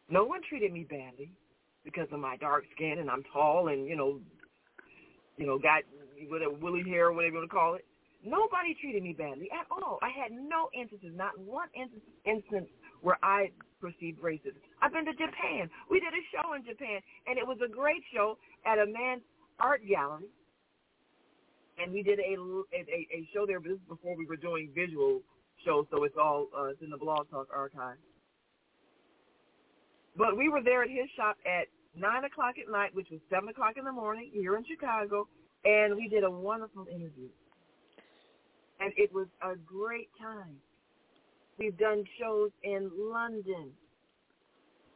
No 0.09 0.25
one 0.25 0.41
treated 0.47 0.73
me 0.73 0.83
badly 0.83 1.31
because 1.85 2.07
of 2.11 2.19
my 2.19 2.35
dark 2.37 2.65
skin 2.75 2.97
and 2.99 3.09
I'm 3.09 3.23
tall 3.31 3.69
and, 3.69 3.87
you 3.87 3.95
know, 3.95 4.19
you 5.37 5.47
know, 5.47 5.57
got 5.57 5.83
whatever 6.27 6.51
woolly 6.51 6.83
hair 6.83 7.07
or 7.07 7.13
whatever 7.13 7.35
you 7.35 7.39
want 7.39 7.49
to 7.49 7.55
call 7.55 7.75
it. 7.75 7.85
Nobody 8.25 8.75
treated 8.81 9.03
me 9.03 9.13
badly 9.13 9.47
at 9.51 9.65
all. 9.71 9.99
I 10.01 10.09
had 10.09 10.31
no 10.31 10.69
instances, 10.77 11.11
not 11.15 11.39
one 11.39 11.69
instance 12.25 12.67
where 13.01 13.17
I 13.23 13.51
perceived 13.79 14.19
racism. 14.21 14.59
I've 14.81 14.91
been 14.91 15.05
to 15.05 15.13
Japan. 15.13 15.69
We 15.89 15.99
did 16.01 16.11
a 16.11 16.23
show 16.33 16.53
in 16.53 16.65
Japan, 16.65 16.99
and 17.27 17.37
it 17.37 17.45
was 17.45 17.59
a 17.63 17.69
great 17.69 18.03
show 18.13 18.37
at 18.65 18.79
a 18.79 18.85
man's 18.85 19.21
art 19.59 19.81
gallery. 19.87 20.27
And 21.77 21.93
we 21.93 22.01
did 22.01 22.19
a, 22.19 22.35
a, 22.73 22.81
a 23.13 23.29
show 23.33 23.45
there, 23.45 23.59
but 23.59 23.69
this 23.69 23.77
is 23.77 23.87
before 23.87 24.17
we 24.17 24.25
were 24.25 24.35
doing 24.35 24.71
visual 24.73 25.21
shows, 25.65 25.85
so 25.91 26.03
it's 26.03 26.15
all 26.19 26.47
uh, 26.57 26.65
it's 26.65 26.81
in 26.81 26.89
the 26.89 26.97
Blog 26.97 27.29
Talk 27.29 27.47
archive. 27.53 27.97
But 30.17 30.37
we 30.37 30.49
were 30.49 30.63
there 30.63 30.83
at 30.83 30.89
his 30.89 31.09
shop 31.15 31.37
at 31.45 31.67
9 31.95 32.23
o'clock 32.25 32.55
at 32.57 32.71
night, 32.71 32.95
which 32.95 33.07
was 33.11 33.21
7 33.29 33.49
o'clock 33.49 33.73
in 33.77 33.85
the 33.85 33.91
morning 33.91 34.31
here 34.33 34.57
in 34.57 34.65
Chicago, 34.65 35.27
and 35.65 35.95
we 35.95 36.07
did 36.09 36.23
a 36.23 36.31
wonderful 36.31 36.85
interview 36.89 37.29
and 38.79 38.93
it 38.97 39.13
was 39.13 39.27
a 39.41 39.55
great 39.55 40.09
time. 40.21 40.55
We've 41.57 41.77
done 41.77 42.03
shows 42.19 42.51
in 42.63 42.91
London, 42.95 43.71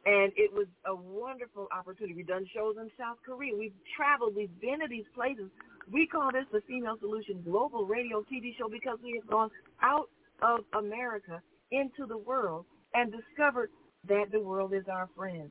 and 0.06 0.32
it 0.36 0.52
was 0.52 0.66
a 0.86 0.94
wonderful 0.94 1.68
opportunity. 1.76 2.14
We've 2.14 2.26
done 2.26 2.46
shows 2.54 2.76
in 2.80 2.90
South 2.98 3.18
Korea. 3.26 3.56
We've 3.56 3.74
traveled. 3.96 4.36
We've 4.36 4.60
been 4.60 4.80
to 4.80 4.88
these 4.88 5.06
places 5.14 5.50
We 5.90 6.06
call 6.06 6.30
this 6.32 6.46
the 6.52 6.60
Female 6.68 6.96
Solution 7.00 7.42
Global 7.44 7.86
Radio 7.86 8.22
TV 8.32 8.56
show 8.56 8.68
because 8.68 8.98
we 9.02 9.18
have 9.20 9.28
gone 9.28 9.50
out 9.82 10.08
of 10.42 10.60
America 10.78 11.40
into 11.70 12.06
the 12.06 12.18
world 12.18 12.66
and 12.94 13.12
discovered 13.12 13.70
that 14.08 14.26
the 14.32 14.40
world 14.40 14.74
is 14.74 14.84
our 14.90 15.08
friend. 15.16 15.48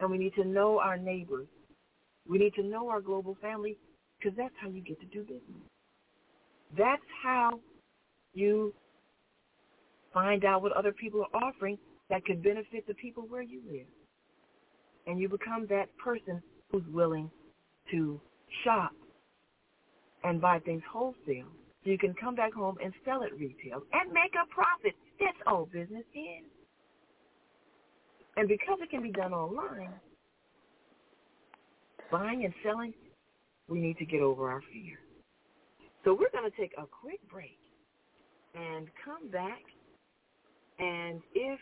And 0.00 0.10
we 0.10 0.18
need 0.18 0.34
to 0.34 0.44
know 0.44 0.78
our 0.78 0.96
neighbors. 0.96 1.48
We 2.28 2.38
need 2.38 2.54
to 2.54 2.62
know 2.62 2.88
our 2.88 3.00
global 3.00 3.36
family 3.40 3.76
because 4.18 4.36
that's 4.36 4.54
how 4.60 4.68
you 4.68 4.80
get 4.80 5.00
to 5.00 5.06
do 5.06 5.22
business. 5.22 5.62
That's 6.76 7.02
how 7.22 7.60
you 8.32 8.74
find 10.12 10.44
out 10.44 10.62
what 10.62 10.72
other 10.72 10.92
people 10.92 11.24
are 11.32 11.42
offering 11.42 11.78
that 12.10 12.24
could 12.24 12.42
benefit 12.42 12.86
the 12.86 12.94
people 12.94 13.24
where 13.28 13.42
you 13.42 13.60
live. 13.70 13.86
And 15.06 15.18
you 15.18 15.28
become 15.28 15.66
that 15.68 15.86
person 16.02 16.42
who's 16.70 16.84
willing 16.90 17.30
to 17.90 18.20
shop 18.64 18.92
and 20.22 20.40
buy 20.40 20.58
things 20.60 20.82
wholesale 20.90 21.52
so 21.84 21.90
you 21.90 21.98
can 21.98 22.14
come 22.14 22.34
back 22.34 22.54
home 22.54 22.76
and 22.82 22.92
sell 23.04 23.22
it 23.22 23.32
retail 23.38 23.82
and 23.92 24.10
make 24.12 24.32
a 24.34 24.48
profit. 24.52 24.94
That's 25.20 25.36
all 25.46 25.66
business 25.66 26.04
is. 26.14 26.44
And 28.36 28.48
because 28.48 28.78
it 28.80 28.90
can 28.90 29.02
be 29.02 29.12
done 29.12 29.32
online, 29.32 29.92
buying 32.10 32.44
and 32.44 32.54
selling, 32.64 32.94
we 33.68 33.78
need 33.78 33.98
to 33.98 34.06
get 34.06 34.20
over 34.20 34.50
our 34.50 34.62
fear. 34.72 34.98
So 36.04 36.12
we're 36.12 36.30
going 36.30 36.50
to 36.50 36.56
take 36.56 36.72
a 36.78 36.86
quick 36.86 37.20
break 37.30 37.58
and 38.54 38.88
come 39.04 39.30
back. 39.30 39.62
And 40.78 41.20
if, 41.34 41.60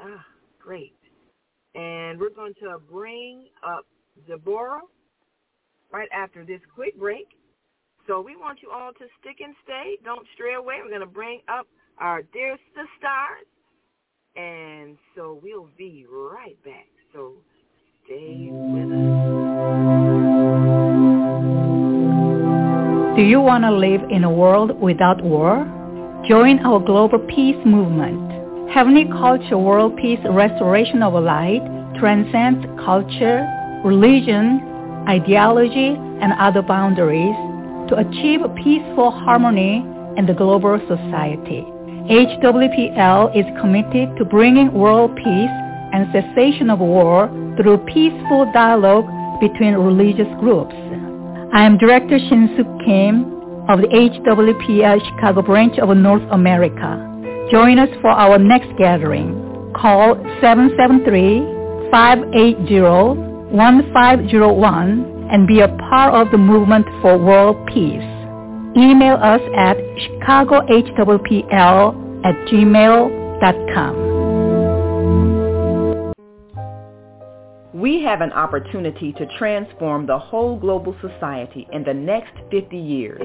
ah, 0.00 0.24
great. 0.62 0.96
And 1.74 2.20
we're 2.20 2.30
going 2.30 2.54
to 2.62 2.78
bring 2.90 3.46
up 3.66 3.86
Deborah 4.26 4.80
right 5.92 6.08
after 6.12 6.44
this 6.44 6.60
quick 6.74 6.98
break. 6.98 7.28
So 8.06 8.20
we 8.20 8.36
want 8.36 8.60
you 8.62 8.70
all 8.70 8.92
to 8.92 9.06
stick 9.20 9.36
and 9.44 9.54
stay. 9.64 9.98
Don't 10.04 10.26
stray 10.34 10.54
away. 10.54 10.76
We're 10.82 10.88
going 10.88 11.00
to 11.00 11.06
bring 11.06 11.40
up 11.48 11.66
our 11.98 12.22
dear 12.22 12.56
sisters. 12.74 13.46
And 14.36 14.96
so 15.14 15.38
we'll 15.42 15.68
be 15.76 16.06
right 16.10 16.56
back. 16.64 16.86
So 17.12 17.34
stay 18.04 18.48
with 18.50 18.92
us. 18.92 19.98
Do 23.16 23.24
you 23.24 23.40
want 23.40 23.64
to 23.64 23.72
live 23.72 24.02
in 24.10 24.22
a 24.24 24.30
world 24.30 24.80
without 24.80 25.22
war? 25.22 25.66
Join 26.28 26.60
our 26.60 26.78
global 26.78 27.18
peace 27.18 27.58
movement. 27.66 28.70
Heavenly 28.70 29.06
Culture 29.06 29.58
World 29.58 29.96
Peace 29.96 30.20
Restoration 30.30 31.02
of 31.02 31.14
Light 31.14 31.62
transcends 31.98 32.64
culture, 32.84 33.44
religion, 33.84 34.60
ideology, 35.08 35.96
and 36.20 36.32
other 36.38 36.62
boundaries 36.62 37.34
to 37.88 37.96
achieve 37.96 38.40
peaceful 38.62 39.10
harmony 39.10 39.84
in 40.16 40.26
the 40.26 40.34
global 40.34 40.78
society. 40.88 41.64
HWPL 42.10 43.36
is 43.36 43.44
committed 43.60 44.16
to 44.16 44.24
bringing 44.24 44.72
world 44.72 45.14
peace 45.16 45.50
and 45.92 46.12
cessation 46.12 46.70
of 46.70 46.80
war 46.80 47.28
through 47.56 47.78
peaceful 47.86 48.50
dialogue 48.52 49.06
between 49.40 49.74
religious 49.74 50.28
groups. 50.40 50.74
I 51.52 51.64
am 51.64 51.78
Director 51.78 52.18
Shin-Suk 52.18 52.66
Kim 52.84 53.24
of 53.68 53.80
the 53.80 53.88
HWPL 53.88 55.00
Chicago 55.08 55.42
branch 55.42 55.78
of 55.78 55.96
North 55.96 56.26
America. 56.30 57.04
Join 57.50 57.78
us 57.78 57.88
for 58.00 58.10
our 58.10 58.38
next 58.38 58.68
gathering. 58.76 59.72
Call 59.74 60.16
773-580-1501 63.52 65.32
and 65.32 65.46
be 65.46 65.60
a 65.60 65.68
part 65.68 66.14
of 66.14 66.30
the 66.30 66.38
movement 66.38 66.86
for 67.02 67.18
world 67.18 67.56
peace. 67.68 68.02
Email 68.76 69.16
us 69.16 69.40
at 69.56 69.76
chicagohwpl 70.26 70.64
at 72.24 72.34
gmail.com. 72.48 74.08
We 77.74 78.02
have 78.02 78.20
an 78.22 78.32
opportunity 78.32 79.12
to 79.12 79.26
transform 79.38 80.06
the 80.06 80.18
whole 80.18 80.58
global 80.58 80.96
society 81.00 81.68
in 81.72 81.84
the 81.84 81.94
next 81.94 82.32
50 82.50 82.76
years. 82.76 83.22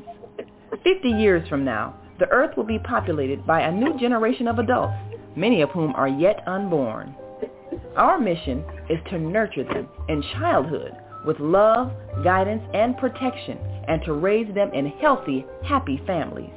50 0.84 1.10
years 1.10 1.48
from 1.50 1.66
now, 1.66 1.96
the 2.20 2.28
earth 2.30 2.56
will 2.56 2.64
be 2.64 2.80
populated 2.80 3.48
by 3.48 3.62
a 3.62 3.72
new 3.72 3.98
generation 4.00 4.48
of 4.48 4.60
adults, 4.60 4.94
many 5.36 5.62
of 5.62 5.70
whom 5.72 5.94
are 5.96 6.08
yet 6.08 6.44
unborn. 6.48 7.16
Our 7.96 8.20
mission 8.20 8.64
is 8.90 9.00
to 9.10 9.20
nurture 9.20 9.64
them 9.64 9.88
in 10.10 10.24
childhood 10.40 10.94
with 11.26 11.40
love, 11.40 11.92
guidance, 12.24 12.64
and 12.74 12.98
protection, 12.98 13.58
and 13.88 14.04
to 14.04 14.14
raise 14.14 14.54
them 14.54 14.72
in 14.74 14.88
healthy, 14.88 15.46
happy 15.64 16.02
families. 16.06 16.54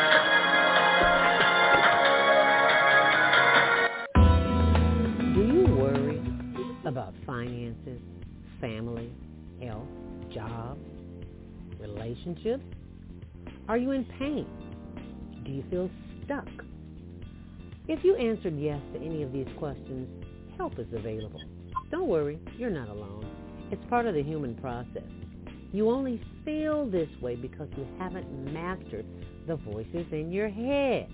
Relationships? 12.11 12.63
Are 13.67 13.77
you 13.77 13.91
in 13.91 14.05
pain? 14.19 14.45
Do 15.45 15.51
you 15.51 15.63
feel 15.69 15.89
stuck? 16.25 16.47
If 17.87 18.03
you 18.03 18.15
answered 18.15 18.57
yes 18.57 18.79
to 18.93 18.99
any 18.99 19.23
of 19.23 19.31
these 19.31 19.47
questions, 19.57 20.07
help 20.57 20.77
is 20.79 20.87
available. 20.93 21.41
Don't 21.89 22.07
worry, 22.07 22.39
you're 22.57 22.69
not 22.69 22.89
alone. 22.89 23.25
It's 23.71 23.83
part 23.89 24.05
of 24.05 24.13
the 24.13 24.23
human 24.23 24.55
process. 24.55 25.03
You 25.71 25.89
only 25.89 26.21
feel 26.43 26.85
this 26.85 27.09
way 27.21 27.35
because 27.35 27.69
you 27.77 27.87
haven't 27.97 28.53
mastered 28.53 29.05
the 29.47 29.55
voices 29.55 30.05
in 30.11 30.31
your 30.31 30.49
head. 30.49 31.09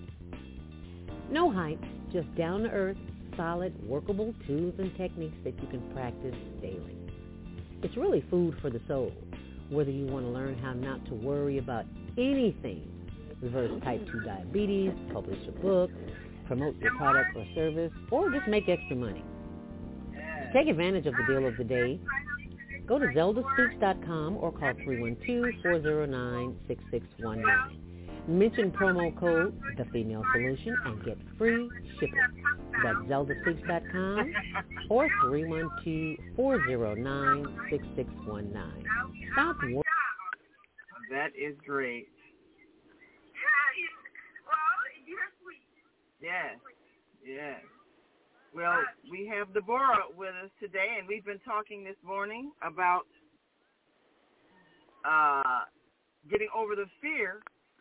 No 1.30 1.52
hype, 1.52 1.84
just 2.12 2.34
down-to-earth, 2.36 2.98
solid, 3.36 3.74
workable 3.88 4.34
tools 4.48 4.74
and 4.80 4.96
techniques 4.98 5.38
that 5.44 5.60
you 5.62 5.68
can 5.68 5.82
practice 5.94 6.36
daily. 6.62 6.98
It's 7.84 7.96
really 7.96 8.26
food 8.32 8.56
for 8.62 8.72
the 8.72 8.82
soul, 8.88 9.12
whether 9.70 9.92
you 9.92 10.08
want 10.08 10.26
to 10.26 10.32
learn 10.32 10.58
how 10.60 10.74
not 10.74 11.06
to 11.08 11.16
worry 11.16 11.60
about 11.60 11.86
anything, 12.18 12.90
reverse 13.42 13.72
type 13.84 14.02
2 14.12 14.22
diabetes, 14.22 14.94
publish 15.14 15.40
a 15.48 15.52
book, 15.52 15.92
promote 16.48 16.78
your 16.80 16.96
product 16.98 17.36
or 17.36 17.46
service, 17.56 17.92
or 18.12 18.32
just 18.32 18.48
make 18.48 18.68
extra 18.70 18.96
money. 18.96 19.24
Take 20.54 20.70
advantage 20.70 21.08
of 21.08 21.16
the 21.18 21.26
deal 21.28 21.48
of 21.48 21.58
the 21.58 21.66
day. 21.66 22.00
Go 22.88 23.00
to 23.00 23.08
zeldaspeaks.com 23.08 24.38
or 24.38 24.54
call 24.54 24.74
312-409-6619. 24.88 27.87
Mention 28.28 28.72
promo 28.72 29.16
code 29.18 29.58
The 29.78 29.86
Female 29.86 30.22
Solution 30.34 30.76
and 30.86 31.02
get 31.06 31.18
free 31.38 31.70
shipping. 31.98 32.20
That's 32.84 32.98
zeldaspeaks.com 33.10 34.34
or 34.90 35.08
312-409-6619. 36.38 38.84
Stop 39.32 39.56
worrying. 39.62 39.82
That 41.10 41.32
is 41.40 41.56
great. 41.66 42.10
Yes, 46.22 46.58
yes. 47.26 47.62
Well, 48.54 48.76
we 49.10 49.26
have 49.34 49.54
Deborah 49.54 50.04
with 50.18 50.34
us 50.44 50.50
today, 50.60 50.98
and 51.00 51.08
we've 51.08 51.24
been 51.24 51.40
talking 51.46 51.86
this 51.86 51.96
morning 52.04 52.52
about 52.62 53.06
uh, 55.06 55.64
getting 56.30 56.50
over 56.54 56.76
the 56.76 56.88
fear 57.02 57.40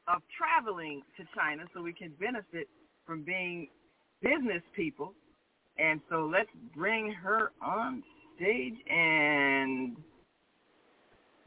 of 0.09 0.23
traveling 0.39 1.03
to 1.17 1.25
China 1.35 1.65
so 1.75 1.83
we 1.83 1.93
can 1.93 2.13
benefit 2.21 2.69
from 3.05 3.23
being 3.23 3.69
business 4.23 4.63
people. 4.75 5.13
And 5.79 6.01
so 6.09 6.27
let's 6.31 6.49
bring 6.75 7.13
her 7.13 7.53
on 7.61 8.03
stage 8.37 8.75
and 8.89 9.97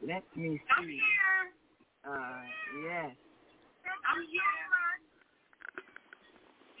let 0.06 0.22
me 0.36 0.56
see. 0.56 0.60
I'm 0.76 0.86
here. 0.86 1.00
Uh, 2.06 2.42
yes. 2.84 3.16
I'm 4.06 4.22
here. 4.30 4.70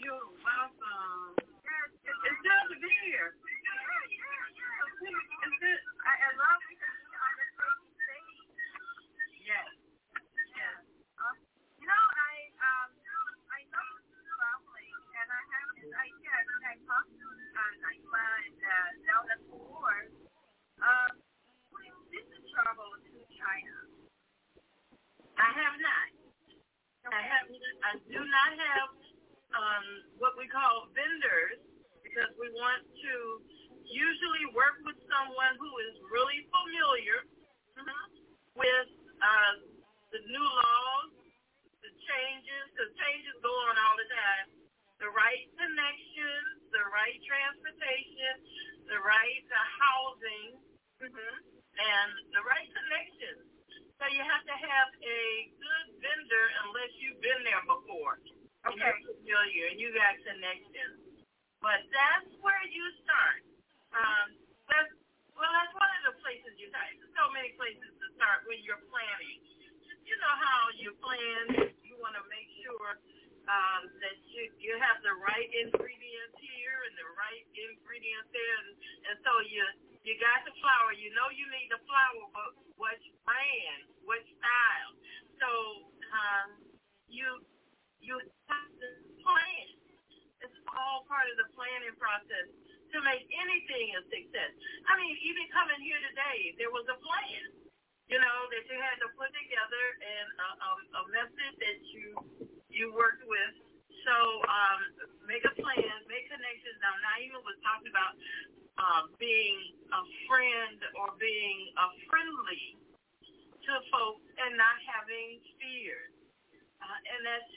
You're 0.00 0.16
welcome. 0.40 1.36
It's 1.36 2.40
good 2.40 2.64
to 2.72 2.76
be 2.80 2.88
here. 3.04 3.36
It's 3.36 3.44
good. 5.60 5.80
I, 6.08 6.12
I 6.16 6.32
love 6.40 6.56
I 15.90 16.06
this. 16.22 16.46
I 16.66 16.74
I 17.82 17.94
uh, 18.62 18.90
uh. 19.10 19.98
Um, 20.80 21.10
have 25.56 25.76
not. 25.82 26.08
I 27.10 27.22
have. 27.26 27.46
I 27.50 27.92
do 28.06 28.20
not 28.22 28.50
have 28.54 28.90
um, 29.56 29.86
what 30.20 30.38
we 30.38 30.46
call 30.46 30.90
vendors 30.94 31.58
because 32.04 32.30
we 32.38 32.50
want 32.54 32.84
to 32.86 33.14
usually 33.88 34.46
work 34.54 34.78
with 34.86 34.98
someone 35.10 35.54
who 35.58 35.70
is 35.90 35.94
really 36.12 36.46
familiar 36.52 37.18
with 38.54 38.88
uh, 39.22 39.54
the 40.12 40.20
new 40.28 40.46
laws, 40.46 41.10
the 41.82 41.90
changes, 42.06 42.64
because 42.76 42.90
changes 43.00 43.34
go 43.42 43.50
on 43.70 43.74
all 43.78 43.96
the 43.98 44.08
time, 44.10 44.46
the 45.00 45.08
right 45.16 45.44
connections, 45.56 46.68
the 46.70 46.84
right 46.92 47.16
transportation, 47.24 48.34
the 48.84 49.00
right 49.00 49.44
uh, 49.48 49.56
housing, 49.80 50.60
and 51.00 52.10
the 52.36 52.42
right 52.44 52.68
connections. 52.68 53.48
So 53.96 54.04
you 54.12 54.20
have 54.20 54.44
to 54.44 54.56
have 54.56 54.88
a 55.00 55.22
good 55.56 55.86
vendor 56.04 56.46
unless 56.68 56.92
you've 57.00 57.20
been 57.24 57.40
there 57.48 57.64
before. 57.64 58.20
And 58.68 58.76
you're 58.76 59.00
familiar 59.08 59.72
and 59.72 59.80
you 59.80 59.88
got 59.96 60.20
connections. 60.20 61.24
But 61.64 61.80
that's 61.88 62.28
where 62.44 62.60
you 62.68 62.84
start. 63.04 63.40
Um, 63.96 64.36
that's, 64.68 64.92
well, 65.32 65.48
that's 65.48 65.72
one 65.76 65.88
of 66.00 66.12
the 66.12 66.16
places 66.20 66.52
you 66.60 66.68
start. 66.68 66.92
There's 67.00 67.16
so 67.16 67.28
many 67.32 67.56
places 67.56 67.88
to 67.88 68.06
start 68.20 68.44
when 68.44 68.60
you're 68.60 68.84
planning. 68.92 69.40
You 70.04 70.16
know 70.20 70.36
how 70.36 70.60
you 70.76 70.92
plan. 71.00 71.72
You 71.84 71.96
want 72.00 72.16
to 72.20 72.24
make 72.28 72.48
sure 72.64 73.00
um, 73.50 73.90
that 73.98 74.16
you 74.30 74.46
you 74.62 74.78
have 74.78 75.02
the 75.02 75.14
right 75.18 75.50
ingredients 75.50 76.36
here 76.38 76.78
and 76.86 76.94
the 76.94 77.08
right 77.18 77.44
ingredients 77.50 78.30
there, 78.30 78.56
and, 78.62 78.70
and 79.10 79.16
so 79.26 79.32
you 79.50 79.62
you 80.06 80.14
got 80.22 80.46
the 80.46 80.54
flour. 80.62 80.94
You 80.94 81.10
know 81.18 81.26
you 81.34 81.46
need 81.50 81.68
the 81.74 81.82
flour, 81.90 82.22
but 82.30 82.50
which 82.78 83.04
brand, 83.26 83.90
which 84.06 84.26
style. 84.38 84.92
So 85.42 85.50
um, 86.14 86.48
you 87.10 87.42
you 87.98 88.22
have 88.46 88.70
to 88.78 88.88
plan. 89.26 89.66
It's 90.46 90.58
all 90.70 91.04
part 91.10 91.26
of 91.28 91.36
the 91.36 91.50
planning 91.52 91.92
process 91.98 92.48
to 92.94 92.98
make 93.04 93.26
anything 93.28 93.86
a 93.98 94.02
success. 94.08 94.52
I 94.88 94.96
mean, 94.96 95.14
even 95.20 95.44
coming 95.52 95.78
here 95.84 96.00
today, 96.10 96.56
there 96.56 96.72
was 96.72 96.86
a 96.88 96.98
plan, 96.98 97.44
you 98.08 98.18
know, 98.18 98.38
that 98.50 98.64
you 98.66 98.78
had 98.80 98.98
to 99.04 99.08
put 99.14 99.30
together 99.30 99.84
and 100.00 100.26
a, 100.32 100.48
a, 100.64 100.70
a 100.96 101.02
method 101.12 101.52
that 101.60 101.78
you 101.92 102.08
you 102.80 102.88
worked 102.96 103.20
with. 103.28 103.54
So 104.08 104.16
um, 104.48 104.80
make 105.28 105.44
a 105.44 105.52
plan, 105.60 105.96
make 106.08 106.24
connections. 106.32 106.80
Now, 106.80 106.96
Naima 107.04 107.44
was 107.44 107.60
talking 107.60 107.92
about 107.92 108.16
um, 108.80 109.04
being 109.20 109.76
a 109.92 110.02
friend 110.24 110.80
or 110.96 111.12
being 111.20 111.76
a 111.76 111.86
friendly 112.08 112.80
to 113.20 113.72
folks 113.92 114.24
and 114.40 114.56
not 114.56 114.76
having 114.88 115.44
fears. 115.60 116.16
Uh, 116.80 116.98
and 117.12 117.20
that's 117.28 117.52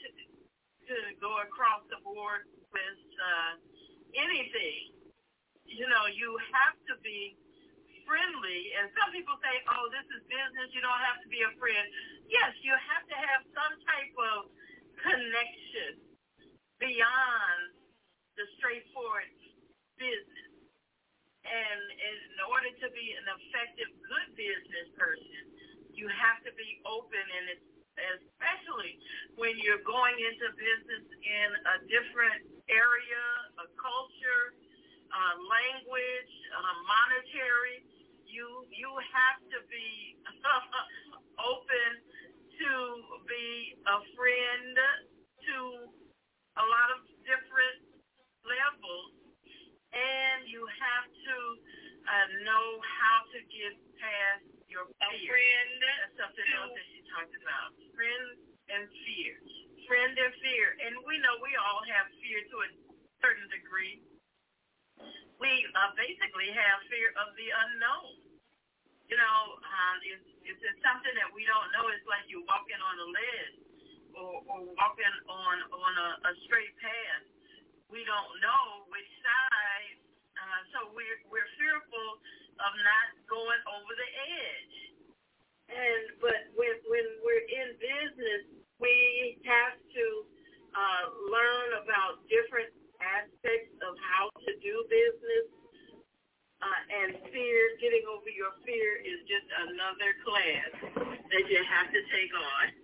to 0.92 0.96
go 1.16 1.40
across 1.40 1.80
the 1.88 1.96
board 2.04 2.44
with 2.68 3.00
uh, 3.16 3.56
anything. 4.12 4.92
You 5.64 5.88
know, 5.88 6.04
you 6.12 6.36
have 6.52 6.76
to 6.92 7.00
be 7.00 7.40
friendly. 8.04 8.76
And 8.76 8.92
some 9.00 9.08
people 9.16 9.40
say, 9.40 9.64
oh, 9.72 9.88
this 9.88 10.04
is 10.12 10.20
business. 10.28 10.68
You 10.76 10.84
don't 10.84 11.02
have 11.08 11.24
to 11.24 11.28
be 11.32 11.40
a 11.40 11.52
friend. 11.56 11.88
Yes, 12.28 12.52
you 12.60 12.76
have 12.76 13.08
to 13.08 13.16
have 13.16 13.48
some 13.56 13.74
type 13.88 14.12
of 14.20 14.52
connection 15.04 16.00
beyond 16.80 17.60
the 18.36 18.46
straightforward 18.58 19.30
business. 20.00 20.50
And 21.44 21.80
in 22.00 22.18
order 22.48 22.72
to 22.72 22.88
be 22.92 23.06
an 23.20 23.26
effective, 23.28 23.90
good 24.08 24.28
business 24.36 24.88
person, 24.96 25.44
you 25.92 26.08
have 26.08 26.40
to 26.48 26.52
be 26.56 26.80
open 26.88 27.20
and 27.20 27.46
especially 28.18 28.98
when 29.38 29.54
you're 29.62 29.82
going 29.86 30.16
into 30.18 30.46
business 30.58 31.04
in 31.22 31.48
a 31.54 31.76
different 31.86 32.42
area, 32.66 33.24
a 33.62 33.66
culture, 33.78 34.44
uh, 35.12 35.34
language, 35.46 36.34
uh, 36.58 36.74
monetary. 36.86 37.84
You 38.26 38.66
you 38.74 38.90
have 39.14 39.38
to 39.54 39.58
be 39.70 40.18
open 41.52 41.90
to 42.60 42.74
be 43.26 43.48
a 43.86 43.98
friend 44.14 44.74
to 45.50 45.56
a 46.58 46.64
lot 46.64 46.88
of 46.94 47.00
different 47.26 47.78
levels, 48.46 49.12
and 49.94 50.46
you 50.46 50.62
have 50.62 51.06
to 51.08 51.36
uh, 52.04 52.28
know 52.46 52.66
how 52.82 53.18
to 53.34 53.38
get 53.50 53.74
past 53.98 54.46
your 54.68 54.86
fear. 54.98 55.30
friend. 55.30 55.70
That's 55.82 56.14
something 56.18 56.48
else 56.58 56.72
that 56.74 56.86
she 56.92 57.00
talked 57.14 57.36
about. 57.38 57.68
Friend 57.94 58.26
and 58.74 58.84
fear. 59.06 59.34
Friend 59.86 60.12
and 60.14 60.34
fear. 60.40 60.66
And 60.84 60.92
we 61.04 61.20
know 61.20 61.34
we 61.44 61.54
all 61.56 61.82
have 61.88 62.06
fear 62.20 62.40
to 62.42 62.56
a 62.64 62.68
certain 63.20 63.46
degree. 63.52 64.00
We 65.38 65.50
uh, 65.74 65.92
basically 65.98 66.50
have 66.54 66.78
fear 66.88 67.12
of 67.20 67.34
the 67.36 67.48
unknown 67.50 68.23
you 69.14 69.22
know, 69.22 69.62
um, 69.62 69.96
if, 70.02 70.18
if 70.42 70.58
it's 70.58 70.82
something 70.82 71.14
that 71.14 71.30
we 71.30 71.46
don't 71.46 71.70
know, 71.70 71.86
it's 71.94 72.02
like 72.10 72.26
you're 72.26 72.42
walking 72.50 72.82
on 72.82 72.94
a 72.98 73.08
ledge 73.14 73.56
or, 74.10 74.42
or 74.42 74.58
walking 74.74 75.14
on 75.30 75.56
on 75.70 75.92
a, 75.94 76.08
a 76.18 76.32
straight 76.50 76.74
path. 76.82 77.22
We 77.86 78.02
don't 78.10 78.32
know 78.42 78.90
which 78.90 79.06
side, 79.22 79.96
uh, 80.34 80.60
so 80.74 80.78
we're 80.98 81.22
we're 81.30 81.46
fearful 81.62 82.10
of 82.58 82.72
not 82.82 83.06
going 83.30 83.62
over 83.70 83.92
the 83.94 84.10
edge. 84.42 84.76
And 85.70 86.02
but 86.18 86.50
when 86.58 86.74
when 86.90 87.06
we're 87.22 87.46
in 87.46 87.78
business, 87.78 88.50
we 88.82 89.38
have 89.46 89.78
to 89.78 90.06
uh, 90.74 91.04
learn 91.30 91.86
about 91.86 92.26
different 92.26 92.74
aspects 92.98 93.78
of 93.78 93.94
how. 93.94 94.13
getting 97.84 98.08
over 98.08 98.32
your 98.32 98.56
fear 98.64 98.96
is 99.04 99.20
just 99.28 99.44
another 99.68 100.16
class 100.24 100.72
that 101.28 101.44
you 101.52 101.60
have 101.68 101.92
to 101.92 102.00
take 102.08 102.32
on. 102.32 102.83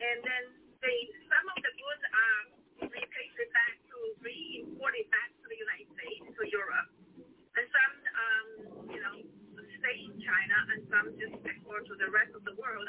and 0.00 0.18
then 0.24 0.44
they 0.80 0.98
some 1.28 1.46
of 1.52 1.58
the 1.60 1.72
goods 1.76 2.04
are 2.08 2.40
repatriated 2.88 3.50
back 3.52 3.76
to 3.92 3.96
re-imported 4.24 5.06
back 5.12 5.30
to 5.40 5.46
the 5.48 5.58
United 5.60 5.88
States 5.92 6.24
to 6.32 6.42
Europe, 6.48 6.88
and 7.56 7.66
some 7.68 7.94
um, 8.16 8.46
you 8.88 9.00
know 9.00 9.16
stay 9.80 9.96
in 10.08 10.16
China, 10.20 10.56
and 10.76 10.80
some 10.88 11.06
just 11.20 11.36
export 11.44 11.84
to 11.88 11.94
the 12.00 12.08
rest 12.12 12.32
of 12.36 12.44
the 12.48 12.56
world. 12.56 12.88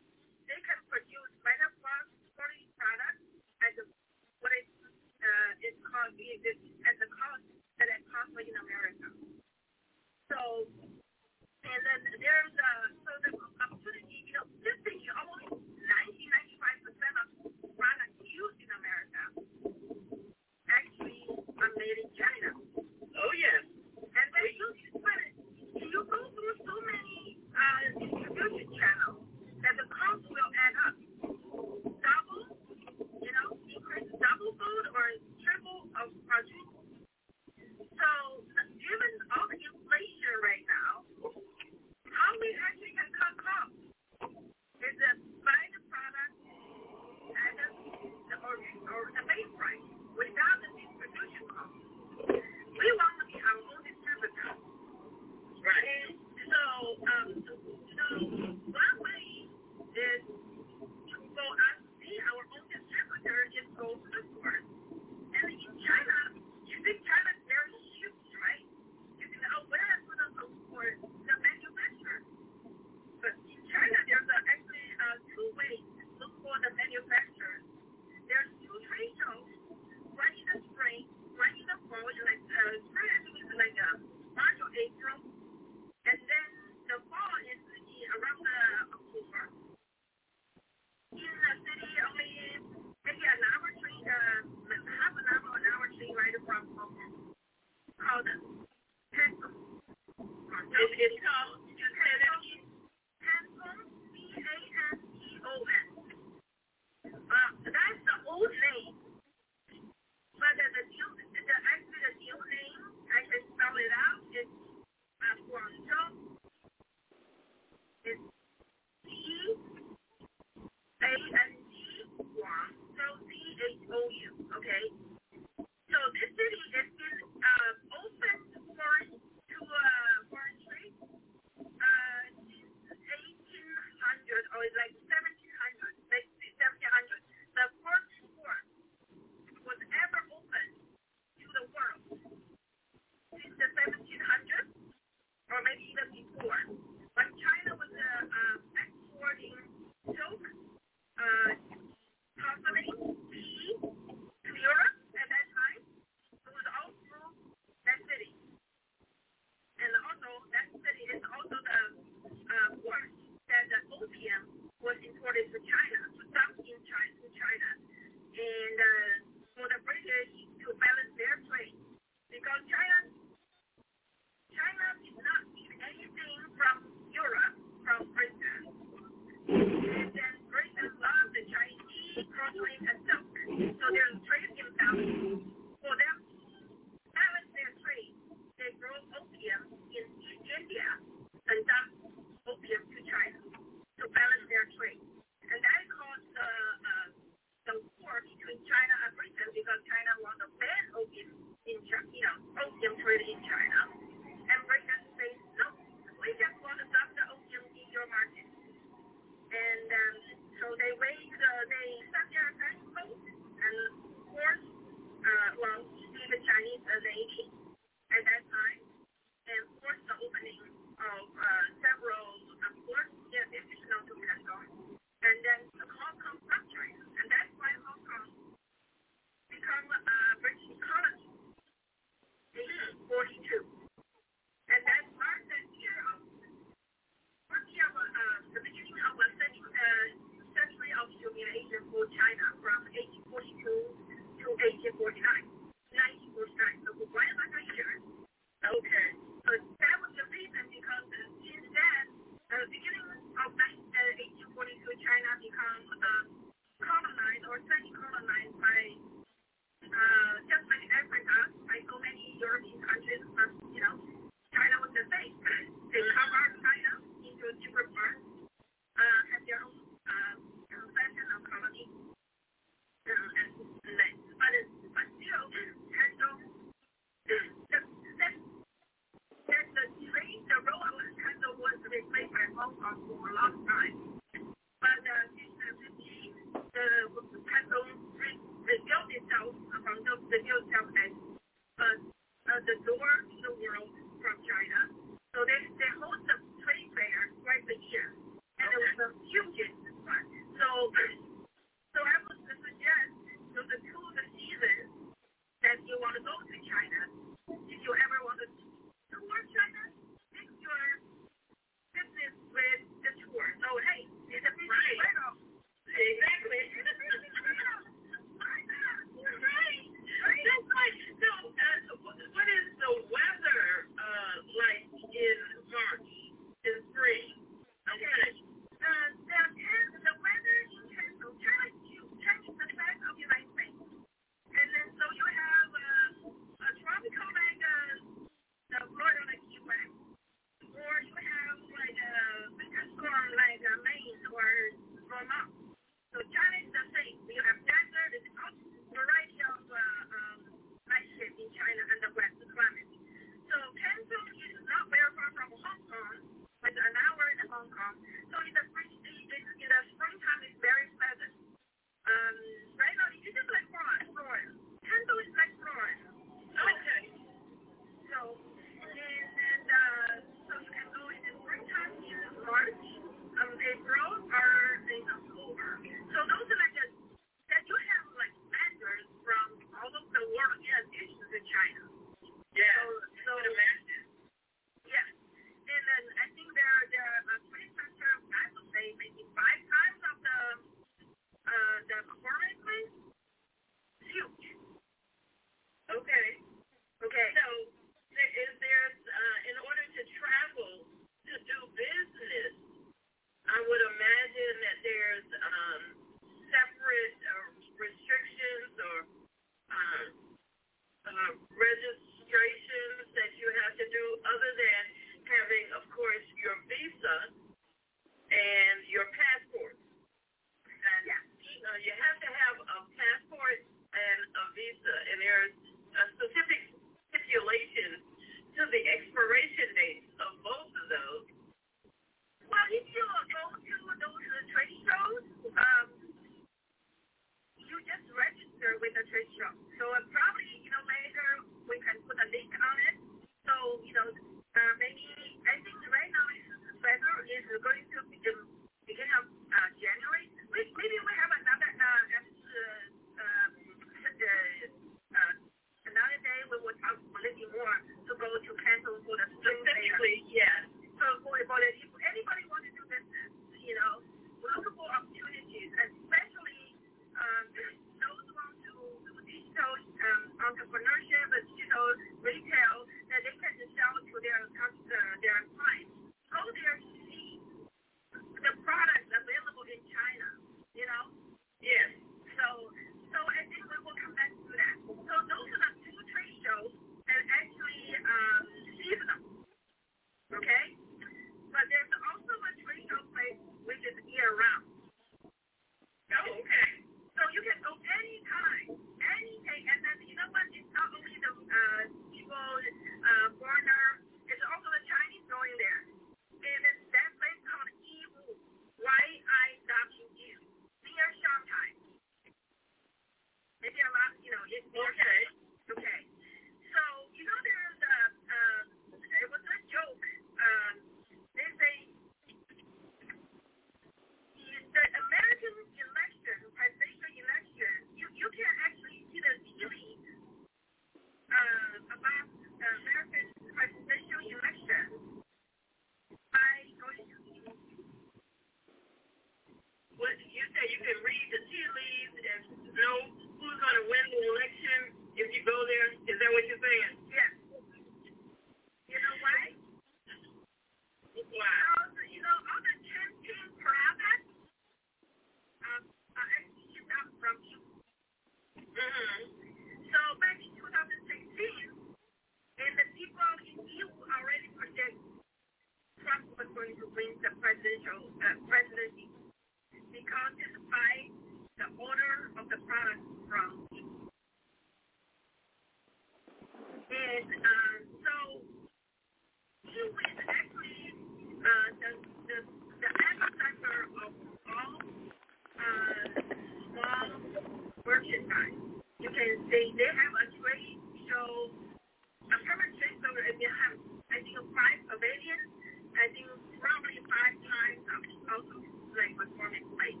Also 598.28 598.56
like 598.94 599.14
place. 599.16 600.00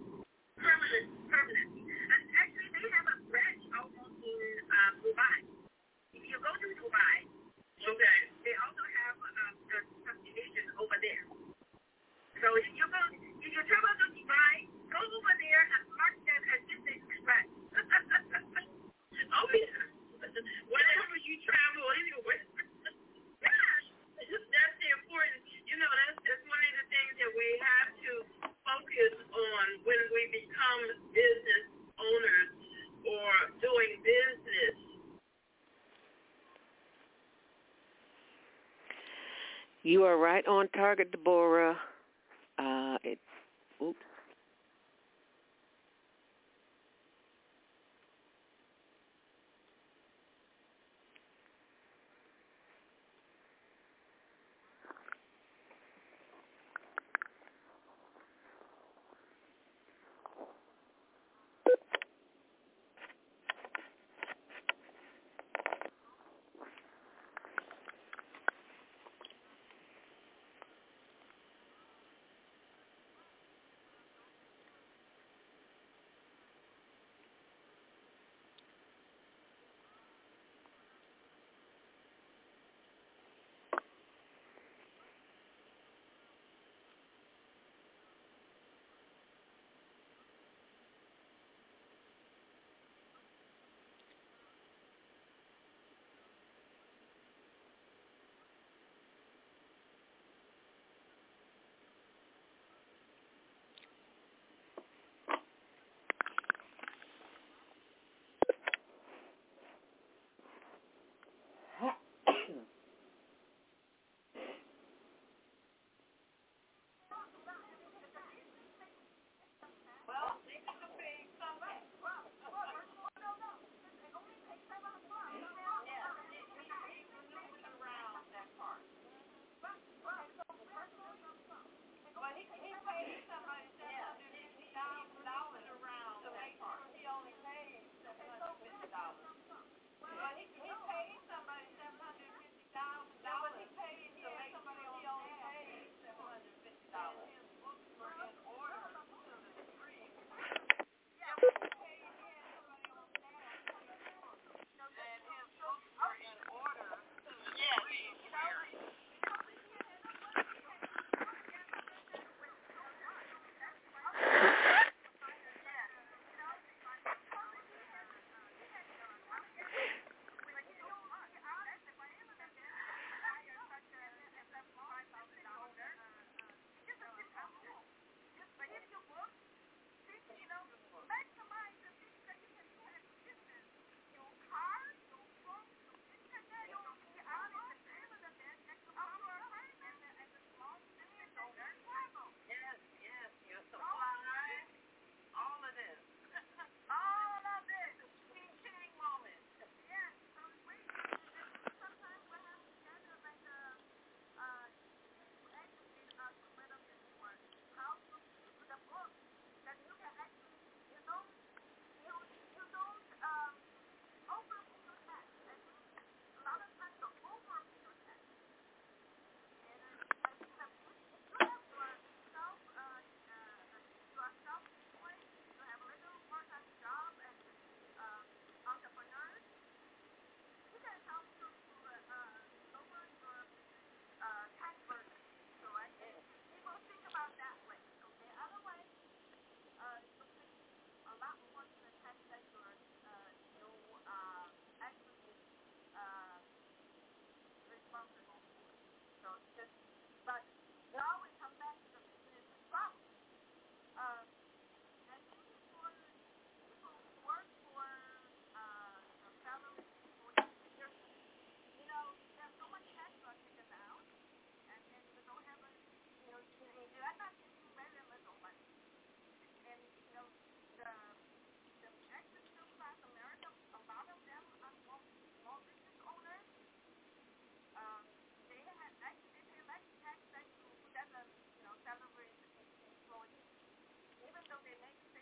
Permanent, 0.58 1.08
permanent. 1.30 1.70
And 1.78 2.22
actually, 2.34 2.70
they 2.74 2.86
have 2.92 3.06
a 3.08 3.16
branch 3.30 3.62
almost 3.78 4.16
in 4.20 4.40
uh, 4.68 4.90
Dubai. 5.00 5.38
If 6.12 6.22
you 6.26 6.38
go 6.40 6.50
to 6.50 6.68
Dubai, 6.76 7.16
Okay. 7.78 8.16
they 8.42 8.54
also 8.58 8.84
have 8.84 9.16
um, 9.22 9.54
the 9.70 9.78
subdivision 10.02 10.66
over 10.82 10.98
there. 10.98 11.24
So 12.42 12.46
if 12.58 12.68
you 12.74 12.84
go, 12.90 13.00
if 13.38 13.50
you 13.54 13.62
travel 13.64 13.92
to 14.02 14.06
Dubai, 14.12 14.54
go 14.90 14.98
over 14.98 15.34
there 15.38 15.62
and 15.62 15.82
mark 15.94 16.14
that 16.26 16.42
as 16.52 16.60
Disney 16.66 17.00
Express. 17.00 17.46
Oh, 19.28 19.46
yeah. 19.52 19.88
Whenever 20.72 21.16
you 21.22 21.34
travel 21.44 21.84
anywhere. 21.98 22.42
that's 24.48 24.76
the 24.80 24.88
important, 24.96 25.40
you 25.68 25.76
know, 25.76 25.90
that's, 25.92 26.18
that's 26.24 26.44
one 26.48 26.62
of 26.62 26.72
the 26.80 26.86
things 26.88 27.12
that 27.20 27.32
we 27.36 27.48
have 27.60 27.88
to 28.00 28.12
focus 28.64 29.14
on 29.28 29.64
when 29.84 30.00
we 30.14 30.22
become 30.32 30.80
business 31.12 31.64
owners 32.00 32.50
or 33.04 33.28
doing 33.60 33.92
business. 34.00 34.76
You 39.82 40.04
are 40.04 40.07
right 40.18 40.46
on 40.46 40.68
target, 40.68 41.12
Deborah. 41.12 41.76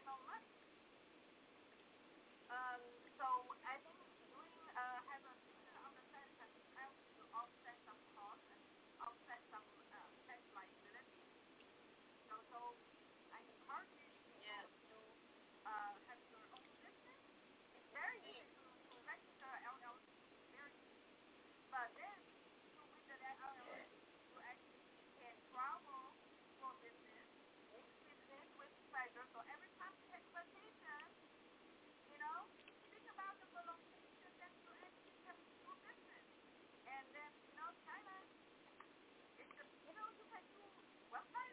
so 0.06 0.14
much. 0.22 0.46
Um, 2.46 2.82
so 3.18 3.26
I 3.66 3.74
think 3.82 3.98
doing 4.30 4.54
uh, 4.78 5.00
have 5.10 5.22
a 5.26 5.34
similar 5.42 5.74
understanding 5.82 6.38
that 6.38 6.52
it 6.54 6.66
helps 6.78 7.02
to 7.18 7.22
offset 7.34 7.74
some 7.82 7.98
costs 8.14 8.46
and 8.54 8.62
offset 9.02 9.42
some 9.50 9.66
uh, 9.90 10.14
tax 10.30 10.46
uh, 10.46 10.62
liability. 10.62 11.26
So, 12.30 12.38
so 12.54 12.58
Bye-bye. 41.16 41.45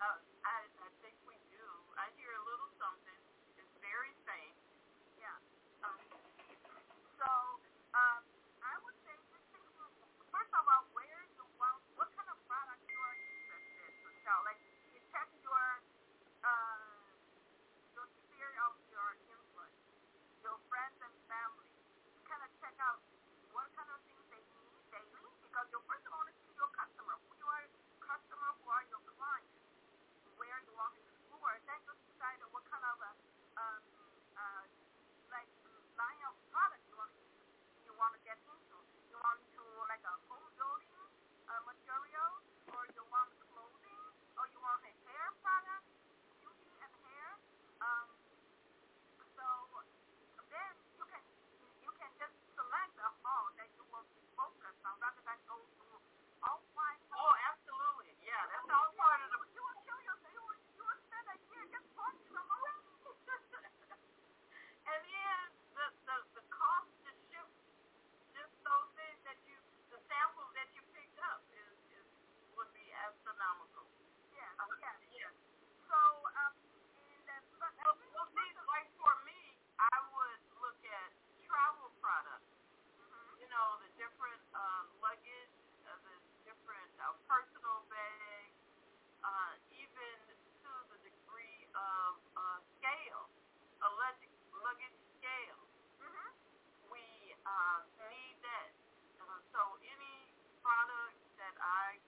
Uh, 0.00 0.18
I, 0.44 0.56
I 0.68 0.90
think 1.02 1.16
we 1.28 1.36
do. 1.52 1.66
I 1.96 2.10
hear 2.16 2.32
a 2.32 2.44
little 2.44 2.70
something. 2.80 3.20
It's 3.58 3.74
very 3.80 4.12
faint. 4.26 4.56
Yeah. 5.16 5.38
Um, 5.84 6.00
so 7.16 7.30
um, 7.96 8.22
I 8.60 8.74
would 8.84 8.98
say 9.04 9.16
just 9.32 9.46
thinking, 9.52 9.88
first 10.32 10.52
of 10.52 10.64
all, 10.68 10.84
where 10.92 11.22
you 11.32 11.44
want, 11.56 11.80
what 11.96 12.10
kind 12.16 12.28
of 12.28 12.38
product 12.46 12.82
you 12.88 12.98
are 12.98 13.16
interested 13.16 13.82
in 13.88 13.92
for. 14.02 14.12
Like 14.44 14.60
you 14.92 15.00
check 15.12 15.28
your, 15.42 15.64
uh, 16.44 17.08
your 17.96 18.08
sphere 18.08 18.52
of 18.68 18.74
your 18.92 19.10
influence, 19.32 19.80
your 20.44 20.58
friends 20.68 20.98
and 21.00 21.16
family. 21.30 21.70
You 22.12 22.20
kind 22.28 22.42
of 22.44 22.50
check 22.60 22.76
out 22.82 23.00
astronomical. 73.26 73.82
Yes. 74.30 74.54
Um, 74.62 74.70
okay. 74.70 74.94
Yeah. 75.18 75.34
So, 75.90 75.98
um, 75.98 76.54
and, 77.26 77.42
but, 77.58 77.74
well, 77.82 77.98
well, 77.98 78.28
see, 78.30 78.50
like 78.70 78.86
for 79.02 79.14
me, 79.26 79.58
I 79.82 79.96
would 80.14 80.42
look 80.62 80.78
at 80.86 81.10
travel 81.42 81.90
products. 81.98 82.46
Mm-hmm. 83.02 83.42
You 83.42 83.48
know, 83.50 83.82
the 83.82 83.90
different 83.98 84.42
um, 84.54 84.86
luggage, 85.02 85.50
uh, 85.90 85.98
the 86.06 86.14
different 86.46 86.90
uh, 87.02 87.18
personal 87.26 87.82
bags, 87.90 88.54
uh, 89.26 89.52
even 89.74 90.14
to 90.62 90.70
the 90.94 90.98
degree 91.02 91.66
of 91.74 92.14
uh, 92.38 92.62
scale, 92.78 93.26
a 93.82 93.90
luggage, 93.90 94.38
scale. 95.18 95.62
Mm-hmm. 95.98 96.30
We 96.94 97.02
uh, 97.42 97.78
need 98.06 98.38
that. 98.46 98.70
Uh, 99.18 99.42
so 99.50 99.60
any 99.82 100.30
product 100.62 101.18
that 101.42 101.58
I 101.58 101.98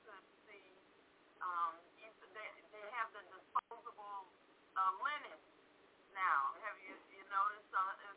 um, 1.44 1.72
they, 2.34 2.48
they 2.72 2.86
have 2.98 3.10
the 3.14 3.22
disposable 3.30 4.28
uh, 4.76 4.92
linen 5.02 5.40
now. 6.14 6.54
Have 6.64 6.78
you 6.84 6.94
you 7.14 7.24
noticed? 7.30 7.70
Uh, 7.72 8.07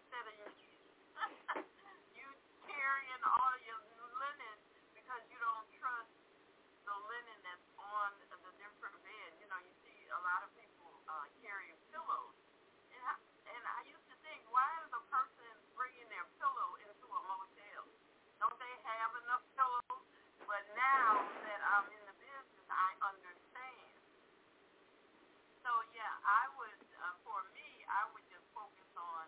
I 27.91 28.07
would 28.15 28.23
just 28.31 28.47
focus 28.55 28.87
on 28.95 29.27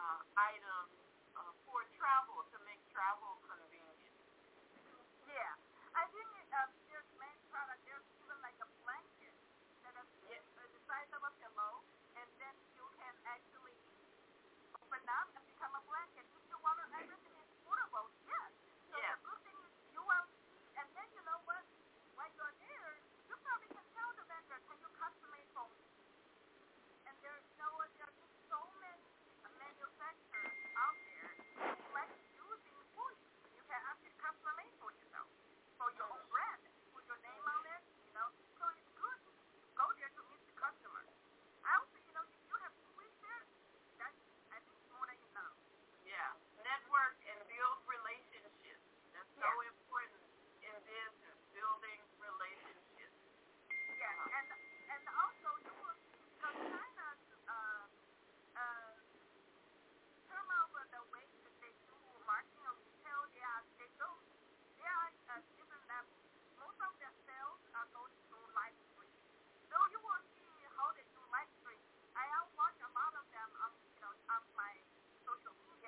uh, 0.00 0.20
items 0.40 0.96
uh, 1.36 1.52
for 1.68 1.84
travel 2.00 2.40
to 2.48 2.56
make 2.64 2.80
travel 2.88 3.36
convenient. 3.44 4.00
Yeah. 5.28 5.52
I 5.92 6.08
think 6.08 6.28
uh, 6.56 6.72
there's 6.88 7.10
many 7.20 7.36
products. 7.52 7.84
There's 7.84 8.08
even 8.24 8.38
like 8.40 8.56
a 8.64 8.68
blanket 8.80 9.36
that 9.84 9.92
is 10.00 10.08
yes. 10.24 10.40
the 10.56 10.80
size 10.88 11.10
of 11.12 11.20
a 11.20 11.32
pillow, 11.36 11.84
and 12.16 12.28
then 12.40 12.54
you 12.72 12.86
can 12.96 13.14
actually 13.28 13.76
open 14.72 15.04
up 15.12 15.28
and 15.36 15.44
become 15.44 15.74
a 15.76 15.84
blanket. 15.84 16.24
If 16.32 16.44
you 16.48 16.56
want 16.64 16.80
to, 16.80 16.86
everything 16.96 17.34
is 17.36 17.50
portable. 17.68 18.08
Yes. 18.24 18.50
So 18.88 18.96
yes. 18.96 19.20
the 19.20 19.20
good 19.28 19.40
thing 19.44 19.58
is 19.68 19.72
you 19.92 20.00
will, 20.00 20.26
and 20.80 20.88
then 20.96 21.08
you 21.12 21.22
know 21.28 21.40
what? 21.44 21.60
While 22.16 22.32
you're 22.40 22.56
there, 22.56 22.92
you 23.28 23.36
probably 23.36 23.68
can 23.68 23.84
tell 23.92 24.10
the 24.16 24.24
vendor, 24.24 24.58
can 24.64 24.78
you 24.80 24.90
customize 24.96 25.50
for 25.52 25.66
me? 25.76 25.84
And 27.04 27.14
there's 27.20 27.46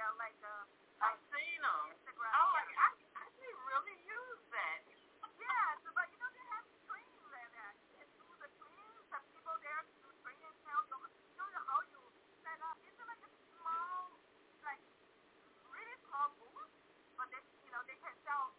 yeah, 0.01 0.16
like 0.16 0.40
a. 0.40 0.55
I've 1.05 1.20
seen 1.28 1.60
them. 1.60 1.93
Instagram. 1.93 2.32
Oh, 2.32 2.48
like, 2.56 2.72
I, 2.72 2.89
I 3.20 3.24
should 3.36 3.56
really 3.68 3.98
use 4.01 4.43
that. 4.48 4.81
yeah, 5.36 5.77
so, 5.85 5.93
but 5.93 6.09
you 6.09 6.16
know 6.16 6.31
they 6.32 6.47
have 6.56 6.64
screens 6.81 7.24
like 7.28 7.52
that. 7.52 7.74
They 8.01 8.09
do 8.16 8.24
the 8.40 8.48
screens. 8.48 9.05
the 9.12 9.20
people 9.28 9.56
there 9.60 9.82
to 9.85 9.93
do 10.01 10.09
training, 10.24 10.56
tell 10.64 10.81
you, 10.89 11.05
know 11.05 11.48
how 11.68 11.81
you 11.93 12.01
set 12.40 12.60
up. 12.64 12.81
It's 12.81 12.97
like 12.97 13.24
a 13.28 13.32
small, 13.52 14.16
like 14.64 14.81
really 15.68 15.97
small 16.09 16.32
booth, 16.40 16.72
but 17.20 17.28
they, 17.28 17.44
you 17.60 17.72
know, 17.77 17.85
they 17.85 18.01
can 18.01 18.16
sell 18.24 18.56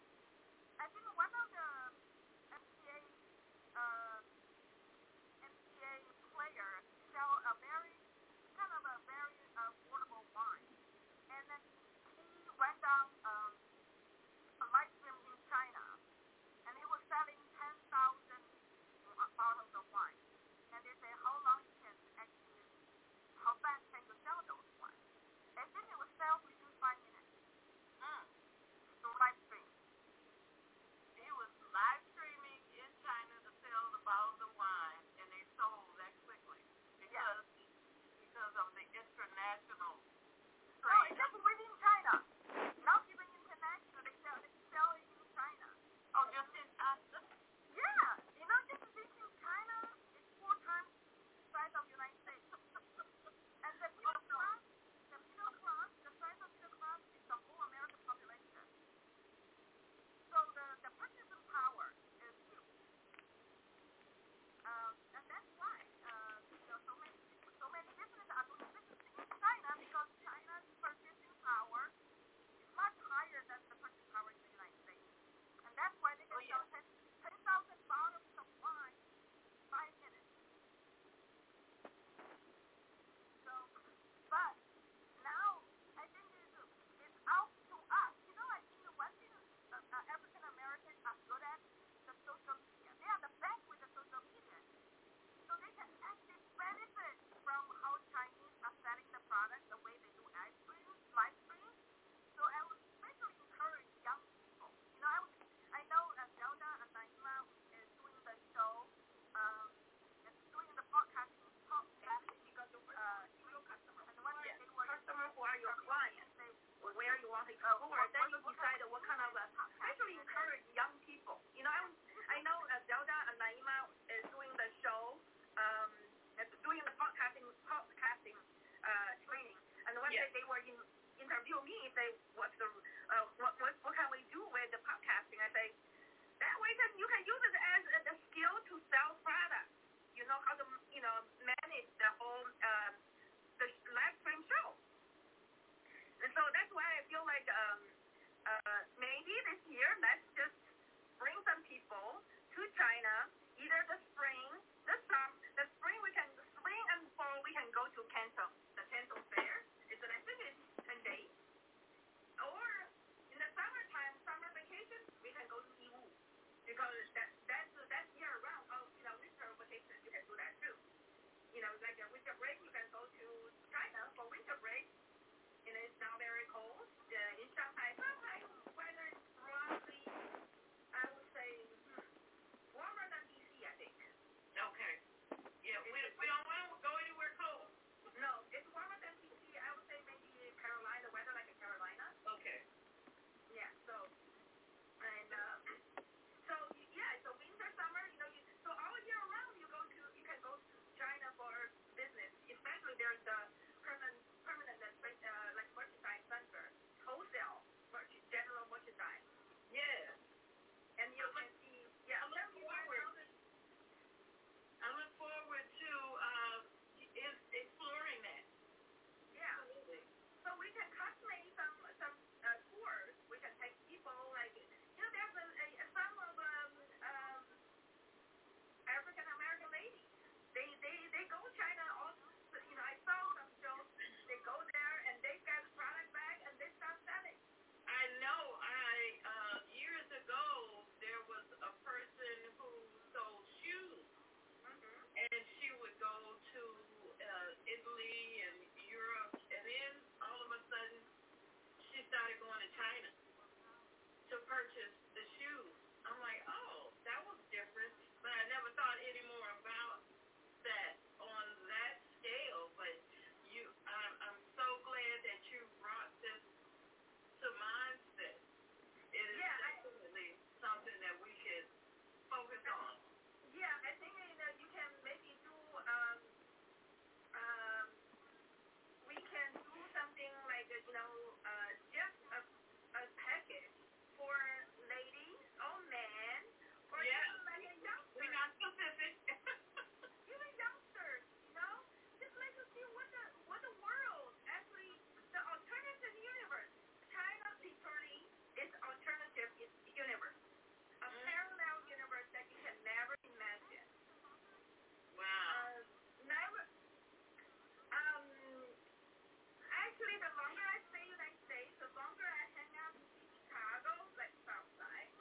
Actually, 310.02 310.18
the 310.18 310.34
longer 310.34 310.66
I 310.66 310.78
stay 310.90 310.98
in 310.98 311.06
the 311.06 311.14
United 311.14 311.38
States, 311.46 311.70
the 311.78 311.86
longer 311.94 312.26
I 312.26 312.42
hang 312.58 312.74
out 312.74 312.90
in 312.98 313.06
Chicago, 313.38 313.92
like 314.18 314.34
Southside. 314.42 315.14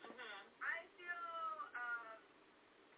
Mm-hmm. 0.00 0.40
I 0.64 0.78
feel 0.96 1.28
um, 1.76 2.18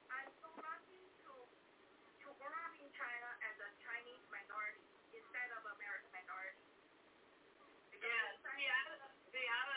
I'm 0.07 0.31
so 0.39 0.55
lucky 0.55 1.03
to 1.27 1.35
to 1.35 2.29
grow 2.31 2.55
up 2.63 2.75
in 2.79 2.87
China 2.95 3.29
as 3.43 3.59
a 3.59 3.71
Chinese 3.83 4.23
minority 4.31 4.87
instead 5.19 5.51
of 5.59 5.67
American 5.67 6.15
minority. 6.15 6.63
Because 7.91 8.07
yeah, 8.07 8.47
Seattle, 8.47 9.11
Seattle 9.27 9.76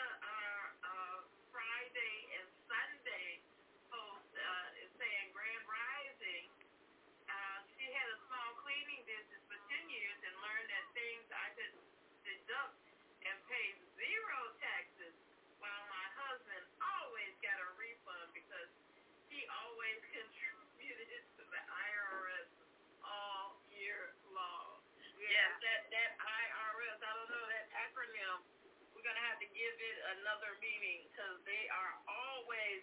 another 30.18 30.58
meaning, 30.58 31.06
because 31.10 31.38
they 31.46 31.64
are 31.70 31.94
always, 32.10 32.82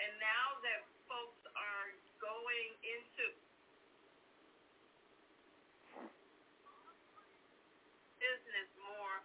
and 0.00 0.12
now 0.16 0.46
that 0.64 0.80
folks 1.04 1.42
are 1.52 1.88
going 2.16 2.70
into 2.80 3.24
business 8.16 8.68
more 8.80 9.16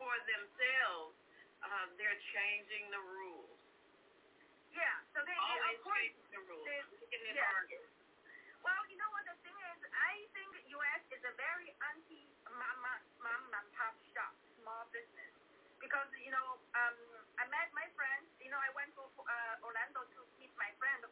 for 0.00 0.14
themselves, 0.24 1.14
uh, 1.60 1.86
they're 2.00 2.22
changing 2.32 2.88
the 2.88 3.02
rules. 3.02 3.58
Yeah, 4.72 4.96
so 5.12 5.22
they, 5.22 5.34
they 5.34 5.38
always 5.38 5.78
of 5.78 5.84
course, 5.84 6.00
changing 6.00 6.30
the 6.32 6.42
rules, 6.48 6.66
making 6.66 7.22
it 7.28 7.36
yeah. 7.36 7.50
harder. 7.52 7.84
Well, 8.64 8.82
you 8.88 8.96
know 8.96 9.10
what 9.12 9.28
the 9.28 9.36
thing 9.44 9.58
is, 9.76 9.80
I 9.92 10.24
think 10.32 10.50
U.S. 10.72 11.02
is 11.12 11.22
a 11.28 11.34
very 11.36 11.68
anti 11.92 12.24
mom, 12.48 12.76
mom, 12.80 13.00
mom 13.20 13.42
and 13.60 13.68
pop 13.76 13.92
shop, 14.16 14.32
small 14.56 14.88
business 14.88 15.33
because 15.84 16.08
you 16.24 16.32
know 16.32 16.56
um, 16.72 16.96
I 17.36 17.44
met 17.52 17.68
my 17.76 17.84
friend. 17.92 18.24
You 18.40 18.48
know, 18.48 18.60
I 18.60 18.72
went 18.72 18.90
to 18.96 19.04
uh, 19.04 19.54
Orlando 19.66 20.00
to 20.16 20.20
meet 20.40 20.52
my 20.56 20.72
friend 20.80 21.04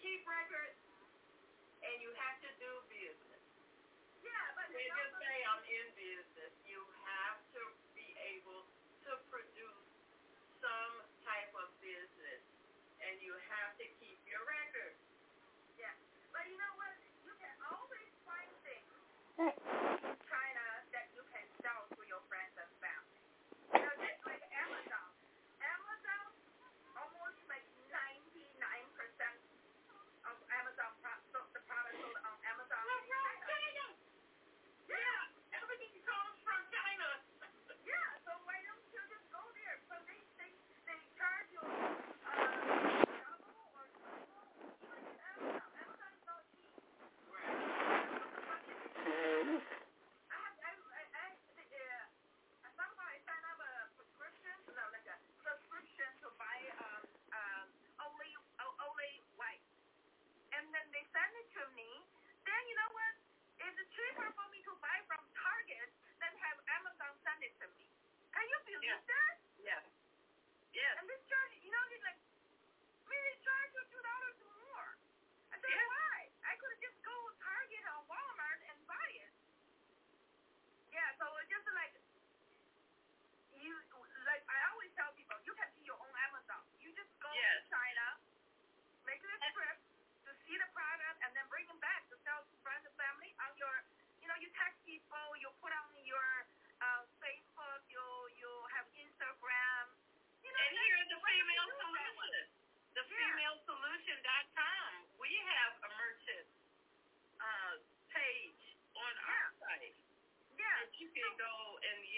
keep 0.00 0.22
records 0.26 0.78
and 1.84 1.96
you 2.02 2.10
have 2.16 2.36
to 2.44 2.50
do 2.60 2.70
business. 2.88 3.42
Yeah, 4.24 4.46
but 4.56 4.68
when 4.72 4.84
you 4.84 5.06
say 5.20 5.36
I'm 5.48 5.64
in 5.64 5.86
business. 5.96 6.52
You 6.68 6.80
have 7.04 7.38
to 7.56 7.62
be 7.96 8.08
able 8.36 8.64
to 9.08 9.12
produce 9.32 9.88
some 10.60 10.96
type 11.24 11.52
of 11.56 11.68
business, 11.80 12.42
and 13.00 13.14
you 13.24 13.32
have 13.48 13.72
to 13.80 13.86
keep 14.00 14.20
your 14.28 14.44
records. 14.44 15.00
Yeah, 15.80 15.94
but 16.32 16.44
you 16.48 16.56
know 16.56 16.74
what? 16.76 16.94
You 17.24 17.34
can 17.40 17.56
always 17.68 18.12
find 18.28 18.52
things. 18.64 19.89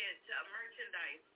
get 0.03 0.19
uh, 0.35 0.43
merchandise. 0.51 1.32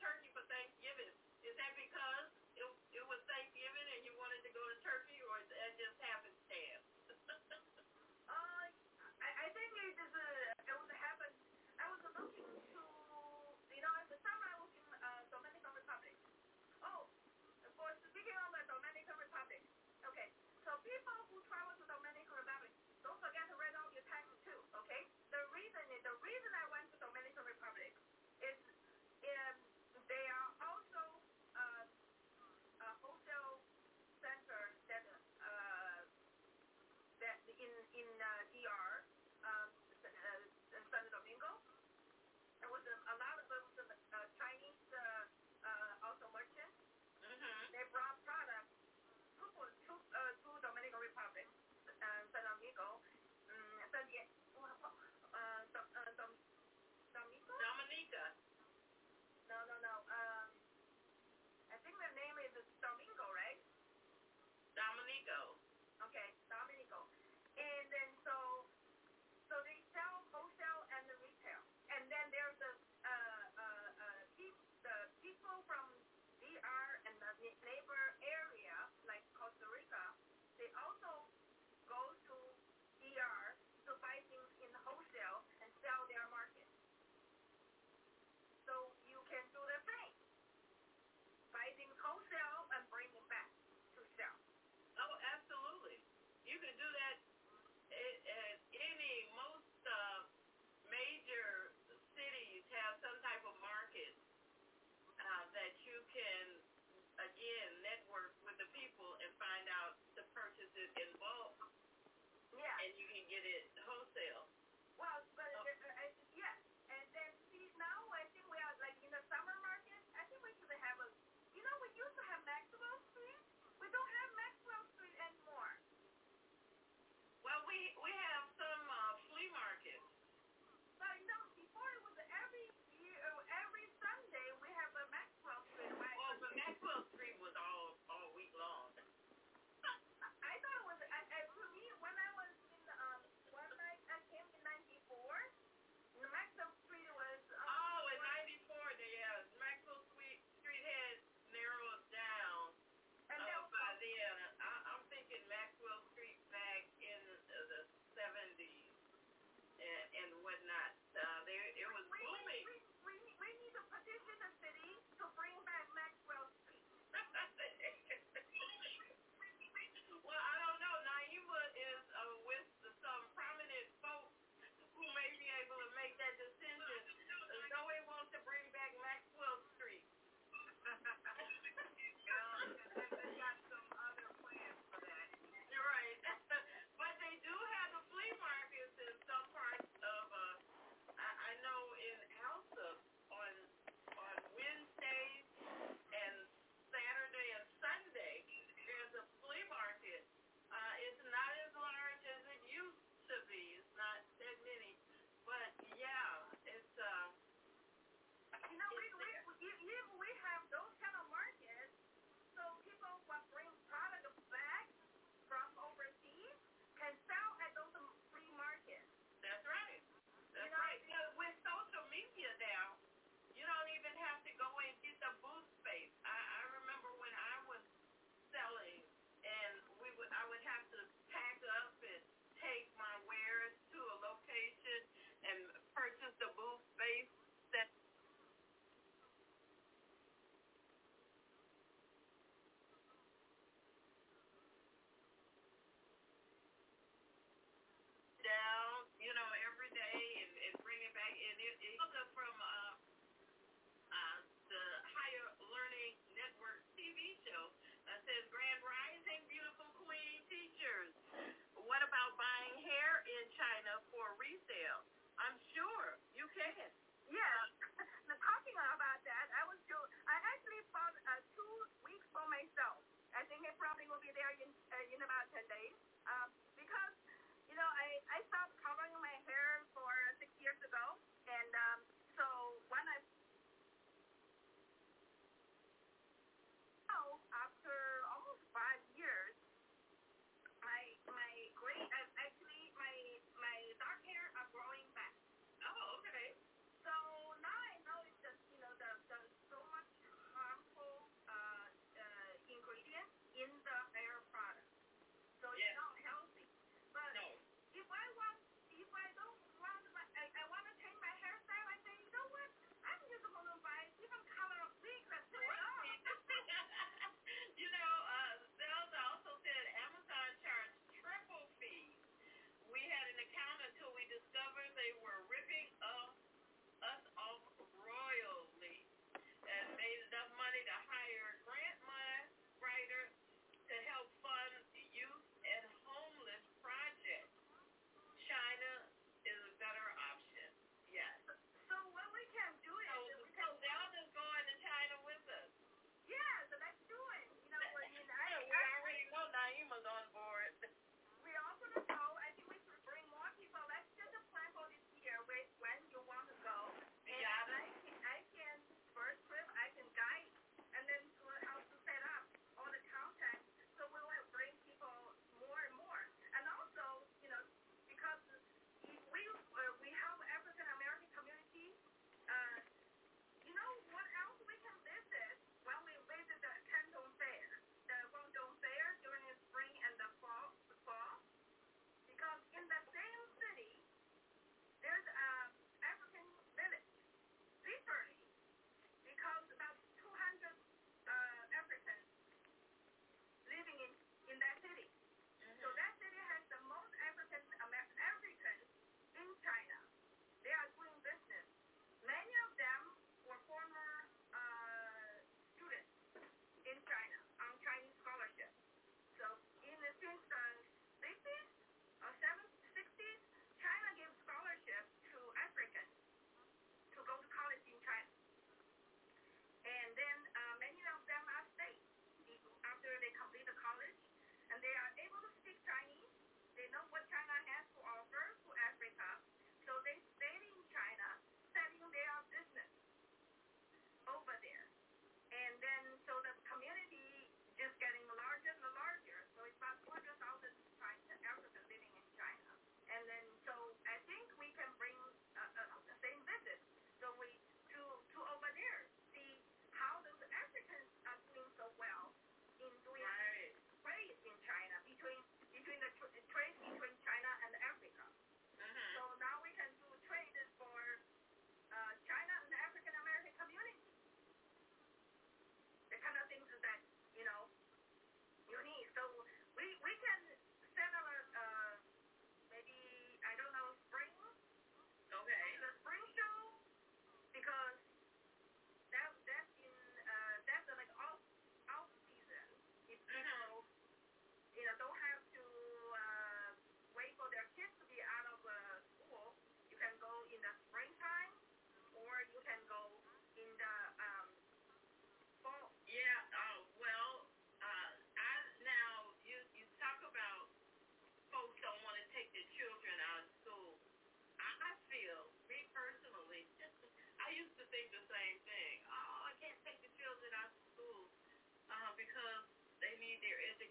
turkey 0.00 0.29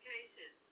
education 0.06 0.69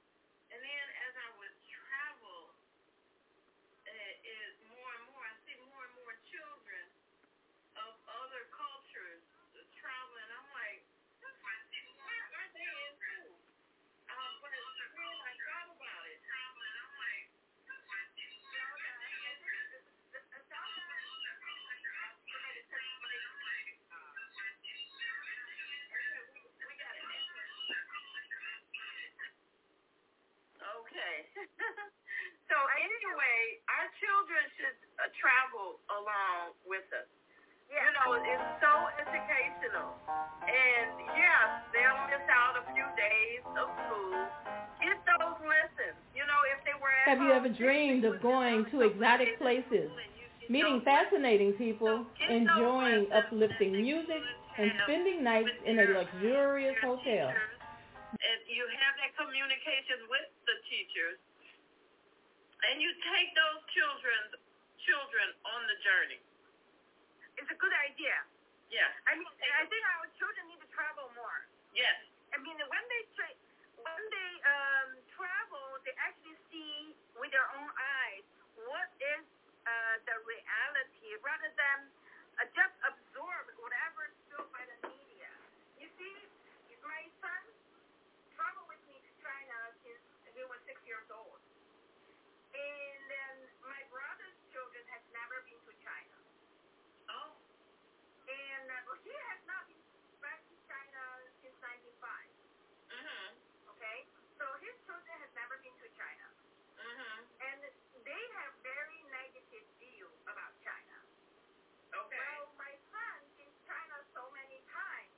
anyway, 32.77 33.41
our 33.67 33.87
children 33.99 34.43
should 34.57 34.77
uh, 35.01 35.09
travel 35.17 35.81
along 35.89 36.53
with 36.69 36.85
us. 36.93 37.09
You 37.67 37.83
know, 37.99 38.15
it's 38.15 38.47
so 38.63 38.73
educational. 38.95 39.91
And 40.07 40.89
yes, 41.11 41.47
they'll 41.75 41.99
miss 42.07 42.23
out 42.31 42.55
a 42.55 42.63
few 42.71 42.87
days 42.95 43.43
of 43.59 43.67
school. 43.67 44.15
Get 44.79 44.97
those 45.03 45.39
lessons. 45.43 45.99
You 46.15 46.23
know, 46.23 46.39
if 46.55 46.63
they 46.63 46.77
were 46.79 46.87
at 46.87 47.11
Have 47.11 47.19
you 47.19 47.35
ever 47.35 47.51
dreamed 47.51 48.07
of 48.07 48.23
going 48.23 48.71
to 48.71 48.87
exotic 48.87 49.35
places, 49.35 49.91
meeting 50.47 50.79
fascinating 50.87 51.59
people, 51.59 52.07
enjoying 52.23 53.11
uplifting 53.11 53.83
music, 53.83 54.23
and 54.57 54.71
spending 54.87 55.23
nights 55.23 55.51
in 55.67 55.79
a 55.79 55.85
luxurious 55.91 56.75
hotel? 56.79 57.35
and 58.15 58.39
you 58.47 58.63
have 58.71 58.93
that 59.03 59.11
communication 59.19 60.07
with 60.07 60.27
the 60.47 60.55
teachers, 60.71 61.19
and 62.65 62.81
you 62.81 62.89
take 63.13 63.29
those 63.37 63.61
children 63.73 64.21
children 64.81 65.27
on 65.43 65.61
the 65.67 65.77
journey. 65.83 66.21
It's 67.37 67.49
a 67.51 67.59
good 67.59 67.75
idea. 67.85 68.15
Yes. 68.71 68.91
I 69.07 69.15
mean, 69.15 69.29
I 69.29 69.63
think 69.67 69.83
our 69.99 70.07
children 70.17 70.47
need 70.49 70.59
to 70.63 70.69
travel 70.73 71.11
more. 71.15 71.47
Yes. 71.75 71.95
I 72.33 72.41
mean, 72.41 72.57
when 72.57 72.85
they 72.89 73.03
tra- 73.15 73.39
when 73.83 74.03
they 74.09 74.31
um, 74.47 74.89
travel, 75.15 75.79
they 75.85 75.93
actually 76.01 76.39
see 76.51 76.95
with 77.19 77.31
their 77.31 77.47
own 77.55 77.69
eyes 77.77 78.25
what 78.67 78.89
is 78.99 79.23
uh, 79.67 79.95
the 80.07 80.17
reality, 80.25 81.15
rather 81.23 81.51
than 81.55 81.79
uh, 82.39 82.47
just 82.55 82.73
absorb 82.87 83.45
whatever 83.59 84.07
is 84.09 84.15
filled 84.31 84.51
by 84.51 84.63
the 84.65 84.77
media. 84.87 85.31
You 85.79 85.87
see, 85.99 86.15
my 86.83 87.03
son 87.21 87.43
traveled 88.35 88.67
with 88.71 88.81
me 88.87 88.97
to 88.99 89.11
China 89.21 89.55
since 89.83 90.01
he 90.35 90.43
was 90.47 90.59
six 90.67 90.79
years 90.87 91.07
old, 91.11 91.39
and 92.57 93.09
then 93.09 93.35
my 93.61 93.83
brother's 93.93 94.37
children 94.51 94.83
has 94.89 95.01
never 95.13 95.41
been 95.45 95.61
to 95.61 95.73
China. 95.85 96.17
Oh. 97.09 97.37
And 98.27 98.71
uh, 98.71 98.93
he 99.03 99.13
has 99.31 99.39
not 99.45 99.67
been 99.67 99.79
back 100.21 100.41
to 100.49 100.55
China 100.67 101.01
since 101.41 101.55
'95. 101.61 102.29
Mhm. 102.89 103.37
Okay, 103.69 104.07
so 104.37 104.45
his 104.59 104.75
children 104.85 105.19
has 105.19 105.31
never 105.33 105.57
been 105.57 105.75
to 105.77 105.89
China, 105.89 106.27
Mhm. 106.77 107.27
and 107.39 107.59
they 108.03 108.23
have 108.41 108.53
very 108.63 109.01
negative 109.03 109.65
view 109.79 110.09
about 110.25 110.53
China. 110.63 110.97
Okay. 111.93 112.17
Well, 112.17 112.51
my 112.57 112.75
son 112.91 113.29
been 113.37 113.51
to 113.51 113.61
China 113.65 114.03
so 114.13 114.29
many 114.31 114.59
times, 114.61 115.15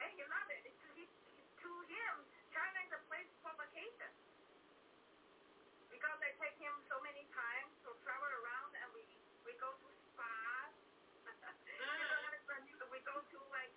and 0.00 0.10
he 0.12 0.24
loved 0.24 0.50
it. 0.50 0.62
To, 0.82 0.88
he, 0.94 1.06
to 1.62 1.82
him, 1.82 2.26
China 2.52 2.80
is 2.82 2.92
a 2.92 2.98
place 2.98 3.28
for 3.42 3.52
vacation. 3.54 4.10
Because 5.88 6.18
I 6.20 6.26
take 6.40 6.56
him 6.58 6.74
so 6.88 6.96
many 7.02 7.26
times 7.34 7.70
to 7.84 7.90
travel 8.06 8.30
around, 8.42 8.72
and 8.80 8.88
we 8.94 9.02
we 9.46 9.52
go 9.58 9.70
to 9.74 9.88
spas. 10.14 10.72
you 11.26 11.86
know, 11.86 12.22
and 12.82 12.90
we 12.90 13.00
go 13.04 13.16
to 13.20 13.38
like 13.52 13.74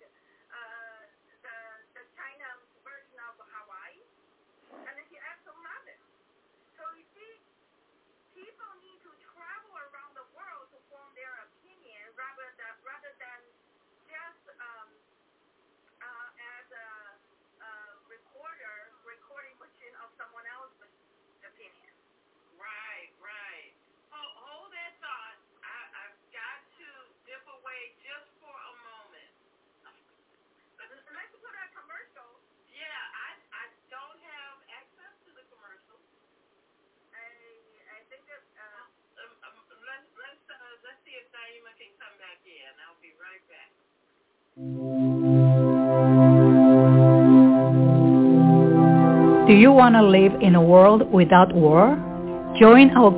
uh, 0.52 1.02
the 1.42 1.56
the 1.94 2.04
China 2.16 2.48
version 2.84 3.18
of 3.28 3.34
Hawaii, 3.38 4.02
and 4.70 4.94
he 5.10 5.16
absolutely 5.18 5.64
loved 5.66 5.88
it. 5.90 6.00
So 6.76 6.82
you 6.96 7.04
see, 7.14 7.34
people 8.34 8.70
need 8.82 9.00
to 9.04 9.12
travel 9.34 9.74
around 9.90 10.14
the 10.16 10.26
world 10.34 10.66
to 10.72 10.78
form 10.90 11.10
their 11.14 11.34
opinion 11.46 12.12
rather 12.16 12.48
than 12.58 12.74
rather 12.84 13.12
than 13.18 13.40
just 14.08 14.44
um, 14.60 14.88
uh, 16.02 16.28
as 16.58 16.66
a, 16.72 16.88
a 17.62 17.70
recorder 18.10 18.90
recording 19.06 19.54
machine 19.60 19.94
of 20.02 20.08
someone 20.18 20.46
else's 20.48 20.92
opinion. 21.44 21.92
Right, 22.58 23.10
right. 23.20 23.72
Hold, 24.10 24.32
hold 24.38 24.70
that 24.72 24.92
thought. 25.00 25.38
I, 25.64 25.78
I've 26.06 26.18
got 26.32 26.60
to 26.78 26.88
dip 27.26 27.44
away 27.48 27.80
just 28.02 28.28
for 28.40 28.52
a 28.54 28.72
moment. 28.84 29.32
Let's 30.80 31.34
put 31.38 31.54
a 31.54 31.66
commercial. 31.76 32.30
Yeah, 32.72 33.00
I 33.14 33.30
I 33.52 33.64
don't 33.90 34.20
have 34.20 34.56
access 34.72 35.14
to 35.26 35.30
the 35.36 35.44
commercial. 35.52 35.98
I 37.12 37.28
I 37.92 37.98
think 38.10 38.24
that 38.28 38.42
uh, 38.58 38.84
Um, 39.20 39.32
um, 39.44 39.56
let's 39.84 40.08
let's 40.16 40.44
uh, 40.48 40.74
let's 40.82 41.00
see 41.04 41.12
if 41.12 41.26
Naima 41.30 41.70
can 41.76 41.92
come 42.00 42.16
back 42.16 42.40
in. 42.48 42.72
I'll 42.80 42.96
be 42.96 43.12
right 43.12 43.12
back. 43.12 43.20
Do 49.46 49.54
you 49.54 49.72
want 49.72 49.94
to 49.96 50.02
live 50.02 50.32
in 50.40 50.54
a 50.54 50.62
world 50.62 51.10
without 51.12 51.54
war? 51.54 51.96
Join 52.60 52.90
our 52.90 53.10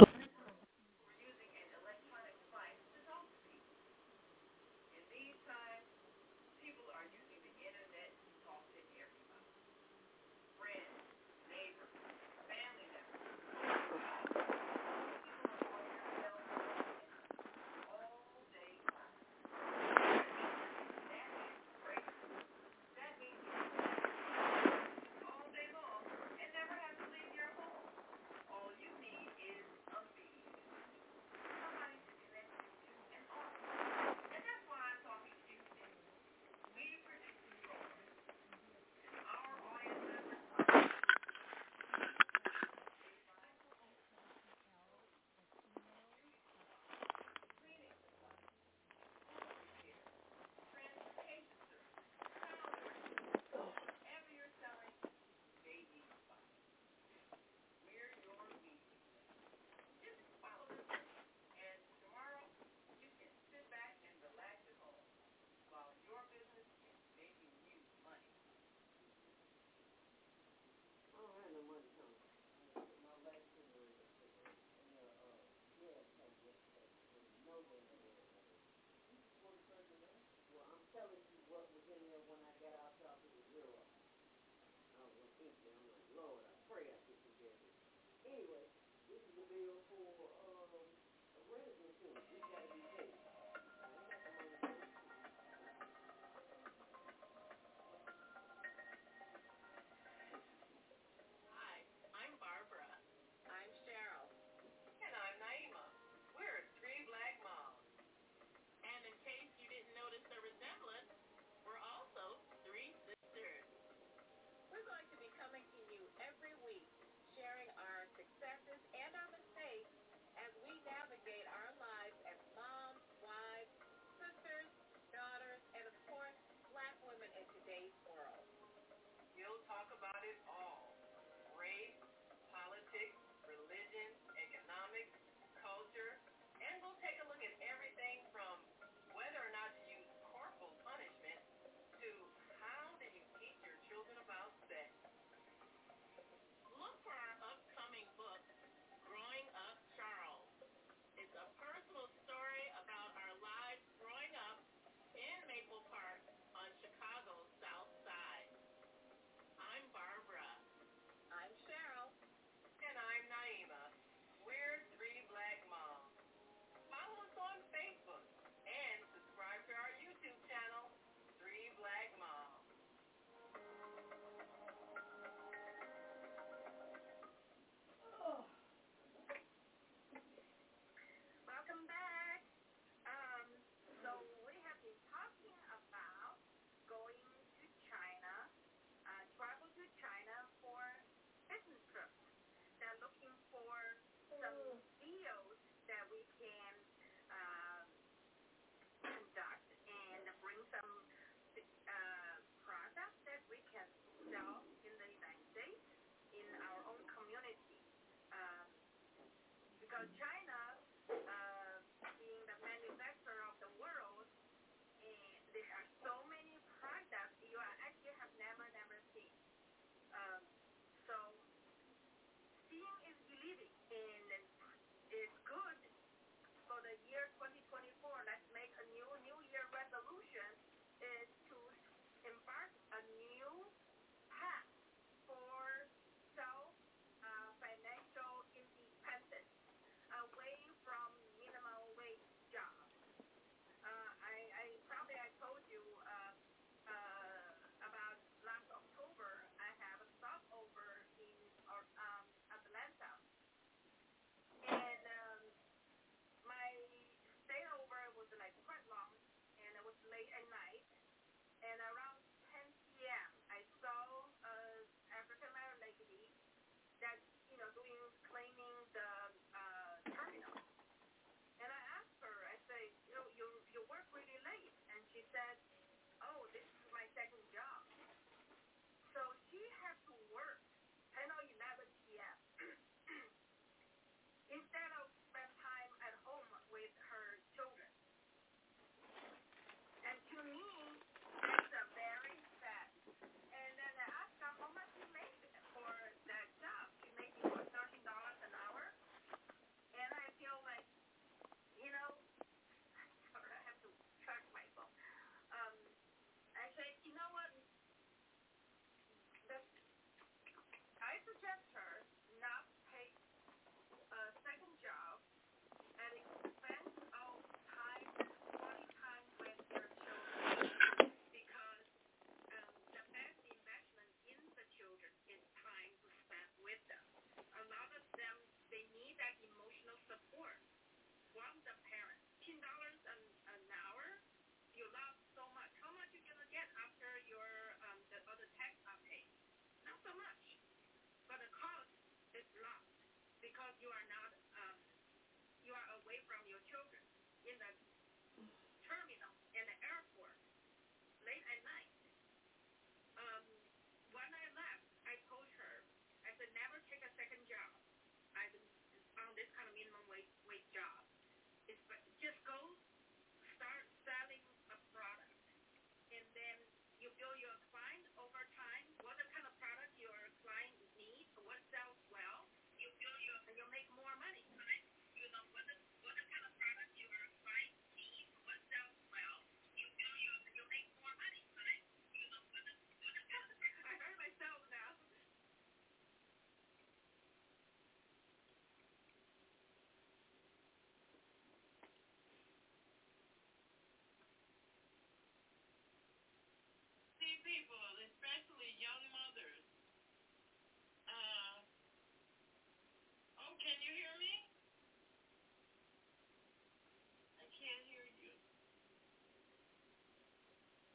time 210.18 210.33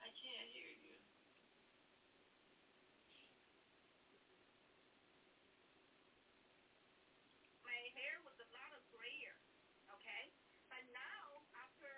I 0.10 0.12
can't 0.18 0.50
hear 0.58 0.74
you. 0.90 0.98
My 7.62 7.78
hair 7.94 8.18
was 8.26 8.34
a 8.42 8.50
lot 8.50 8.74
of 8.74 8.82
grayer, 8.90 9.38
okay? 9.94 10.34
But 10.66 10.82
now, 10.98 11.46
after. 11.62 11.94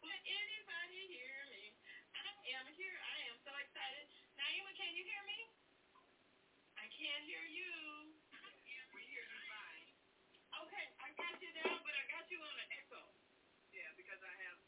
Can 0.00 0.16
anybody 0.24 1.00
hear 1.12 1.36
me? 1.52 1.79
I 2.16 2.28
am 2.58 2.66
here. 2.76 2.96
I 2.98 3.16
am 3.30 3.36
so 3.44 3.52
excited. 3.60 4.04
Naima, 4.38 4.72
can 4.76 4.92
you 4.94 5.04
hear 5.06 5.22
me? 5.26 5.38
I 6.78 6.86
can't 6.92 7.24
hear 7.26 7.44
you. 7.46 7.72
We 8.94 9.02
hear 9.10 9.24
you 9.24 9.42
fine. 9.50 9.86
Okay, 10.66 10.86
I 11.02 11.08
got 11.18 11.34
you 11.42 11.50
down, 11.54 11.78
but 11.86 11.94
I 11.94 12.04
got 12.10 12.26
you 12.30 12.40
on 12.42 12.56
an 12.58 12.70
echo. 12.74 13.02
Yeah, 13.74 13.90
because 13.98 14.20
I 14.22 14.34
have 14.48 14.58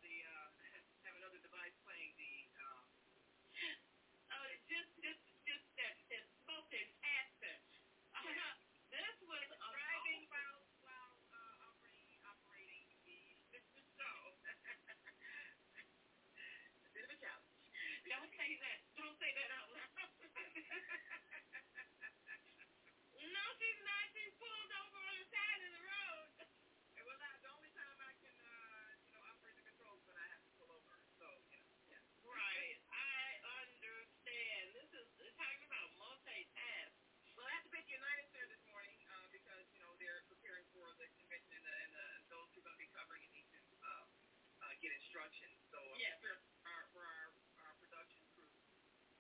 get 44.82 44.90
instructions. 44.98 45.54
So 45.70 45.78
yes. 45.94 46.18
for, 46.18 46.34
our, 46.66 46.82
for 46.90 47.06
our, 47.06 47.28
our 47.62 47.72
production 47.78 48.26
crew 48.34 48.50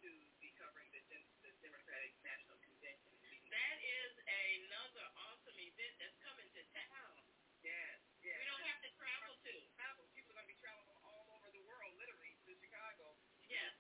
to 0.02 0.10
be 0.42 0.50
covering 0.58 0.90
the, 0.90 1.00
the 1.46 1.54
Democratic 1.62 2.18
National 2.26 2.58
Convention. 2.58 3.14
That 3.46 3.78
is 3.78 4.12
another 4.26 5.06
awesome 5.30 5.54
event 5.54 5.94
that's 6.02 6.18
coming 6.26 6.50
to 6.58 6.62
town. 6.74 7.14
Yes, 7.62 8.02
yes. 8.26 8.42
We 8.42 8.46
don't 8.50 8.66
have 8.66 8.82
to 8.82 8.90
travel 8.98 9.32
to. 9.38 9.54
Travel. 9.78 10.02
People 10.18 10.34
are 10.34 10.42
going 10.42 10.50
to 10.50 10.52
be 10.52 10.58
traveling 10.58 10.98
all 11.06 11.30
over 11.38 11.46
the 11.54 11.62
world, 11.62 11.94
literally, 11.94 12.34
to 12.42 12.58
Chicago. 12.58 13.14
Yes. 13.46 13.78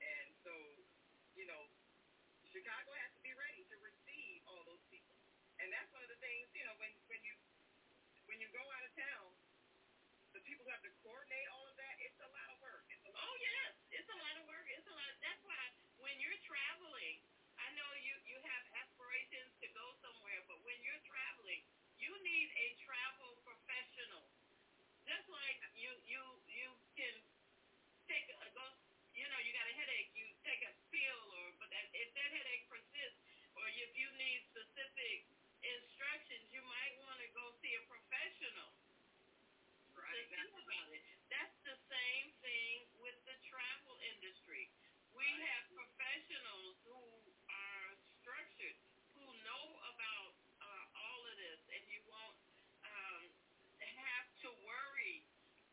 And 0.00 0.32
so, 0.40 0.54
you 1.36 1.44
know, 1.44 1.60
Chicago 2.48 2.88
has 3.04 3.12
to 3.12 3.20
be 3.20 3.36
ready 3.36 3.68
to 3.68 3.76
receive 3.84 4.40
all 4.48 4.64
those 4.64 4.80
people. 4.88 5.12
And 5.60 5.68
that's 5.68 5.92
one 5.92 6.00
of 6.00 6.08
the 6.08 6.16
things, 6.24 6.48
you 6.56 6.64
know, 6.64 6.72
when, 6.80 6.88
when 7.12 7.20
you 7.20 7.36
when 8.32 8.40
you 8.40 8.48
go 8.54 8.62
out 8.62 8.86
of 8.86 8.92
town, 8.96 9.28
people 10.50 10.66
have 10.66 10.82
to 10.82 10.90
coordinate 11.06 11.46
all 11.54 11.62
of 11.70 11.78
that, 11.78 11.94
it's 12.02 12.18
a 12.18 12.26
lot 12.26 12.50
of 12.50 12.58
work. 12.58 12.82
It's 12.90 13.06
a 13.06 13.10
Oh 13.14 13.34
yes, 13.38 13.70
it's 13.94 14.10
a 14.10 14.18
lot 14.18 14.34
of 14.34 14.42
work. 14.50 14.66
It's 14.66 14.82
a 14.90 14.94
lot. 14.98 15.14
That's 15.22 15.38
why 15.46 15.62
when 16.02 16.18
you're 16.18 16.34
traveling, 16.42 17.22
I 17.62 17.70
know 17.78 17.86
you 18.02 18.18
you 18.26 18.42
have 18.42 18.66
aspirations 18.82 19.54
to 19.62 19.70
go 19.70 19.94
somewhere, 20.02 20.42
but 20.50 20.58
when 20.66 20.74
you're 20.82 20.98
traveling, 21.06 21.62
you 22.02 22.10
need 22.26 22.50
a 22.58 22.74
travel 22.82 23.38
professional. 23.46 24.26
Just 25.06 25.30
like 25.30 25.62
you 25.78 25.94
you 26.02 26.22
you 26.50 26.74
can 26.98 27.14
take 28.10 28.26
a 28.42 28.48
go. 28.50 28.66
You 29.14 29.30
know, 29.30 29.38
you 29.46 29.54
got 29.54 29.70
a 29.70 29.74
headache. 29.78 30.10
You 30.18 30.26
take 30.42 30.62
a 30.66 30.74
pill, 30.90 31.22
or 31.38 31.54
but 31.62 31.70
that, 31.70 31.86
if 31.94 32.10
that 32.18 32.30
headache 32.34 32.66
persists, 32.66 33.22
or 33.54 33.70
if 33.70 33.90
you 33.94 34.10
need 34.18 34.42
specific 34.50 35.22
instructions, 35.62 36.50
you 36.50 36.62
might 36.66 36.94
want 36.98 37.22
to 37.22 37.28
go 37.38 37.54
see 37.62 37.74
a 37.78 37.82
professional. 37.86 38.74
Right. 40.30 40.38
To 40.38 40.46
think 40.46 40.62
about 40.62 40.88
it. 40.94 41.02
That's 41.30 41.56
the 41.66 41.76
same 41.90 42.26
thing 42.42 42.86
with 43.02 43.18
the 43.26 43.34
travel 43.50 43.94
industry. 44.14 44.70
We 45.10 45.26
have 45.50 45.66
professionals 45.74 46.78
who 46.86 47.02
are 47.50 47.90
structured, 48.22 48.78
who 49.18 49.26
know 49.42 49.66
about 49.90 50.32
uh, 50.62 50.84
all 50.94 51.20
of 51.26 51.34
this, 51.34 51.58
and 51.74 51.82
you 51.90 51.98
won't 52.06 52.38
um, 52.86 53.22
have 53.82 54.26
to 54.46 54.48
worry 54.62 55.22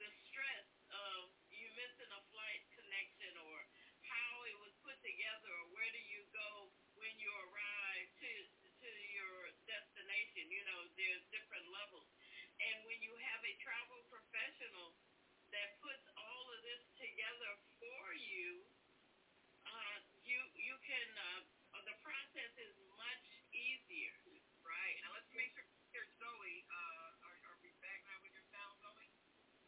the 0.01 0.09
stress 0.25 0.65
of 0.89 1.29
you 1.53 1.69
missing 1.77 2.09
a 2.09 2.21
flight 2.33 2.61
connection 2.73 3.37
or 3.37 3.57
how 4.01 4.41
it 4.49 4.57
was 4.57 4.73
put 4.81 4.97
together 5.05 5.49
or 5.53 5.65
where 5.69 5.89
do 5.93 6.01
you 6.01 6.25
go 6.33 6.73
when 6.97 7.13
you 7.21 7.29
arrive 7.49 8.07
to 8.21 8.31
to 8.81 8.89
your 9.13 9.49
destination. 9.69 10.49
You 10.49 10.63
know, 10.65 10.85
there's 10.97 11.21
different 11.33 11.65
levels. 11.69 12.05
And 12.97 13.05
when 13.05 13.13
you 13.13 13.29
have 13.29 13.45
a 13.45 13.53
travel 13.61 14.01
professional 14.09 14.89
that 15.53 15.77
puts 15.85 16.01
all 16.17 16.45
of 16.49 16.59
this 16.65 16.81
together 16.97 17.53
for 17.77 18.05
you, 18.17 18.65
uh, 19.69 19.97
you 20.25 20.41
you 20.57 20.73
can 20.81 21.05
uh, 21.13 21.77
the 21.85 21.93
process 22.01 22.49
is 22.57 22.73
much 22.97 23.21
easier. 23.53 24.17
Right. 24.65 24.97
Now 25.05 25.13
let's 25.13 25.29
make 25.37 25.53
sure 25.53 25.61
here, 25.93 26.09
Zoe. 26.17 26.65
Uh, 26.65 27.21
are, 27.21 27.37
are 27.53 27.57
we 27.61 27.69
back 27.85 28.01
now 28.09 28.17
with 28.25 28.33
your 28.33 28.41
sound, 28.49 28.81
Zoe? 28.81 29.13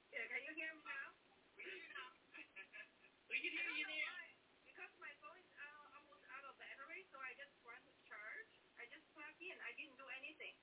Yeah, 0.09 0.25
can 0.25 0.41
you 0.49 0.53
hear 0.57 0.73
me 0.73 0.81
now? 0.89 1.13
We 1.53 1.69
hear 1.69 1.77
you 1.85 1.89
now. 1.93 2.09
we 3.29 3.37
can 3.45 3.53
hear 3.53 3.69
you 3.77 3.85
now. 3.93 4.25
Because 4.65 4.89
my 4.97 5.13
phone 5.21 5.37
is 5.37 5.53
uh, 5.53 6.01
almost 6.01 6.25
out 6.33 6.49
of 6.49 6.57
battery, 6.57 7.05
so 7.13 7.21
I 7.21 7.37
just 7.37 7.53
want 7.61 7.77
to 7.77 7.93
charge. 8.09 8.49
I 8.81 8.89
just 8.89 9.05
plugged 9.13 9.37
in. 9.37 9.53
I 9.61 9.77
didn't 9.77 10.01
do 10.01 10.09
anything. 10.17 10.57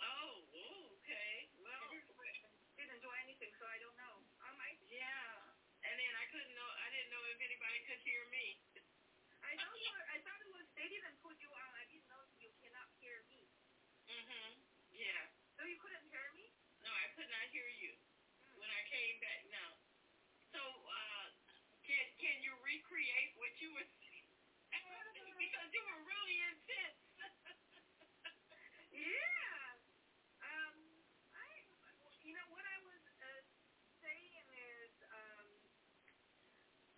Oh, 0.00 0.48
okay. 0.96 1.52
Well, 1.60 1.76
I 1.76 1.92
didn't, 1.92 2.48
didn't 2.76 3.00
do 3.04 3.10
anything, 3.26 3.52
so 3.60 3.64
I 3.68 3.76
don't 3.84 3.96
know. 4.00 4.16
Um, 4.48 4.56
I 4.56 4.72
yeah. 4.88 5.44
And 5.84 5.96
then 5.96 6.12
I 6.16 6.24
couldn't 6.32 6.54
know. 6.56 6.70
I 6.80 6.88
didn't 6.92 7.10
anybody 7.70 7.86
could 7.86 8.02
hear 8.02 8.22
me. 8.34 8.58
I 9.46 9.54
know 9.54 9.70
you. 9.78 9.86
Were, 9.94 10.06
I 10.10 10.18
thought 10.26 10.42
it 10.42 10.50
was 10.50 10.66
they 10.74 10.90
didn't 10.90 11.14
put 11.22 11.38
you 11.38 11.46
on. 11.54 11.70
I 11.78 11.86
didn't 11.86 12.06
know 12.10 12.18
you 12.42 12.50
cannot 12.58 12.90
hear 12.98 13.22
me. 13.30 13.46
Mhm. 14.10 14.58
Yeah. 14.90 15.30
So 15.54 15.62
you 15.62 15.78
couldn't 15.78 16.02
hear 16.10 16.26
me? 16.34 16.50
No, 16.82 16.90
I 16.90 17.06
could 17.14 17.30
not 17.30 17.46
hear 17.54 17.68
you 17.78 17.94
when 18.58 18.66
I 18.74 18.82
came 18.90 19.22
back. 19.22 19.46
No. 19.54 19.78
So, 20.50 20.58
uh, 20.90 21.30
can 21.86 22.02
can 22.18 22.42
you 22.42 22.58
recreate 22.58 23.30
what 23.38 23.54
you 23.62 23.70
were 23.70 23.86
because 25.38 25.68
you 25.70 25.82
were 25.86 26.00
really 26.10 26.38
intense. 26.50 26.98
Yeah. 28.90 29.62
Um, 30.42 30.74
I, 31.34 31.48
you 32.26 32.34
know, 32.34 32.46
what 32.50 32.66
I 32.66 32.78
was 32.82 33.02
uh, 33.22 33.40
saying 34.02 34.44
is, 34.50 34.92
um, 35.10 35.48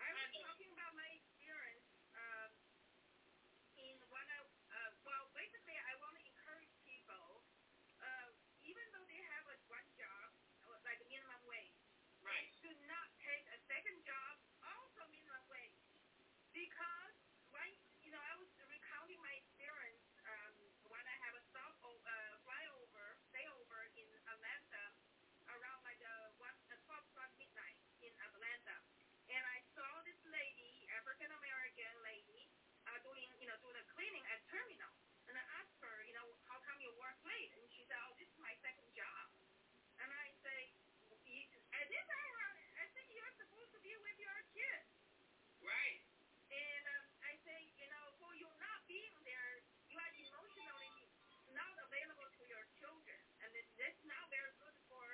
I 0.00 0.10
was 0.12 0.28
talking 0.42 0.70
about 0.72 0.92
my 0.96 1.08
experience 1.14 1.86
um, 2.16 2.52
in 3.78 3.96
one 4.10 4.28
of, 4.40 4.44
uh, 4.72 4.90
well, 5.06 5.30
basically, 5.36 5.76
I 5.76 5.94
want 6.00 6.14
to 6.18 6.22
encourage 6.26 6.72
people, 6.84 7.42
uh, 8.02 8.28
even 8.64 8.84
though 8.92 9.06
they 9.08 9.20
have 9.36 9.44
a 9.48 9.56
one 9.70 9.86
job, 9.96 10.28
uh, 10.66 10.76
like 10.84 11.00
minimum 11.08 11.40
wage, 11.48 11.76
right, 12.24 12.48
to 12.64 12.68
not 12.88 13.08
take 13.22 13.44
a 13.52 13.58
second 13.70 13.98
job, 14.04 14.34
also 14.64 15.04
minimum 15.12 15.44
wage, 15.50 15.78
because 16.54 17.14
when 17.52 17.68
you 18.04 18.10
know, 18.12 18.20
I 18.22 18.34
was 18.38 18.48
recounting 18.68 19.18
my 19.22 19.34
experience 19.38 20.02
um, 20.26 20.54
when 20.90 21.04
I 21.06 21.16
have 21.26 21.34
a 21.38 21.42
stop 21.52 21.74
o- 21.86 22.00
uh, 22.02 22.34
flyover, 22.44 23.16
stayover 23.32 23.80
in 23.96 24.08
Atlanta 24.28 24.84
around 25.50 25.80
like 25.86 26.00
uh, 26.02 26.30
one, 26.40 26.54
uh, 26.70 26.78
12 26.86 27.02
o'clock 27.10 27.30
midnight 27.38 27.76
in 28.02 28.12
Atlanta, 28.22 28.76
and 29.30 29.42
I 29.46 29.58
saw 29.74 30.00
this 30.06 30.18
lady, 30.30 30.86
African 30.98 31.30
American 31.32 31.92
lady, 32.04 32.48
uh, 32.90 32.98
doing 33.06 33.26
you 33.40 33.46
know 33.48 33.56
doing 33.62 33.76
a 33.78 33.84
cleaning 33.94 34.24
at 34.32 34.40
terminal, 34.50 34.92
and 35.30 35.34
I 35.38 35.44
asked 35.62 35.78
her, 35.82 36.02
you 36.06 36.14
know, 36.16 36.26
how 36.48 36.58
come 36.66 36.78
you 36.82 36.90
work 36.98 37.18
late? 37.26 37.50
And 37.56 37.62
she 37.74 37.84
said, 37.88 37.98
oh, 38.06 38.14
this 38.18 38.28
is 38.30 38.38
my 38.42 38.54
second 38.62 38.88
job, 38.94 39.26
and 40.02 40.08
I 40.10 40.26
say, 40.44 40.72
"You- 41.26 41.48
at 41.74 41.86
this 41.90 42.06
hour, 42.08 42.44
I 42.80 42.86
think 42.94 43.08
you're 43.14 43.34
supposed 43.38 43.72
to 43.74 43.80
be 43.82 43.94
with 44.02 44.16
your 44.18 44.38
kids. 44.54 44.88
Right. 45.62 46.00
And 46.52 46.84
um, 46.98 47.04
I 47.24 47.34
say, 47.46 47.58
you 47.80 47.88
know, 47.92 48.12
for 48.20 48.32
you 48.36 48.48
not 48.60 48.80
being 48.90 49.14
there, 49.24 49.60
you 49.88 49.96
are 49.98 50.12
emotionally 50.18 51.08
not 51.52 51.74
available 51.84 52.28
to 52.40 52.42
your 52.48 52.64
children, 52.80 53.18
and 53.44 53.50
it, 53.56 53.66
that's 53.78 54.00
not 54.08 54.24
very 54.32 54.52
good 54.58 54.74
for 54.88 55.04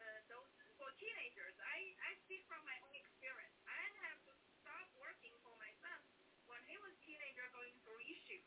uh, 0.00 0.20
those 0.30 0.48
for 0.76 0.90
teenagers. 1.00 1.54
I 1.62 1.78
I 2.04 2.12
speak 2.28 2.44
from 2.48 2.60
my 2.64 2.76
own 2.84 2.94
experience. 2.96 3.54
I 3.66 3.82
have 4.08 4.20
to 4.28 4.32
stop 4.62 4.88
working 5.00 5.32
for 5.44 5.54
my 5.60 5.72
son 5.82 6.00
when 6.48 6.60
he 6.68 6.76
was 6.80 6.92
teenager 7.04 7.46
going 7.52 7.74
through 7.84 8.00
issues. 8.06 8.44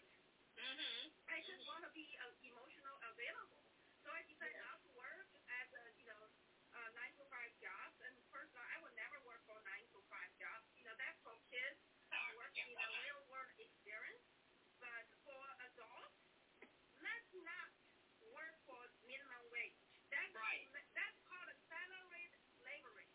Mhm. 0.69 1.11
I 1.29 1.41
just 1.41 1.65
want 1.65 1.83
to 1.83 1.91
be 1.97 2.05
uh, 2.21 2.29
emotional 2.45 2.97
available. 3.01 3.65
So 4.05 4.11
I 4.13 4.21
decided 4.29 4.57
not 4.61 4.77
to 4.85 4.89
work 4.93 5.27
as 5.49 5.67
a 5.73 5.83
you 5.97 6.05
know 6.05 6.29
uh, 6.77 6.89
nine 6.93 7.13
to 7.17 7.25
five 7.25 7.49
jobs. 7.57 7.97
And 8.05 8.13
first 8.29 8.53
of 8.53 8.61
all, 8.61 8.69
I 8.69 8.77
would 8.85 8.93
never 8.95 9.17
work 9.25 9.41
for 9.49 9.57
nine 9.65 9.85
to 9.93 9.99
five 10.13 10.29
jobs. 10.37 10.65
You 10.77 10.85
know 10.85 10.93
that's 11.01 11.17
for 11.25 11.33
kids 11.49 11.77
working 12.37 12.69
in 12.69 12.77
a 12.77 12.89
real 13.03 13.21
world 13.29 13.49
experience. 13.57 14.23
But 14.79 15.05
for 15.25 15.41
adults, 15.65 16.17
let's 17.01 17.31
not 17.43 17.69
work 18.31 18.55
for 18.69 18.79
minimum 19.03 19.43
wage. 19.51 19.75
That's 20.13 20.31
Right. 20.33 20.65
That's 20.95 21.17
called 21.27 21.49
a 21.49 21.57
salaried 21.69 22.33
laboring. 22.61 23.11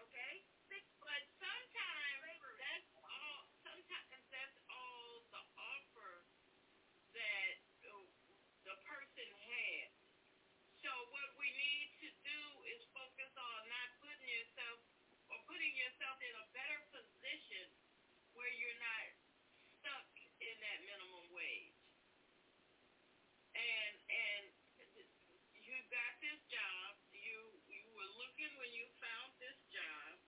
Okay. 0.00 0.42
Six 0.68 0.82
But 1.00 1.22
sometimes 1.40 2.56
that's 2.58 2.88
all. 3.04 3.44
Sometimes 3.64 4.22
that's 4.32 4.56
all 4.72 5.22
the 5.32 5.42
offer 5.60 6.24
that 7.14 7.56
uh, 7.86 8.04
the 8.66 8.76
person 8.86 9.28
has. 9.30 9.90
So 10.82 10.90
what 11.12 11.28
we 11.38 11.48
need 11.54 11.88
to 12.04 12.08
do 12.24 12.40
is 12.72 12.80
focus 12.94 13.30
on 13.36 13.60
not 13.68 13.88
putting 14.00 14.26
yourself 14.28 14.78
or 15.30 15.38
putting 15.48 15.72
yourself 15.76 16.16
in 16.22 16.34
a 16.36 16.46
better 16.54 16.80
position 16.92 17.68
where 18.34 18.50
you're 18.50 18.78
not 18.80 19.06
stuck 19.80 20.08
in 20.40 20.54
that 20.60 20.78
minimum 20.84 21.26
wage. 21.32 21.76
And 23.54 23.94
and 24.10 24.44
you 25.54 25.76
got 25.90 26.12
this 26.20 26.38
job. 26.50 26.96
You 27.14 27.58
you 27.70 27.84
were 27.96 28.10
looking 28.20 28.50
when 28.58 28.70
you 28.74 28.86
found 29.00 29.32
this 29.40 29.56
job, 29.72 30.18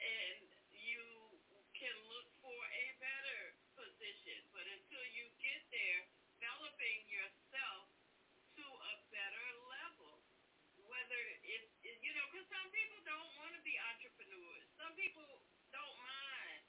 and 0.00 0.38
you 0.72 1.02
can 1.76 1.94
look 2.10 2.26
for 2.42 2.56
a 2.72 2.86
better 3.02 3.40
position. 3.76 4.40
But 4.54 4.66
until 4.70 5.04
you 5.14 5.28
get 5.42 5.60
there, 5.72 6.02
developing 6.38 7.04
yourself 7.10 7.88
to 8.56 8.64
a 8.64 8.94
better 9.12 9.48
level, 9.68 10.22
whether 10.88 11.20
it's 11.44 11.70
it- 11.84 12.00
you 12.02 12.12
know, 12.14 12.26
because 12.30 12.46
some 12.48 12.68
people 12.70 13.00
don't 13.04 13.30
want 13.36 13.54
to 13.54 13.62
be 13.66 13.74
entrepreneurs. 13.92 14.64
Some 14.78 14.87
people 14.98 15.46
don't 15.70 15.98
mind 16.02 16.62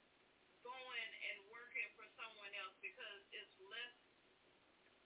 going 0.62 1.10
and 1.26 1.38
working 1.50 1.90
for 1.98 2.06
someone 2.14 2.54
else 2.62 2.78
because 2.78 3.26
it's 3.34 3.58
less 3.58 3.98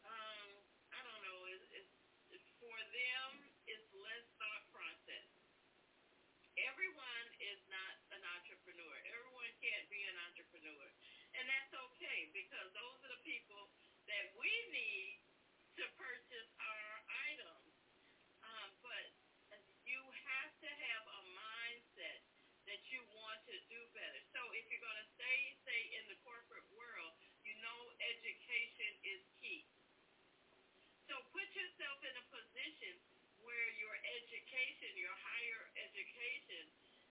um, 0.04 0.48
I 0.92 1.00
don't 1.00 1.22
know, 1.24 1.40
it's, 1.56 1.68
it's, 1.72 1.94
it's 2.36 2.50
for 2.60 2.76
them, 2.92 3.28
it's 3.64 3.88
less 3.96 4.24
thought 4.36 4.64
process. 4.68 5.28
Everyone 6.54 7.26
is 7.42 7.58
not 7.66 7.94
an 8.14 8.22
entrepreneur. 8.38 8.94
Everyone 9.10 9.50
can't 9.58 9.88
be 9.90 10.06
an 10.06 10.14
entrepreneur. 10.30 10.86
And 11.34 11.50
that's 11.50 11.74
okay 11.74 12.30
because 12.30 12.70
those 12.76 12.98
are 13.02 13.10
the 13.10 13.24
people 13.26 13.74
that 14.06 14.30
we 14.38 14.52
need 14.70 15.18
to 15.82 15.84
purchase 15.98 16.46
if 24.54 24.70
you're 24.70 24.82
going 24.86 25.02
to 25.02 25.10
stay, 25.18 25.38
say, 25.66 25.80
in 25.98 26.04
the 26.06 26.18
corporate 26.22 26.66
world, 26.78 27.12
you 27.42 27.54
know 27.58 27.78
education 28.14 28.92
is 29.02 29.20
key. 29.42 29.66
So 31.10 31.18
put 31.34 31.46
yourself 31.58 31.98
in 32.06 32.14
a 32.14 32.24
position 32.30 32.94
where 33.42 33.68
your 33.82 33.94
education, 34.14 34.94
your 34.94 35.14
higher 35.26 35.62
education, 35.90 36.64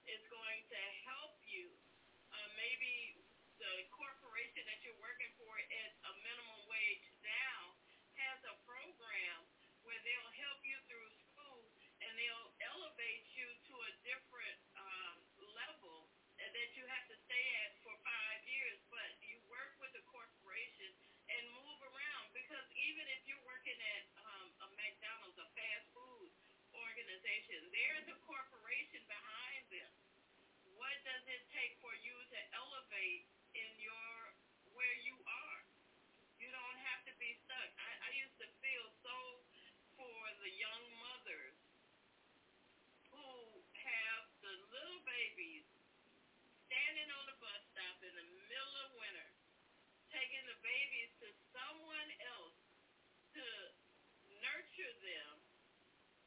is 0.07 0.23
going 0.31 0.61
to 0.71 0.81
help 1.03 1.35
you. 1.47 1.67
Uh, 2.31 2.49
maybe 2.55 3.19
the 3.59 3.73
corporation 3.91 4.63
that 4.67 4.79
you're 4.83 4.97
working 5.03 5.29
for 5.39 5.53
is 5.59 5.91
a 6.07 6.13
minimum 6.23 6.61
wage 6.71 7.05
now 7.23 7.75
has 8.23 8.39
a 8.47 8.55
program 8.63 9.39
where 9.83 9.99
they'll 10.07 10.33
help 10.39 10.42
corporation 27.43 27.75
There 27.75 27.95
is 27.99 28.07
a 28.07 28.17
corporation 28.23 29.03
behind 29.03 29.63
them. 29.67 29.91
What 30.79 30.95
does 31.03 31.23
it 31.27 31.43
take 31.51 31.75
for 31.83 31.91
you 31.99 32.15
to 32.15 32.39
elevate 32.55 33.27
in 33.51 33.69
your 33.83 34.15
where 34.71 34.97
you 35.03 35.19
are? 35.19 35.61
You 36.39 36.47
don't 36.55 36.79
have 36.87 37.03
to 37.03 37.13
be 37.19 37.35
stuck. 37.43 37.69
I, 37.75 37.91
I 38.07 38.09
used 38.15 38.39
to 38.39 38.47
feel 38.63 38.85
so 39.03 39.17
for 39.99 40.19
the 40.39 40.51
young 40.55 40.83
mothers 41.03 41.59
who 43.11 43.27
have 43.75 44.23
the 44.39 44.55
little 44.71 45.03
babies 45.03 45.67
standing 46.71 47.11
on 47.11 47.23
the 47.27 47.37
bus 47.43 47.59
stop 47.75 47.99
in 48.07 48.13
the 48.23 48.27
middle 48.47 48.75
of 48.87 48.89
winter, 49.03 49.29
taking 50.15 50.43
the 50.47 50.59
babies 50.63 51.11
to 51.19 51.27
someone 51.51 52.09
else 52.23 52.59
to 53.35 53.45
nurture 54.39 54.95
them 55.03 55.43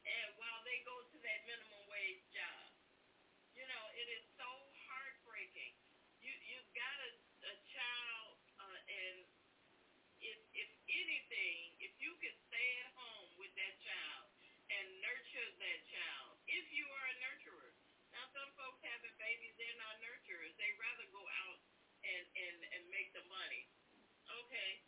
and 0.07 0.27
while 0.39 0.61
they 0.63 0.79
go 0.87 0.95
to 1.11 1.17
that 1.19 1.39
minimum 1.43 1.83
wage 1.91 2.23
job. 2.31 2.67
You 3.59 3.65
know, 3.67 3.85
it 3.97 4.07
is 4.07 4.23
so 4.39 4.47
heartbreaking. 4.87 5.75
You 6.23 6.31
you've 6.47 6.71
got 6.71 6.97
a, 7.03 7.11
a 7.51 7.55
child 7.75 8.35
uh, 8.55 8.79
and 8.87 9.17
if 10.23 10.39
if 10.55 10.71
anything, 10.87 11.75
if 11.83 11.93
you 11.99 12.15
could 12.23 12.37
stay 12.47 12.69
at 12.87 12.89
home 12.95 13.29
with 13.35 13.51
that 13.59 13.75
child 13.83 14.25
and 14.71 14.85
nurture 15.03 15.49
that 15.59 15.81
child, 15.91 16.39
if 16.47 16.65
you 16.71 16.85
are 16.87 17.07
a 17.11 17.17
nurturer. 17.27 17.71
Now 18.15 18.25
some 18.33 18.49
folks 18.55 18.81
having 18.81 19.13
babies, 19.19 19.53
they're 19.59 19.77
not 19.83 19.99
nurturers. 19.99 20.55
They 20.55 20.71
rather 20.79 21.05
go 21.11 21.21
out 21.21 21.59
and 22.07 22.25
and 22.33 22.57
and 22.79 22.83
make 22.93 23.11
the 23.11 23.25
money. 23.27 23.67
Okay, 24.47 24.79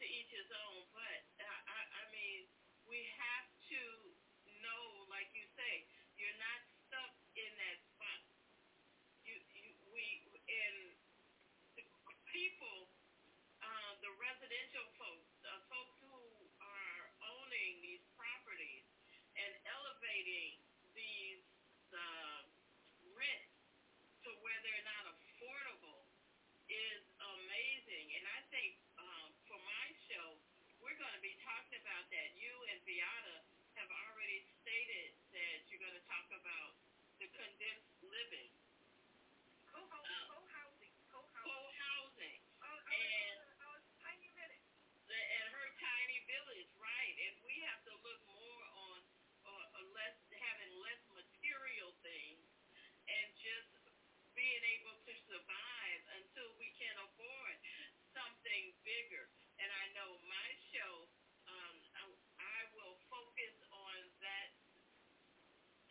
to 0.00 0.04
each 0.08 0.32
his 0.32 0.48
own. 0.48 0.88
But 0.96 1.20
I 1.36 1.52
I, 1.68 1.80
I 2.00 2.02
mean, 2.16 2.48
we 2.88 2.96
have 3.20 3.46
to 3.68 3.82
know, 4.64 4.84
like 5.12 5.28
you 5.36 5.44
say, 5.52 5.84
you're 6.16 6.40
not 6.40 6.60
stuck 6.88 7.12
in 7.36 7.52
that 7.60 7.78
spot. 7.92 8.24
You 9.28 9.36
you 9.52 9.76
we 9.92 10.32
in 10.48 10.96
the 11.76 11.84
people 12.32 12.88
uh, 13.60 13.92
the 14.00 14.12
residential 14.16 14.88
folks, 14.96 15.28
uh, 15.44 15.60
folks 15.68 15.96
who 16.08 16.24
are 16.64 17.04
owning 17.36 17.84
these 17.84 18.02
properties 18.16 18.88
and 19.36 19.52
elevating 19.68 20.56
these 20.96 21.44
uh, 21.92 22.48
rents 23.12 23.60
to 24.24 24.32
where 24.40 24.58
they're 24.64 24.88
not 24.88 25.04
affordable 25.12 26.08
is 26.72 27.04
amazing. 27.20 28.06
And 28.16 28.24
I 28.24 28.40
think 28.48 28.80
um, 28.96 29.28
for 29.44 29.58
my 29.62 29.86
show, 30.08 30.40
we're 30.80 30.96
going 30.96 31.14
to 31.14 31.24
be 31.24 31.36
talking 31.44 31.78
about 31.84 31.92
that. 32.12 32.28
You 32.36 32.52
and 32.72 32.78
Beata 32.84 33.36
have 33.80 33.88
already 33.88 34.44
stated 34.60 35.12
that 35.32 35.64
you're 35.72 35.80
going 35.80 35.96
to 35.96 36.06
talk 36.08 36.28
about 36.36 36.76
the 37.18 37.28
condensed 37.32 37.92
living. 38.04 38.52
Co-housing. 39.72 40.28
co-housing. 40.28 40.92
Co-housing. 41.08 41.32
Co-housing. 41.40 42.38
Oh, 42.60 42.78
And 42.92 43.38
oh, 43.64 43.76
tiny 44.04 44.28
village. 44.36 44.66
the, 45.08 45.16
and 45.16 45.46
her 45.56 45.68
tiny 45.80 46.18
village, 46.28 46.70
right? 46.76 47.14
And 47.28 47.34
we 47.44 47.54
have 47.72 47.80
to 47.88 47.94
look 48.04 48.20
more 48.28 48.64
on 48.76 48.98
uh, 49.48 49.78
uh, 49.80 49.84
less 49.96 50.16
having 50.36 50.72
less 50.82 51.00
material 51.16 51.94
things 52.04 52.44
and 53.08 53.28
just 53.40 53.70
being 54.36 54.64
able 54.80 54.96
to 55.06 55.12
survive 55.28 56.00
until 56.20 56.48
we 56.58 56.68
can 56.76 56.94
afford 57.04 57.54
something 58.16 58.72
bigger. 58.84 59.28
And 59.60 59.68
I 59.70 59.84
know 59.94 60.18
my 60.26 60.48
show, 60.72 61.06
um, 61.46 61.76
I, 61.94 62.02
I 62.40 62.58
will 62.74 62.96
focus 63.12 63.54
on 63.70 63.96
that 64.24 64.50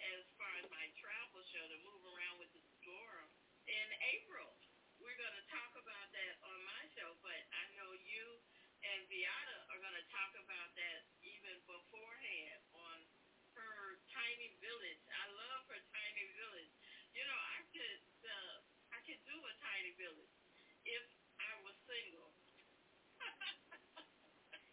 as 0.01 0.25
far 0.35 0.51
as 0.59 0.65
my 0.73 0.85
travel 0.99 1.39
show 1.51 1.67
to 1.67 1.79
move 1.83 2.03
around 2.07 2.39
with 2.39 2.49
the 2.55 2.63
Dora 2.87 3.27
in 3.67 3.87
April. 4.15 4.55
We're 5.03 5.17
going 5.19 5.35
to 5.35 5.45
talk 5.51 5.75
about 5.75 6.07
that 6.15 6.33
on 6.47 6.59
my 6.63 6.83
show, 6.95 7.17
but 7.21 7.39
I 7.51 7.67
know 7.75 7.91
you 8.07 8.39
and 8.87 9.03
Beata 9.11 9.57
are 9.73 9.81
going 9.83 9.97
to 9.97 10.07
talk 10.13 10.31
about 10.39 10.71
that 10.79 10.99
even 11.23 11.59
beforehand 11.67 12.59
on 12.73 12.97
her 13.59 13.99
tiny 14.13 14.55
village. 14.63 15.01
I 15.11 15.27
love 15.35 15.61
her 15.69 15.81
tiny 15.91 16.25
village. 16.39 16.71
You 17.13 17.25
know, 17.27 17.39
I 17.59 17.59
could 17.75 17.99
uh, 18.23 18.55
I 18.95 18.99
could 19.03 19.19
do 19.27 19.35
a 19.35 19.53
tiny 19.59 19.91
village 19.99 20.31
if 20.87 21.03
I 21.43 21.59
was 21.65 21.75
single. 21.89 22.31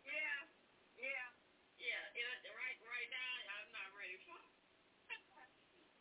Yeah. 0.04 0.40
Yeah. 0.98 1.28
Yeah, 1.78 2.04
yeah, 2.14 2.34
right 2.54 2.78
right 2.82 3.08
now 3.10 3.32
I'm 3.58 3.70
not 3.70 3.90
ready 3.94 4.18
for 4.26 4.34
it. 4.34 4.52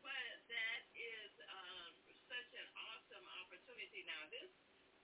but 0.05 0.27
that 0.49 0.81
is 0.95 1.31
um, 1.49 1.91
such 2.29 2.49
an 2.57 2.67
awesome 2.91 3.25
opportunity. 3.41 4.03
Now 4.07 4.25
this 4.31 4.49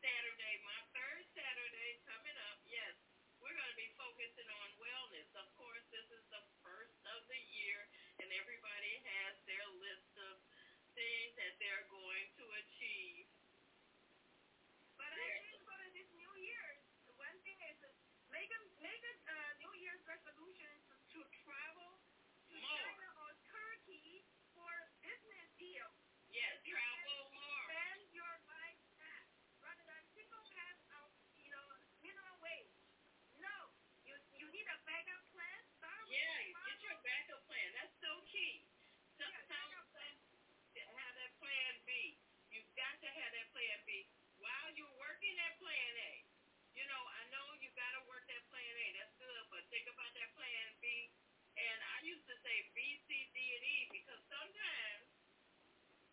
Saturday, 0.03 0.53
my 0.67 0.79
third 0.91 1.23
Saturday 1.31 1.95
coming 2.03 2.35
up, 2.51 2.59
yes, 2.67 2.91
we're 3.39 3.55
going 3.55 3.71
to 3.71 3.79
be 3.79 3.87
focusing 3.95 4.49
on 4.51 4.67
wellness. 4.75 5.27
Of 5.39 5.47
course, 5.55 5.83
this 5.95 6.03
is 6.11 6.23
the 6.27 6.43
first 6.59 6.99
of 7.15 7.23
the 7.31 7.39
year, 7.55 7.87
and 8.19 8.27
everybody 8.35 8.99
has 9.07 9.33
their 9.47 9.63
list 9.79 10.11
of 10.27 10.35
things 10.91 11.31
that 11.39 11.55
they're 11.63 11.87
going 11.87 12.27
to 12.35 12.43
achieve. 12.59 13.25
But 14.99 15.11
I 15.15 15.25
think 15.39 15.57
for 15.63 15.79
this 15.95 16.09
New 16.19 16.33
Year's, 16.37 16.83
the 17.07 17.15
one 17.15 17.35
thing 17.47 17.57
is 17.71 17.79
uh, 17.83 17.91
make 18.31 18.51
a 18.51 18.59
make 18.83 19.03
a 19.07 19.13
uh, 19.27 19.51
New 19.63 19.73
Year's 19.79 20.03
resolution 20.03 20.71
to, 20.91 20.95
to 21.15 21.19
travel 21.47 21.99
to 22.51 22.55
More. 22.59 22.67
China 22.75 23.07
or 23.23 23.31
Turkey 23.47 24.23
for 24.51 24.71
business 25.01 25.47
deal. 25.57 25.87
Yes, 26.29 26.59
You 26.67 26.75
travel 26.75 27.29
can 27.29 27.39
more. 27.39 27.65
Spend 27.71 28.01
your 28.13 28.33
life 28.49 28.81
back 28.97 29.25
rather 29.61 29.83
than 29.85 30.01
single 30.17 30.45
pass 30.53 30.77
out, 30.97 31.13
you 31.37 31.49
know, 31.49 31.65
minimum 32.01 32.37
wage. 32.41 32.73
No, 33.37 33.55
you 34.05 34.13
you 34.37 34.45
need 34.53 34.65
a 34.69 34.77
backup 34.85 35.25
plan. 35.33 35.59
Start 35.77 36.01
with 36.05 36.13
Yeah, 36.15 36.37
get 36.53 36.53
travel. 36.53 36.85
your 36.85 36.97
backup 37.05 37.41
plan. 37.49 37.67
That's 37.77 37.93
so 38.01 38.13
key. 38.29 38.61
Some, 39.17 39.29
Yeah, 39.29 39.45
some, 39.45 39.69
backup 39.73 39.87
plan. 39.93 40.13
some 40.73 40.89
have 41.01 41.13
that 41.17 41.31
plan 41.41 41.71
B. 41.85 42.17
You've 42.49 42.69
got 42.77 42.97
to 43.01 43.09
have 43.09 43.29
that 43.33 43.49
plan 43.53 43.77
B 43.85 44.05
while 44.41 44.69
you're 44.73 44.93
working 44.97 45.33
that 45.37 45.53
plan 45.61 45.93
A. 45.97 46.13
You 46.73 46.85
know, 46.89 47.01
I 47.13 47.21
know 47.29 47.53
you 47.61 47.69
got 47.77 47.93
to 47.93 48.01
work 48.09 48.25
that 48.25 48.41
plan 48.49 48.73
A. 48.73 48.85
That's 48.97 49.13
good, 49.21 49.43
but 49.53 49.61
think 49.69 49.85
about 49.85 50.09
that 50.17 50.29
plan 50.33 50.73
B. 50.81 51.09
And 51.53 51.77
I 51.93 51.95
used 52.01 52.25
to 52.25 52.35
say 52.41 52.65
B, 52.73 52.97
C, 53.05 53.29
D, 53.29 53.37
and 53.53 53.63
E 53.63 53.77
because 53.93 54.17
sometimes 54.25 55.05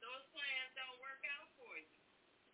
those 0.00 0.24
plans 0.32 0.68
don't 0.76 0.96
work 1.00 1.20
out 1.36 1.48
for 1.56 1.76
you, 1.76 2.00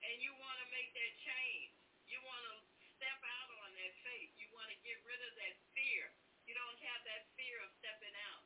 and 0.07 0.15
you 0.23 0.35
want 0.39 0.59
to 0.63 0.67
make 0.71 0.86
that 0.97 1.13
change. 1.21 1.73
You 2.09 2.19
want 2.25 2.43
to 2.49 2.57
step 2.97 3.21
out 3.21 3.51
on 3.65 3.69
that 3.77 3.93
faith. 4.03 4.33
You 4.41 4.49
want 4.57 4.73
to 4.73 4.79
get 4.83 4.97
rid 5.05 5.21
of 5.21 5.33
that 5.37 5.55
fear. 5.77 6.09
You 6.49 6.55
don't 6.57 6.79
have 6.89 7.03
that 7.05 7.23
fear 7.37 7.61
of 7.61 7.71
stepping 7.83 8.17
out. 8.33 8.45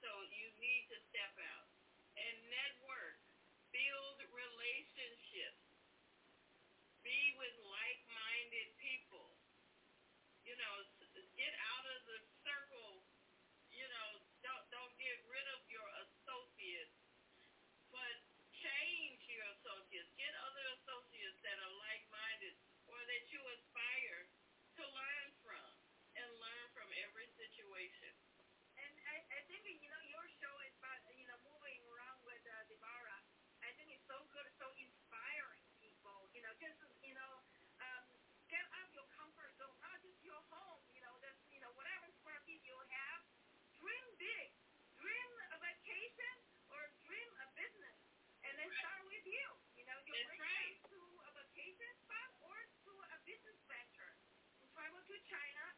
So 0.00 0.08
you 0.32 0.48
need 0.60 0.88
to 0.90 0.98
step 1.12 1.32
out 1.38 1.68
and 2.16 2.36
network, 2.50 3.18
build 3.72 4.16
relationships, 4.32 5.60
be 7.04 7.32
with 7.36 7.54
like-minded 7.68 8.68
people. 8.80 9.36
You 10.44 10.56
know, 10.56 10.74
s- 11.02 11.28
get 11.36 11.52
out 11.72 11.84
of 11.86 12.00
the 12.06 12.18
circle. 12.44 13.04
You 13.70 13.86
know, 13.88 14.08
don't 14.42 14.64
don't 14.70 14.94
get 14.98 15.16
rid 15.28 15.46
of 15.54 15.60
your 15.70 15.86
associates, 16.04 16.94
but 17.92 18.14
change 18.54 19.20
your 19.28 19.44
associates. 19.58 20.10
Get 20.18 20.32
other 20.46 20.64
associates 20.80 21.38
that 21.44 21.58
are 21.60 21.74
like-minded 21.90 22.54
or 22.88 22.98
that 23.06 23.22
you 23.32 23.40
aspire 23.56 24.26
to 24.80 24.84
learn 24.86 25.28
from 25.42 25.68
and 26.16 26.28
learn 26.40 26.66
from 26.74 26.88
every 27.04 27.28
situation. 27.38 28.12
And 28.78 28.92
I, 29.08 29.16
I 29.36 29.40
think 29.48 29.64
you 29.66 29.88
know 29.90 30.02
your 30.08 30.26
show 30.40 30.54
is 30.64 30.72
about 30.80 30.98
you 31.14 31.26
know 31.28 31.38
moving 31.44 31.80
around 31.90 32.20
with 32.24 32.40
uh, 32.46 32.62
Deborah. 32.70 33.22
I 33.64 33.70
think 33.76 33.92
it's 33.92 33.99
so 34.10 34.26
good, 34.34 34.50
so 34.58 34.66
inspiring 34.82 35.62
people. 35.78 36.26
You 36.34 36.42
know, 36.42 36.50
just 36.58 36.82
you 37.06 37.14
know, 37.14 37.32
um, 37.78 38.04
get 38.50 38.66
out 38.74 38.90
of 38.90 38.92
your 38.98 39.06
comfort 39.14 39.54
zone, 39.54 39.78
not 39.78 40.02
just 40.02 40.18
your 40.26 40.42
home. 40.50 40.82
You 40.90 40.98
know, 41.06 41.14
that's 41.22 41.38
you 41.54 41.62
know 41.62 41.70
whatever 41.78 42.10
square 42.18 42.42
feet 42.42 42.58
you 42.66 42.74
have. 42.74 43.22
Dream 43.78 44.06
big, 44.18 44.50
dream 44.98 45.30
a 45.54 45.58
vacation 45.62 46.34
or 46.74 46.82
dream 47.06 47.30
a 47.38 47.46
business, 47.54 47.98
and 48.42 48.52
then 48.58 48.66
start 48.82 49.06
with 49.06 49.22
you. 49.22 49.46
You 49.78 49.86
know, 49.86 49.98
you 50.02 50.12
bring 50.26 50.42
right. 50.42 50.74
to 50.90 50.98
a 50.98 51.30
vacation 51.46 51.90
spot 52.02 52.30
or 52.42 52.58
to 52.58 52.92
a 53.14 53.18
business 53.22 53.58
venture. 53.70 54.12
You 54.58 54.66
travel 54.74 55.06
to 55.06 55.16
China 55.30 55.69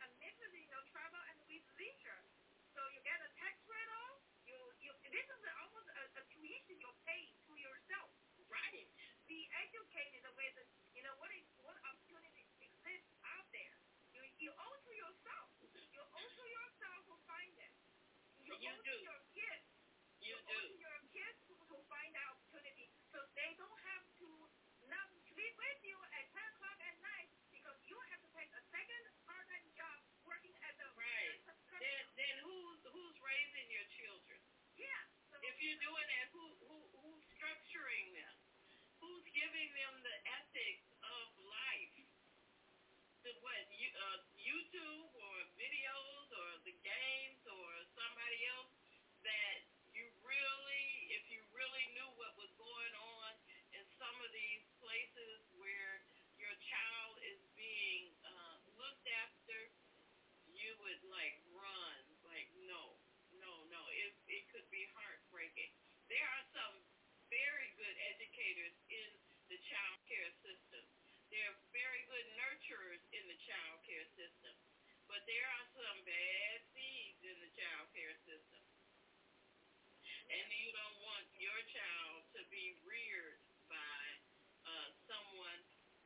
educated 9.73 10.21
the 10.21 10.35
way 10.37 10.53
that, 10.53 10.69
you 10.93 11.01
know, 11.01 11.17
what, 11.17 11.33
is, 11.33 11.49
what 11.65 11.73
opportunity 11.89 12.45
exists 12.61 13.17
out 13.25 13.49
there. 13.57 13.77
You, 14.13 14.21
you 14.37 14.53
owe 14.53 14.77
to 14.85 14.93
yourself. 14.93 15.49
You 15.65 16.05
owe 16.05 16.29
to 16.29 16.47
yourself 16.53 17.01
who 17.09 17.17
find 17.25 17.57
it. 17.57 17.73
You, 18.45 18.53
you 18.61 18.69
owe 18.69 18.85
do. 18.85 18.93
to 18.93 19.01
your 19.01 19.23
kids. 19.33 19.65
You, 20.21 20.37
you 20.37 20.45
do. 20.45 20.53
owe 20.53 20.69
to 20.69 20.77
your 20.77 21.01
kids 21.09 21.39
who, 21.49 21.57
who 21.73 21.81
find 21.89 22.13
the 22.13 22.21
opportunity 22.29 22.93
so 23.17 23.25
they 23.33 23.57
don't 23.57 23.81
have 23.97 24.05
to 24.21 24.29
not 24.93 25.09
sleep 25.33 25.57
with 25.57 25.81
you 25.89 25.97
at 26.21 26.25
10 26.37 26.53
o'clock 26.53 26.79
at 26.85 26.97
night 27.01 27.33
because 27.49 27.81
you 27.89 27.97
have 28.13 28.21
to 28.21 28.31
take 28.37 28.53
a 28.53 28.63
second 28.69 29.03
part-time 29.25 29.69
job 29.73 29.99
working 30.29 30.53
at 30.69 30.77
the 30.77 30.89
right. 31.01 31.41
Then, 31.81 32.05
then 32.21 32.35
who's 32.45 32.81
who's 32.93 33.17
raising 33.25 33.67
your 33.73 33.89
children? 33.97 34.37
Yeah. 34.77 35.01
So 35.33 35.41
if 35.41 35.57
you're 35.65 35.81
doing 35.81 36.07
that, 36.13 36.29
who 36.37 36.45
the 40.03 40.19
ethics 40.27 40.91
of 40.99 41.27
life. 41.47 41.95
The 43.23 43.31
what 43.39 43.63
you, 43.71 43.87
uh, 43.95 44.19
YouTube 44.35 45.11
or 45.15 45.37
videos 45.55 46.29
or 46.35 46.49
the 46.67 46.75
games 46.83 47.43
or 47.47 47.71
somebody 47.95 48.43
else 48.51 48.75
that 49.23 49.63
you 49.95 50.11
really, 50.27 50.87
if 51.15 51.23
you 51.31 51.39
really 51.55 51.87
knew 51.95 52.11
what 52.19 52.35
was 52.35 52.51
going 52.59 52.95
on 52.99 53.31
in 53.79 53.85
some 53.95 54.17
of 54.27 54.31
these 54.35 54.67
places 54.83 55.39
where 55.55 56.03
your 56.35 56.55
child 56.67 57.15
is 57.23 57.39
being 57.55 58.11
uh, 58.27 58.59
looked 58.75 59.07
after, 59.23 59.71
you 60.51 60.75
would 60.83 60.99
like 61.07 61.39
run, 61.55 62.03
like 62.27 62.51
no, 62.67 62.99
no, 63.39 63.53
no. 63.71 63.83
It 63.95 64.11
it 64.27 64.43
could 64.51 64.67
be 64.75 64.83
heartbreaking. 64.99 65.71
There 66.11 66.27
are 66.27 66.47
some 66.51 66.75
very 67.31 67.71
good 67.79 67.97
educators 68.13 68.75
care 69.73 70.33
system. 70.45 70.85
There 71.33 71.41
are 71.49 71.59
very 71.73 72.05
good 72.13 72.29
nurturers 72.37 73.01
in 73.17 73.25
the 73.25 73.39
child 73.49 73.81
care 73.89 74.05
system, 74.13 74.53
but 75.09 75.25
there 75.25 75.49
are 75.49 75.67
some 75.73 75.99
bad 76.05 76.57
seeds 76.77 77.21
in 77.25 77.37
the 77.41 77.49
child 77.57 77.89
care 77.97 78.17
system. 78.29 78.61
And 80.29 80.45
you 80.53 80.71
don't 80.77 80.99
want 81.09 81.25
your 81.41 81.61
child 81.73 82.29
to 82.37 82.45
be 82.53 82.77
reared 82.85 83.41
by 83.69 84.05
uh, 84.69 84.89
someone. 85.09 85.61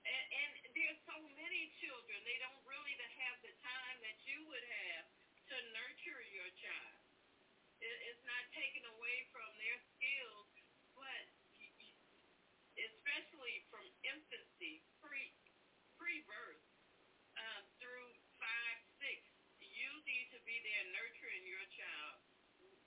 And, 0.07 0.25
and 0.31 0.51
there's 0.71 1.03
so 1.03 1.19
many 1.35 1.75
children, 1.83 2.23
they 2.23 2.39
don't 2.39 2.63
really 2.63 2.95
have 2.95 3.37
the 3.43 3.55
time 3.67 3.97
that 4.07 4.19
you 4.31 4.47
would 4.47 4.67
have 4.87 5.07
to 5.51 5.57
nurture 5.75 6.23
your 6.31 6.51
child. 6.63 7.03
It, 7.83 7.97
it's 8.15 8.23
not 8.23 8.47
taken 8.55 8.87
away 8.95 9.27
from 9.35 9.51
their 9.59 9.79
skills, 9.99 10.47
but 10.95 11.23
especially 12.77 13.66
from 13.77 13.85
infancy, 14.09 14.81
pre 15.05 15.29
pre 16.01 16.25
birth 16.25 16.65
uh, 17.37 17.61
through 17.79 18.11
five, 18.41 18.79
six, 19.01 19.21
you 19.61 19.91
need 20.09 20.27
to 20.33 20.41
be 20.49 20.57
there 20.65 20.85
nurturing 20.95 21.45
your 21.47 21.65
child 21.77 22.19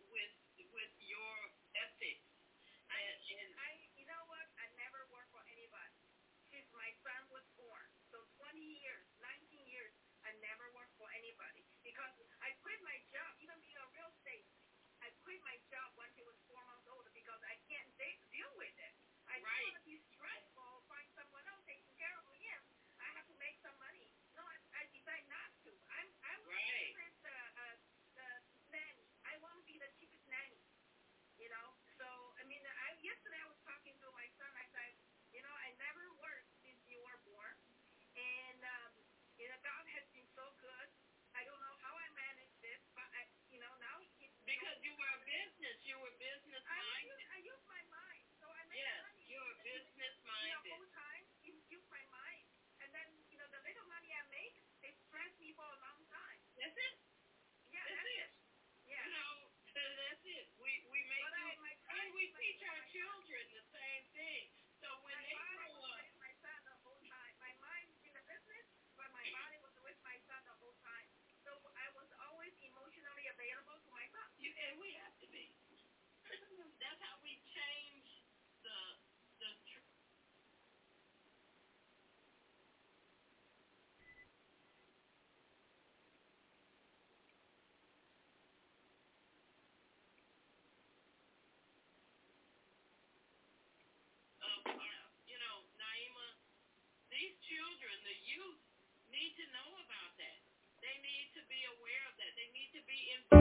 with 0.09 0.33
with 0.73 0.93
your 1.01 1.35
ethics. 1.77 2.25
And, 2.89 3.17
and 3.41 3.49
I, 3.59 3.71
you 3.97 4.05
know 4.09 4.23
what? 4.29 4.45
I 4.61 4.67
never 4.77 5.05
worked 5.09 5.31
for 5.33 5.43
anybody 5.49 5.99
since 6.53 6.67
my 6.73 6.89
son 7.05 7.21
was 7.33 7.45
born. 7.57 7.85
So 8.13 8.23
20 8.41 8.57
years, 8.61 9.05
19 9.21 9.65
years, 9.69 9.91
I 10.25 10.33
never 10.41 10.69
worked 10.73 10.95
for 10.99 11.09
anybody 11.13 11.65
because 11.85 12.13
I 12.41 12.53
quit 12.63 12.79
my 12.85 12.97
job, 13.13 13.31
even 13.41 13.57
being 13.61 13.77
a 13.79 13.87
real 13.93 14.09
estate. 14.13 14.45
I 15.03 15.11
quit 15.25 15.37
my 15.45 15.57
job 15.69 15.93
when 15.99 16.09
he 16.15 16.23
was 16.25 16.35
four 16.49 16.61
months 16.65 16.87
old 16.89 17.05
because 17.13 17.41
I 17.45 17.55
can't 17.69 17.89
de- 17.99 18.21
deal 18.33 18.51
with 18.57 18.73
it. 18.79 18.93
I 19.29 19.37
right. 19.39 19.43
don't 19.43 19.73
want 19.73 19.79
to 19.81 19.87
be 19.87 19.97
stressful, 20.15 20.71
find 20.89 21.07
someone 21.17 21.45
else 21.51 21.61
taking 21.67 21.93
care 21.99 22.13
of 22.17 22.25
him. 22.39 22.61
I 23.01 23.09
have 23.17 23.25
to 23.29 23.35
make 23.37 23.57
some 23.61 23.75
money. 23.81 24.07
No, 24.35 24.41
I, 24.45 24.57
I 24.79 24.81
decide 24.93 25.25
not 25.29 25.49
to. 25.67 25.71
I'm 25.99 26.09
I'm 26.23 26.41
right. 26.47 26.93
the 27.23 27.37
uh, 27.59 27.75
the 28.17 28.27
nanny. 28.71 29.05
I 29.27 29.37
want 29.43 29.57
to 29.59 29.65
be 29.67 29.77
the 29.77 29.89
cheapest 29.99 30.25
nanny. 30.31 30.61
You 31.39 31.49
know. 31.51 31.77
So 31.99 32.07
I 32.39 32.43
mean, 32.47 32.63
I 32.65 32.95
yesterday 33.03 33.39
I 33.41 33.47
was 33.49 33.59
talking 33.67 33.95
to 34.01 34.07
my 34.15 34.27
son. 34.39 34.51
I 34.57 34.65
said, 34.73 34.91
you 35.35 35.41
know, 35.43 35.53
I 35.53 35.71
never 35.79 36.03
worked 36.19 36.49
since 36.65 36.79
you 36.89 36.99
were 37.03 37.19
born, 37.27 37.55
and 38.17 38.59
um, 38.63 38.93
you 39.39 39.47
know, 39.49 39.59
God 39.63 39.83
has 39.95 40.05
been 40.15 40.27
so 40.35 40.51
good. 40.61 40.89
I 41.37 41.45
don't 41.47 41.61
know 41.63 41.75
how 41.79 41.93
I 41.95 42.07
managed 42.17 42.57
this, 42.59 42.81
but 42.97 43.07
I, 43.15 43.23
you 43.53 43.59
know, 43.61 43.71
now 43.79 43.95
he 44.01 44.27
because 44.43 44.77
you 44.83 44.91
were 44.97 45.11
a 45.15 45.21
business, 45.23 45.77
you 45.85 45.95
were 46.01 46.11
business 46.19 46.63
I 46.67 46.79
minded. 46.81 47.07
use, 47.13 47.23
I 47.31 47.37
use 47.45 47.63
my 47.69 47.81
mind, 47.87 48.25
so 48.41 48.49
I 48.51 48.61
make 48.67 48.81
Yes, 48.81 49.01
money. 49.05 49.23
you're 49.31 49.55
business 49.63 50.13
You 50.17 50.25
know, 50.25 50.59
minded. 50.59 50.71
whole 50.75 50.89
time 50.91 51.23
you 51.45 51.53
use 51.71 51.87
my 51.93 52.03
mind, 52.11 52.45
and 52.83 52.89
then 52.91 53.07
you 53.31 53.37
know 53.39 53.47
the 53.53 53.61
little 53.63 53.87
money 53.87 54.11
I 54.11 54.23
make, 54.33 54.55
they 54.83 54.91
stress 55.07 55.31
me 55.39 55.53
for 55.55 55.65
a 55.67 55.79
long 55.79 56.01
time. 56.11 56.39
That's 56.59 56.75
it. 56.75 56.95
Yeah, 57.71 57.81
That's 57.85 57.95
that's 58.03 58.09
it. 58.19 58.29
Yeah. 58.87 59.03
You 59.05 59.11
know, 59.13 59.35
that's 59.75 60.23
it. 60.25 60.45
We 60.59 60.71
we 60.89 60.99
make 61.09 61.23
But 61.23 61.33
I- 61.35 61.53
you, 61.55 61.61
my 61.61 61.73
and 62.01 62.09
we 62.15 62.25
my- 62.29 62.39
teach 62.41 62.61
our 62.65 62.81
children 62.91 63.43
the 63.53 63.65
same 63.73 64.03
thing. 64.13 64.43
So 64.81 64.89
when 65.05 65.15
my 65.15 65.23
they 65.25 65.33
body 65.35 65.55
grow 65.57 65.73
was 65.79 65.91
up, 65.91 66.03
with 66.05 66.17
my 66.19 66.33
son 66.43 66.59
the 66.65 66.77
whole 66.83 67.01
time. 67.07 67.33
My 67.39 67.53
mind 67.61 67.85
was 67.91 68.01
in 68.05 68.13
the 68.13 68.23
business, 68.25 68.65
but 68.97 69.09
my 69.11 69.25
body 69.31 69.57
was 69.63 69.75
with 69.83 69.97
my 70.03 70.17
son 70.27 70.41
the 70.45 70.55
whole 70.61 70.77
time. 70.83 71.07
So 71.45 71.51
I 71.77 71.87
was 71.95 72.07
always 72.29 72.53
emotionally 72.61 73.25
available 73.29 73.77
to 73.79 73.89
my 73.91 74.05
son. 74.13 74.27
you, 74.37 74.51
and 74.69 74.77
we 74.79 74.93
have 75.03 75.15
to 75.23 75.27
be. 75.29 75.51
That's 76.81 77.01
how 77.01 77.17
we 77.23 77.37
change 77.53 78.09
the 78.63 78.79
the. 79.39 79.51
Tr- 79.67 79.79
of 94.43 94.61
our, 94.67 95.01
you 95.27 95.37
know, 95.41 95.57
Naima, 95.79 96.27
these 97.11 97.35
children, 97.79 97.95
the 98.03 98.19
youth, 98.27 98.59
need 99.07 99.31
to 99.39 99.47
know 99.55 99.71
about 99.87 100.11
that. 100.19 100.35
They 100.83 100.99
need 100.99 101.31
to 101.31 101.39
be 101.47 101.63
aware 101.79 102.03
of 102.11 102.19
that. 102.19 102.35
They 102.35 102.51
need 102.51 102.75
to 102.75 102.83
be 102.83 102.99
involved. 103.15 103.39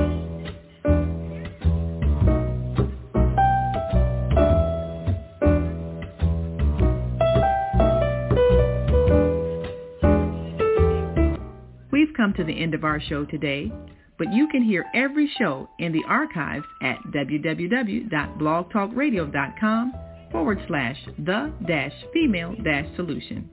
We've 11.90 12.14
come 12.16 12.32
to 12.34 12.44
the 12.44 12.62
end 12.62 12.74
of 12.74 12.84
our 12.84 13.00
show 13.00 13.24
today, 13.24 13.72
but 14.18 14.32
you 14.32 14.46
can 14.48 14.62
hear 14.62 14.84
every 14.94 15.28
show 15.36 15.68
in 15.80 15.90
the 15.92 16.04
archives 16.06 16.64
at 16.80 16.98
www.blogtalkradio.com 17.12 19.92
forward 20.30 20.62
slash 20.68 20.96
the 21.18 21.52
dash 21.66 21.94
female 22.12 22.54
dash 22.62 22.86
solution. 22.94 23.50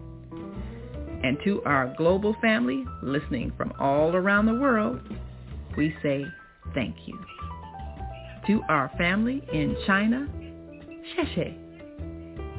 And 1.25 1.39
to 1.45 1.63
our 1.65 1.93
global 1.97 2.37
family 2.41 2.85
listening 3.03 3.53
from 3.57 3.73
all 3.81 4.15
around 4.15 4.47
the 4.47 4.55
world, 4.55 5.01
we 5.77 5.95
say 6.03 6.25
thank 6.75 6.95
you. 7.07 7.19
To 8.47 8.63
our 8.69 8.91
family 8.97 9.43
in 9.53 9.77
China, 9.87 10.29
Sheshe, 11.17 11.57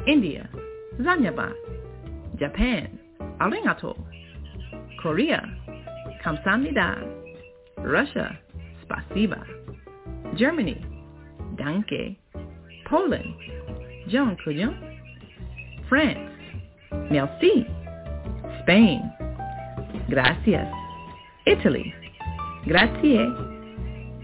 India, 0.07 0.49
Zanyaba, 0.99 1.53
Japan, 2.37 2.99
Arigato, 3.39 3.97
Korea, 5.01 5.49
Kamsamnida, 6.23 6.95
Russia, 7.77 8.37
Spasiba, 8.83 9.45
Germany, 10.35 10.75
Danke, 11.57 12.15
Poland, 12.85 13.25
Dziękuję, 14.07 14.69
France, 15.89 16.29
Merci, 17.11 17.65
Spain, 18.61 18.99
Gracias, 20.09 20.67
Italy, 21.45 21.93
Grazie, 22.65 23.27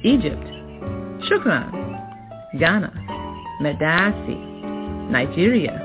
Egypt, 0.03 0.47
Shukran, 1.29 1.71
Ghana, 2.53 2.91
Medasi, 3.61 4.37
Nigeria, 5.11 5.81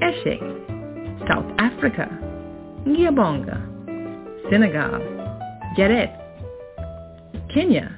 Eshe, 0.00 0.38
South 1.28 1.50
Africa, 1.58 2.08
Giabonga, 2.86 3.60
Senegal, 4.50 5.17
Geret, 5.78 6.10
Kenya, 7.54 7.88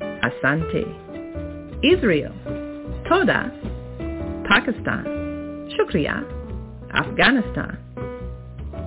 Asante, 0.00 0.82
Israel, 1.80 2.32
Toda, 3.08 3.52
Pakistan, 4.48 5.04
Shukriya, 5.70 6.24
Afghanistan, 6.92 7.78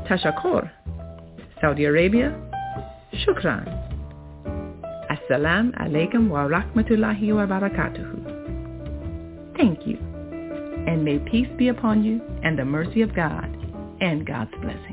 Tashakor, 0.10 0.70
Saudi 1.62 1.86
Arabia, 1.86 2.36
Shukran. 3.26 3.64
Assalamu 5.10 5.72
alaikum 5.80 6.28
wa 6.28 6.50
rahmatullahi 6.50 7.34
wa 7.34 7.46
barakatuhu. 7.48 9.56
Thank 9.56 9.88
you, 9.88 9.98
and 10.86 11.06
may 11.06 11.18
peace 11.32 11.48
be 11.58 11.70
upon 11.70 12.04
you 12.04 12.22
and 12.44 12.60
the 12.60 12.66
mercy 12.66 13.04
of 13.04 13.16
God 13.16 13.48
and 14.02 14.28
God's 14.28 14.52
blessings. 14.62 14.93